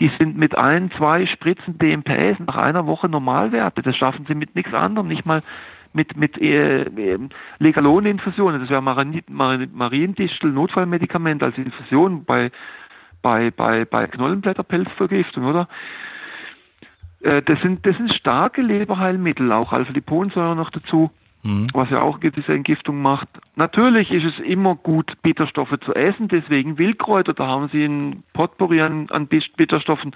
Die 0.00 0.10
sind 0.18 0.36
mit 0.36 0.58
ein, 0.58 0.90
zwei 0.98 1.24
Spritzen 1.26 1.78
DMPS 1.78 2.40
nach 2.40 2.56
einer 2.56 2.84
Woche 2.84 3.08
Normalwerte. 3.08 3.82
Das 3.82 3.96
schaffen 3.96 4.26
sie 4.26 4.34
mit 4.34 4.56
nichts 4.56 4.74
anderem, 4.74 5.06
nicht 5.06 5.24
mal 5.24 5.44
mit, 5.92 6.16
mit 6.16 6.36
äh, 6.36 6.84
Legalon-Infusionen. 7.60 8.60
Das 8.60 8.70
wäre 8.70 8.82
Mariendistel, 8.82 10.50
Notfallmedikament 10.50 11.44
als 11.44 11.56
Infusion 11.58 12.24
bei, 12.24 12.50
bei, 13.22 13.52
bei, 13.52 13.84
bei 13.84 14.08
Knollenblätterpilzvergiftung, 14.08 15.44
oder? 15.44 15.68
Äh, 17.20 17.40
das 17.42 17.60
sind, 17.60 17.86
das 17.86 17.96
sind 17.98 18.12
starke 18.14 18.62
Leberheilmittel, 18.62 19.52
auch 19.52 19.72
Alpha-Liponsäure 19.72 20.56
noch 20.56 20.70
dazu 20.70 21.12
mhm. 21.42 21.68
was 21.72 21.90
ja 21.90 22.00
auch 22.00 22.18
diese 22.18 22.52
Entgiftung 22.52 23.02
macht. 23.02 23.28
Natürlich 23.56 24.10
ist 24.10 24.24
es 24.24 24.38
immer 24.44 24.74
gut, 24.74 25.12
Bitterstoffe 25.22 25.78
zu 25.84 25.94
essen, 25.94 26.28
deswegen 26.28 26.78
Wildkräuter, 26.78 27.34
da 27.34 27.46
haben 27.46 27.68
sie 27.72 27.84
ein 27.84 28.22
Potpourri 28.32 28.80
an, 28.80 29.08
an 29.10 29.26
Bitterstoffen. 29.26 30.14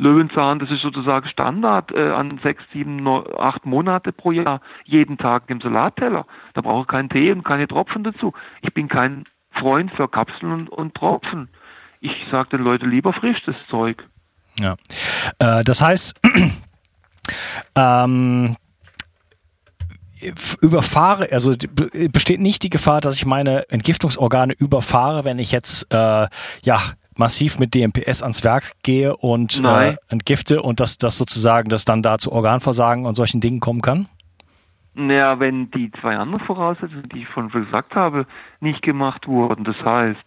Löwenzahn, 0.00 0.60
das 0.60 0.70
ist 0.70 0.82
sozusagen 0.82 1.28
Standard 1.28 1.90
äh, 1.90 2.10
an 2.10 2.38
sechs, 2.42 2.62
sieben, 2.72 2.96
neun, 2.96 3.24
acht 3.36 3.66
Monate 3.66 4.12
pro 4.12 4.30
Jahr, 4.30 4.60
jeden 4.84 5.18
Tag 5.18 5.44
im 5.48 5.60
Salatteller. 5.60 6.24
Da 6.54 6.60
brauche 6.60 6.82
ich 6.82 6.86
keinen 6.86 7.08
Tee 7.08 7.32
und 7.32 7.44
keine 7.44 7.66
Tropfen 7.66 8.04
dazu. 8.04 8.32
Ich 8.62 8.72
bin 8.72 8.86
kein 8.86 9.24
Freund 9.50 9.90
für 9.90 10.08
Kapseln 10.08 10.52
und, 10.52 10.68
und 10.68 10.94
Tropfen. 10.94 11.48
Ich 12.00 12.12
sage 12.30 12.50
den 12.50 12.60
Leuten 12.62 12.88
lieber 12.88 13.12
frisch 13.12 13.42
das 13.44 13.56
Zeug. 13.68 14.06
Ja, 14.60 14.76
äh, 15.40 15.64
das 15.64 15.82
heißt, 15.82 16.20
ähm, 17.74 18.56
überfahre, 20.60 21.28
also 21.32 21.54
besteht 22.12 22.40
nicht 22.40 22.62
die 22.62 22.70
Gefahr, 22.70 23.00
dass 23.00 23.16
ich 23.16 23.26
meine 23.26 23.68
Entgiftungsorgane 23.70 24.54
überfahre, 24.54 25.24
wenn 25.24 25.38
ich 25.38 25.52
jetzt 25.52 25.92
äh, 25.92 26.26
ja 26.62 26.80
massiv 27.16 27.58
mit 27.58 27.74
DMPS 27.74 28.22
ans 28.22 28.44
Werk 28.44 28.72
gehe 28.82 29.16
und 29.16 29.62
äh, 29.64 29.96
entgifte 30.08 30.62
und 30.62 30.80
dass 30.80 30.98
das 30.98 31.18
sozusagen, 31.18 31.68
dass 31.68 31.84
dann 31.84 32.02
da 32.02 32.18
zu 32.18 32.32
Organversagen 32.32 33.06
und 33.06 33.14
solchen 33.14 33.40
Dingen 33.40 33.60
kommen 33.60 33.82
kann? 33.82 34.08
Naja, 34.94 35.38
wenn 35.38 35.70
die 35.70 35.90
zwei 36.00 36.16
anderen 36.16 36.44
Voraussetzungen, 36.44 37.08
die 37.12 37.22
ich 37.22 37.28
schon 37.28 37.50
gesagt 37.50 37.94
habe, 37.94 38.26
nicht 38.60 38.82
gemacht 38.82 39.28
wurden, 39.28 39.64
das 39.64 39.76
heißt, 39.84 40.24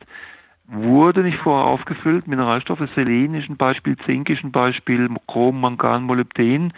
wurde 0.68 1.24
nicht 1.24 1.38
vorher 1.40 1.68
aufgefüllt, 1.68 2.28
Mineralstoffe, 2.28 2.88
Selen 2.96 3.34
ist 3.34 3.50
ein 3.50 3.58
Beispiel, 3.58 3.98
Zink 4.06 4.30
ist 4.30 4.44
ein 4.44 4.52
Beispiel, 4.52 5.10
Chrom, 5.28 5.60
Mangan, 5.60 6.04
Molybden, 6.04 6.74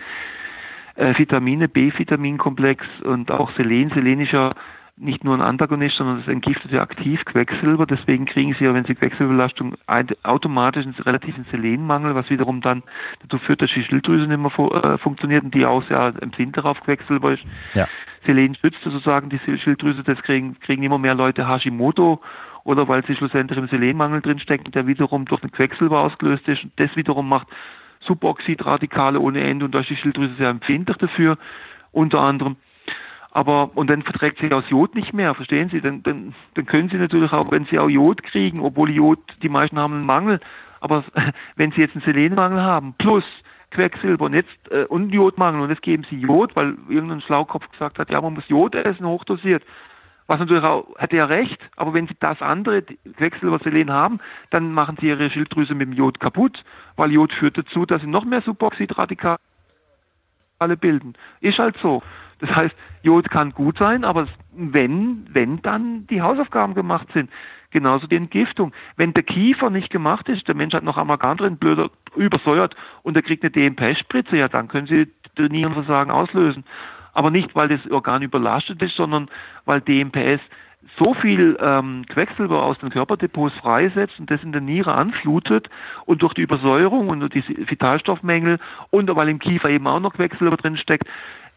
äh, 0.95 1.17
Vitamine, 1.17 1.67
B-Vitaminkomplex 1.67 2.85
und 3.03 3.31
auch 3.31 3.51
Selen. 3.55 3.89
Selen 3.89 4.19
ist 4.21 4.31
ja 4.31 4.53
nicht 4.95 5.23
nur 5.23 5.35
ein 5.35 5.41
Antagonist, 5.41 5.97
sondern 5.97 6.19
es 6.19 6.27
entgiftet 6.27 6.71
ja 6.71 6.81
aktiv 6.81 7.23
Quecksilber. 7.25 7.87
Deswegen 7.87 8.25
kriegen 8.25 8.55
Sie 8.57 8.65
ja, 8.65 8.73
wenn 8.73 8.85
Sie 8.85 8.93
Quecksilberbelastung 8.93 9.75
automatisch 10.21 10.85
einen 10.85 10.93
relativen 10.93 11.45
Selenmangel, 11.49 12.13
was 12.13 12.29
wiederum 12.29 12.61
dann 12.61 12.83
dazu 13.21 13.39
führt, 13.39 13.61
dass 13.61 13.71
die 13.71 13.83
Schilddrüse 13.83 14.27
nicht 14.27 14.37
mehr 14.37 14.83
äh, 14.83 14.97
funktioniert 14.99 15.43
und 15.43 15.55
die 15.55 15.65
auch 15.65 15.83
ja 15.89 16.09
empfindet 16.09 16.57
darauf 16.57 16.79
Quecksilber 16.81 17.33
ist. 17.33 17.43
Ja. 17.73 17.87
Selen 18.25 18.55
schützt 18.55 18.81
sozusagen 18.83 19.29
die 19.29 19.39
Schilddrüse, 19.39 20.03
das 20.03 20.21
kriegen, 20.21 20.59
kriegen 20.59 20.83
immer 20.83 20.99
mehr 20.99 21.15
Leute 21.15 21.47
Hashimoto 21.47 22.21
oder 22.63 22.87
weil 22.87 23.03
sie 23.05 23.15
schlussendlich 23.15 23.57
im 23.57 23.67
Selenmangel 23.67 24.21
drinstecken, 24.21 24.71
der 24.71 24.87
wiederum 24.87 25.25
durch 25.25 25.41
den 25.41 25.51
Quecksilber 25.51 26.01
ausgelöst 26.01 26.47
ist 26.47 26.63
und 26.63 26.71
das 26.77 26.95
wiederum 26.95 27.27
macht 27.27 27.47
Suboxidradikale 28.05 29.19
ohne 29.19 29.41
Ende 29.41 29.65
und 29.65 29.73
da 29.73 29.79
ist 29.79 29.89
die 29.89 29.95
Schilddrüse 29.95 30.35
sehr 30.35 30.49
empfindlich 30.49 30.97
dafür, 30.97 31.37
unter 31.91 32.19
anderem. 32.19 32.57
Aber, 33.31 33.71
und 33.75 33.89
dann 33.89 34.03
verträgt 34.03 34.39
sich 34.39 34.53
aus 34.53 34.69
Jod 34.69 34.93
nicht 34.93 35.11
mehr, 35.11 35.33
verstehen 35.33 35.69
Sie? 35.69 35.81
Dann, 35.81 36.03
dann, 36.03 36.35
dann 36.53 36.65
können 36.67 36.89
Sie 36.89 36.97
natürlich 36.97 37.31
auch, 37.33 37.49
wenn 37.49 37.65
Sie 37.65 37.79
auch 37.79 37.89
Jod 37.89 38.21
kriegen, 38.21 38.59
obwohl 38.59 38.91
Jod, 38.91 39.19
die 39.41 39.49
meisten 39.49 39.79
haben 39.79 39.95
einen 39.95 40.05
Mangel, 40.05 40.39
aber 40.81 41.03
wenn 41.55 41.71
Sie 41.71 41.81
jetzt 41.81 41.95
einen 41.95 42.05
Selenmangel 42.05 42.61
haben, 42.61 42.93
plus 42.97 43.23
Quecksilber 43.71 44.25
und 44.25 44.33
jetzt 44.35 44.71
äh, 44.71 44.85
und 44.85 45.09
Jodmangel 45.11 45.61
und 45.61 45.69
jetzt 45.71 45.81
geben 45.81 46.05
Sie 46.09 46.17
Jod, 46.17 46.55
weil 46.55 46.77
irgendein 46.89 47.21
Schlaukopf 47.21 47.67
gesagt 47.71 47.97
hat, 47.97 48.11
ja, 48.11 48.21
man 48.21 48.35
muss 48.35 48.47
Jod 48.49 48.75
essen, 48.75 49.07
hochdosiert, 49.07 49.63
was 50.27 50.39
natürlich 50.39 50.63
auch, 50.63 50.95
hat 50.97 51.13
er 51.13 51.29
recht, 51.29 51.57
aber 51.75 51.93
wenn 51.93 52.07
Sie 52.07 52.15
das 52.19 52.41
andere, 52.41 52.81
Quecksilberselen 52.81 53.91
haben, 53.91 54.19
dann 54.51 54.71
machen 54.71 54.97
Sie 54.99 55.07
Ihre 55.07 55.29
Schilddrüse 55.29 55.75
mit 55.75 55.87
dem 55.87 55.93
Jod 55.93 56.19
kaputt, 56.19 56.63
weil 56.95 57.11
Jod 57.11 57.33
führt 57.33 57.57
dazu, 57.57 57.85
dass 57.85 58.01
Sie 58.01 58.07
noch 58.07 58.25
mehr 58.25 58.41
Suboxidradikale 58.41 59.39
bilden. 60.79 61.13
Ist 61.41 61.59
halt 61.59 61.75
so. 61.81 62.01
Das 62.39 62.55
heißt, 62.55 62.75
Jod 63.03 63.29
kann 63.29 63.51
gut 63.51 63.77
sein, 63.77 64.03
aber 64.03 64.27
wenn, 64.53 65.27
wenn 65.33 65.61
dann 65.61 66.07
die 66.07 66.21
Hausaufgaben 66.21 66.73
gemacht 66.73 67.07
sind, 67.13 67.29
genauso 67.71 68.07
die 68.07 68.15
Entgiftung. 68.15 68.71
Wenn 68.95 69.13
der 69.13 69.23
Kiefer 69.23 69.69
nicht 69.69 69.89
gemacht 69.89 70.29
ist, 70.29 70.47
der 70.47 70.55
Mensch 70.55 70.73
hat 70.73 70.83
noch 70.83 70.97
Amalgam 70.97 71.37
drin, 71.37 71.57
blöder, 71.57 71.89
übersäuert 72.15 72.75
und 73.01 73.15
er 73.15 73.23
kriegt 73.23 73.43
eine 73.43 73.51
DMP-Spritze, 73.51 74.37
ja, 74.37 74.47
dann 74.47 74.67
können 74.67 74.87
Sie 74.87 75.07
Nierenversagen 75.37 76.11
auslösen 76.11 76.63
aber 77.13 77.31
nicht, 77.31 77.55
weil 77.55 77.69
das 77.69 77.79
Organ 77.89 78.21
überlastet 78.21 78.81
ist, 78.81 78.95
sondern 78.95 79.29
weil 79.65 79.81
DMPS 79.81 80.41
so 80.97 81.13
viel 81.13 81.57
ähm, 81.61 82.03
Quecksilber 82.09 82.61
aus 82.63 82.77
den 82.79 82.89
Körperdepots 82.89 83.55
freisetzt 83.55 84.19
und 84.19 84.29
das 84.29 84.43
in 84.43 84.51
der 84.51 84.61
Niere 84.61 84.93
anflutet 84.93 85.69
und 86.05 86.21
durch 86.21 86.33
die 86.33 86.41
Übersäuerung 86.41 87.09
und 87.09 87.33
die 87.33 87.43
Vitalstoffmängel 87.69 88.59
und 88.89 89.15
weil 89.15 89.29
im 89.29 89.39
Kiefer 89.39 89.69
eben 89.69 89.87
auch 89.87 89.99
noch 89.99 90.13
Quecksilber 90.13 90.57
drin 90.57 90.77
steckt, 90.77 91.07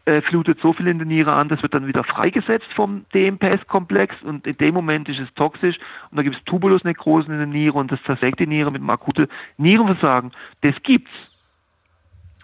äh, 0.05 0.21
flutet 0.21 0.59
so 0.61 0.71
viel 0.71 0.87
in 0.87 0.99
der 0.99 1.07
Niere 1.07 1.33
an, 1.33 1.49
das 1.49 1.61
wird 1.61 1.73
dann 1.73 1.87
wieder 1.87 2.03
freigesetzt 2.05 2.71
vom 2.73 3.05
DMPS-Komplex 3.13 4.15
und 4.23 4.47
in 4.47 4.57
dem 4.57 4.73
Moment 4.73 5.09
ist 5.09 5.19
es 5.19 5.33
toxisch 5.33 5.75
und 6.09 6.17
da 6.17 6.23
gibt 6.23 6.37
es 6.37 6.43
Tubulusnekrosen 6.45 7.33
in 7.33 7.39
der 7.39 7.47
Niere 7.47 7.77
und 7.77 7.91
das 7.91 8.01
zersägt 8.03 8.39
die 8.39 8.47
Niere 8.47 8.71
mit 8.71 8.81
einem 8.81 8.89
akuten 8.89 9.27
Nierenversagen. 9.57 10.31
Das 10.61 10.75
gibt's 10.83 11.11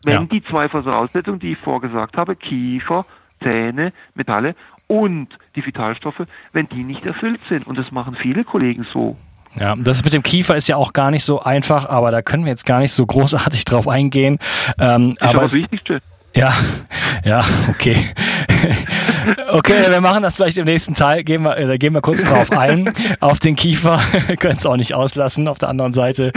wenn 0.04 0.14
ja. 0.14 0.26
die 0.26 0.44
zwei 0.44 0.70
Voraussetzungen, 0.70 1.40
die 1.40 1.54
ich 1.54 1.58
vorgesagt 1.60 2.18
habe, 2.18 2.36
Kiefer, 2.36 3.06
Zähne, 3.42 3.94
Metalle 4.16 4.56
und 4.88 5.30
die 5.56 5.66
Vitalstoffe, 5.66 6.24
wenn 6.52 6.68
die 6.68 6.84
nicht 6.84 7.06
erfüllt 7.06 7.42
sind. 7.50 7.68
Und 7.68 7.78
das 7.78 7.92
machen 7.92 8.16
viele 8.16 8.44
Kollegen 8.44 8.86
so. 8.92 9.18
Ja, 9.56 9.76
das 9.76 10.04
mit 10.04 10.14
dem 10.14 10.24
Kiefer 10.24 10.56
ist 10.56 10.68
ja 10.68 10.78
auch 10.78 10.94
gar 10.94 11.12
nicht 11.12 11.24
so 11.24 11.40
einfach, 11.42 11.88
aber 11.88 12.12
da 12.12 12.22
können 12.22 12.44
wir 12.44 12.52
jetzt 12.52 12.66
gar 12.66 12.80
nicht 12.80 12.92
so 12.92 13.06
großartig 13.06 13.66
drauf 13.66 13.88
eingehen. 13.88 14.40
Ähm, 14.80 15.12
ist 15.12 15.22
aber 15.22 15.42
das 15.42 15.54
Wichtigste. 15.54 16.02
Ja, 16.36 16.52
ja, 17.24 17.44
okay. 17.70 17.96
Okay, 19.50 19.90
wir 19.90 20.02
machen 20.02 20.24
das 20.24 20.36
vielleicht 20.36 20.58
im 20.58 20.66
nächsten 20.66 20.94
Teil. 20.94 21.24
Gehen 21.24 21.44
wir, 21.44 21.58
äh, 21.58 21.78
gehen 21.78 21.94
wir 21.94 22.02
kurz 22.02 22.24
drauf 22.24 22.52
ein. 22.52 22.90
auf 23.20 23.40
den 23.40 23.56
Kiefer. 23.56 24.00
Können 24.40 24.56
es 24.56 24.66
auch 24.66 24.78
nicht 24.78 24.94
auslassen 24.94 25.48
auf 25.48 25.58
der 25.58 25.70
anderen 25.70 25.94
Seite. 25.94 26.32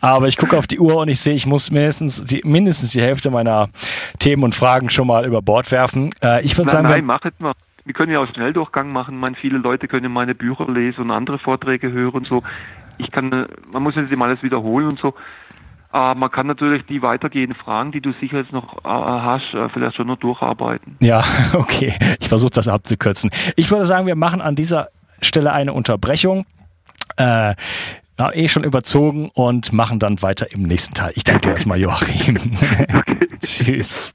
Aber 0.00 0.26
ich 0.28 0.36
gucke 0.36 0.56
auf 0.56 0.66
die 0.66 0.78
Uhr 0.78 0.96
und 0.96 1.08
ich 1.08 1.20
sehe, 1.20 1.34
ich 1.34 1.46
muss 1.46 1.70
mindestens 1.70 2.22
die, 2.22 2.42
mindestens 2.44 2.92
die 2.92 3.00
Hälfte 3.00 3.30
meiner 3.30 3.68
Themen 4.18 4.42
und 4.42 4.54
Fragen 4.54 4.90
schon 4.90 5.06
mal 5.06 5.24
über 5.26 5.42
Bord 5.42 5.70
werfen. 5.70 6.10
Äh, 6.22 6.44
ich 6.44 6.56
würde 6.56 6.70
sagen. 6.70 6.88
Nein, 6.88 7.04
mach 7.04 7.24
jetzt 7.24 7.40
mal. 7.40 7.52
Wir 7.84 7.94
können 7.94 8.10
ja 8.10 8.18
auch 8.18 8.26
Schnelldurchgang 8.26 8.92
machen. 8.92 9.16
Man, 9.16 9.36
viele 9.36 9.58
Leute 9.58 9.86
können 9.86 10.12
meine 10.12 10.34
Bücher 10.34 10.66
lesen 10.68 11.02
und 11.02 11.10
andere 11.12 11.38
Vorträge 11.38 11.92
hören 11.92 12.14
und 12.14 12.26
so. 12.26 12.42
Ich 12.98 13.10
kann, 13.10 13.46
man 13.72 13.82
muss 13.82 13.94
jetzt 13.94 14.10
immer 14.10 14.24
alles 14.24 14.42
wiederholen 14.42 14.88
und 14.88 14.98
so. 14.98 15.14
Äh, 15.96 16.14
man 16.14 16.30
kann 16.30 16.46
natürlich 16.46 16.84
die 16.86 17.00
weitergehenden 17.00 17.56
Fragen, 17.56 17.90
die 17.90 18.02
du 18.02 18.12
sicher 18.20 18.36
jetzt 18.36 18.52
noch 18.52 18.84
äh, 18.84 18.88
hast, 18.88 19.54
äh, 19.54 19.68
vielleicht 19.70 19.96
schon 19.96 20.08
noch 20.08 20.18
durcharbeiten. 20.18 20.96
Ja, 21.00 21.24
okay. 21.54 21.94
Ich 22.20 22.28
versuche 22.28 22.50
das 22.50 22.68
abzukürzen. 22.68 23.30
Ich 23.56 23.70
würde 23.70 23.86
sagen, 23.86 24.06
wir 24.06 24.16
machen 24.16 24.42
an 24.42 24.54
dieser 24.54 24.88
Stelle 25.22 25.52
eine 25.52 25.72
Unterbrechung. 25.72 26.44
Äh, 27.16 27.54
eh 28.18 28.48
schon 28.48 28.64
überzogen 28.64 29.30
und 29.32 29.72
machen 29.72 29.98
dann 29.98 30.20
weiter 30.20 30.52
im 30.52 30.64
nächsten 30.64 30.94
Teil. 30.94 31.12
Ich 31.14 31.24
danke 31.24 31.42
dir 31.42 31.50
erstmal, 31.52 31.78
Joachim. 31.78 32.36
Tschüss. 33.40 34.14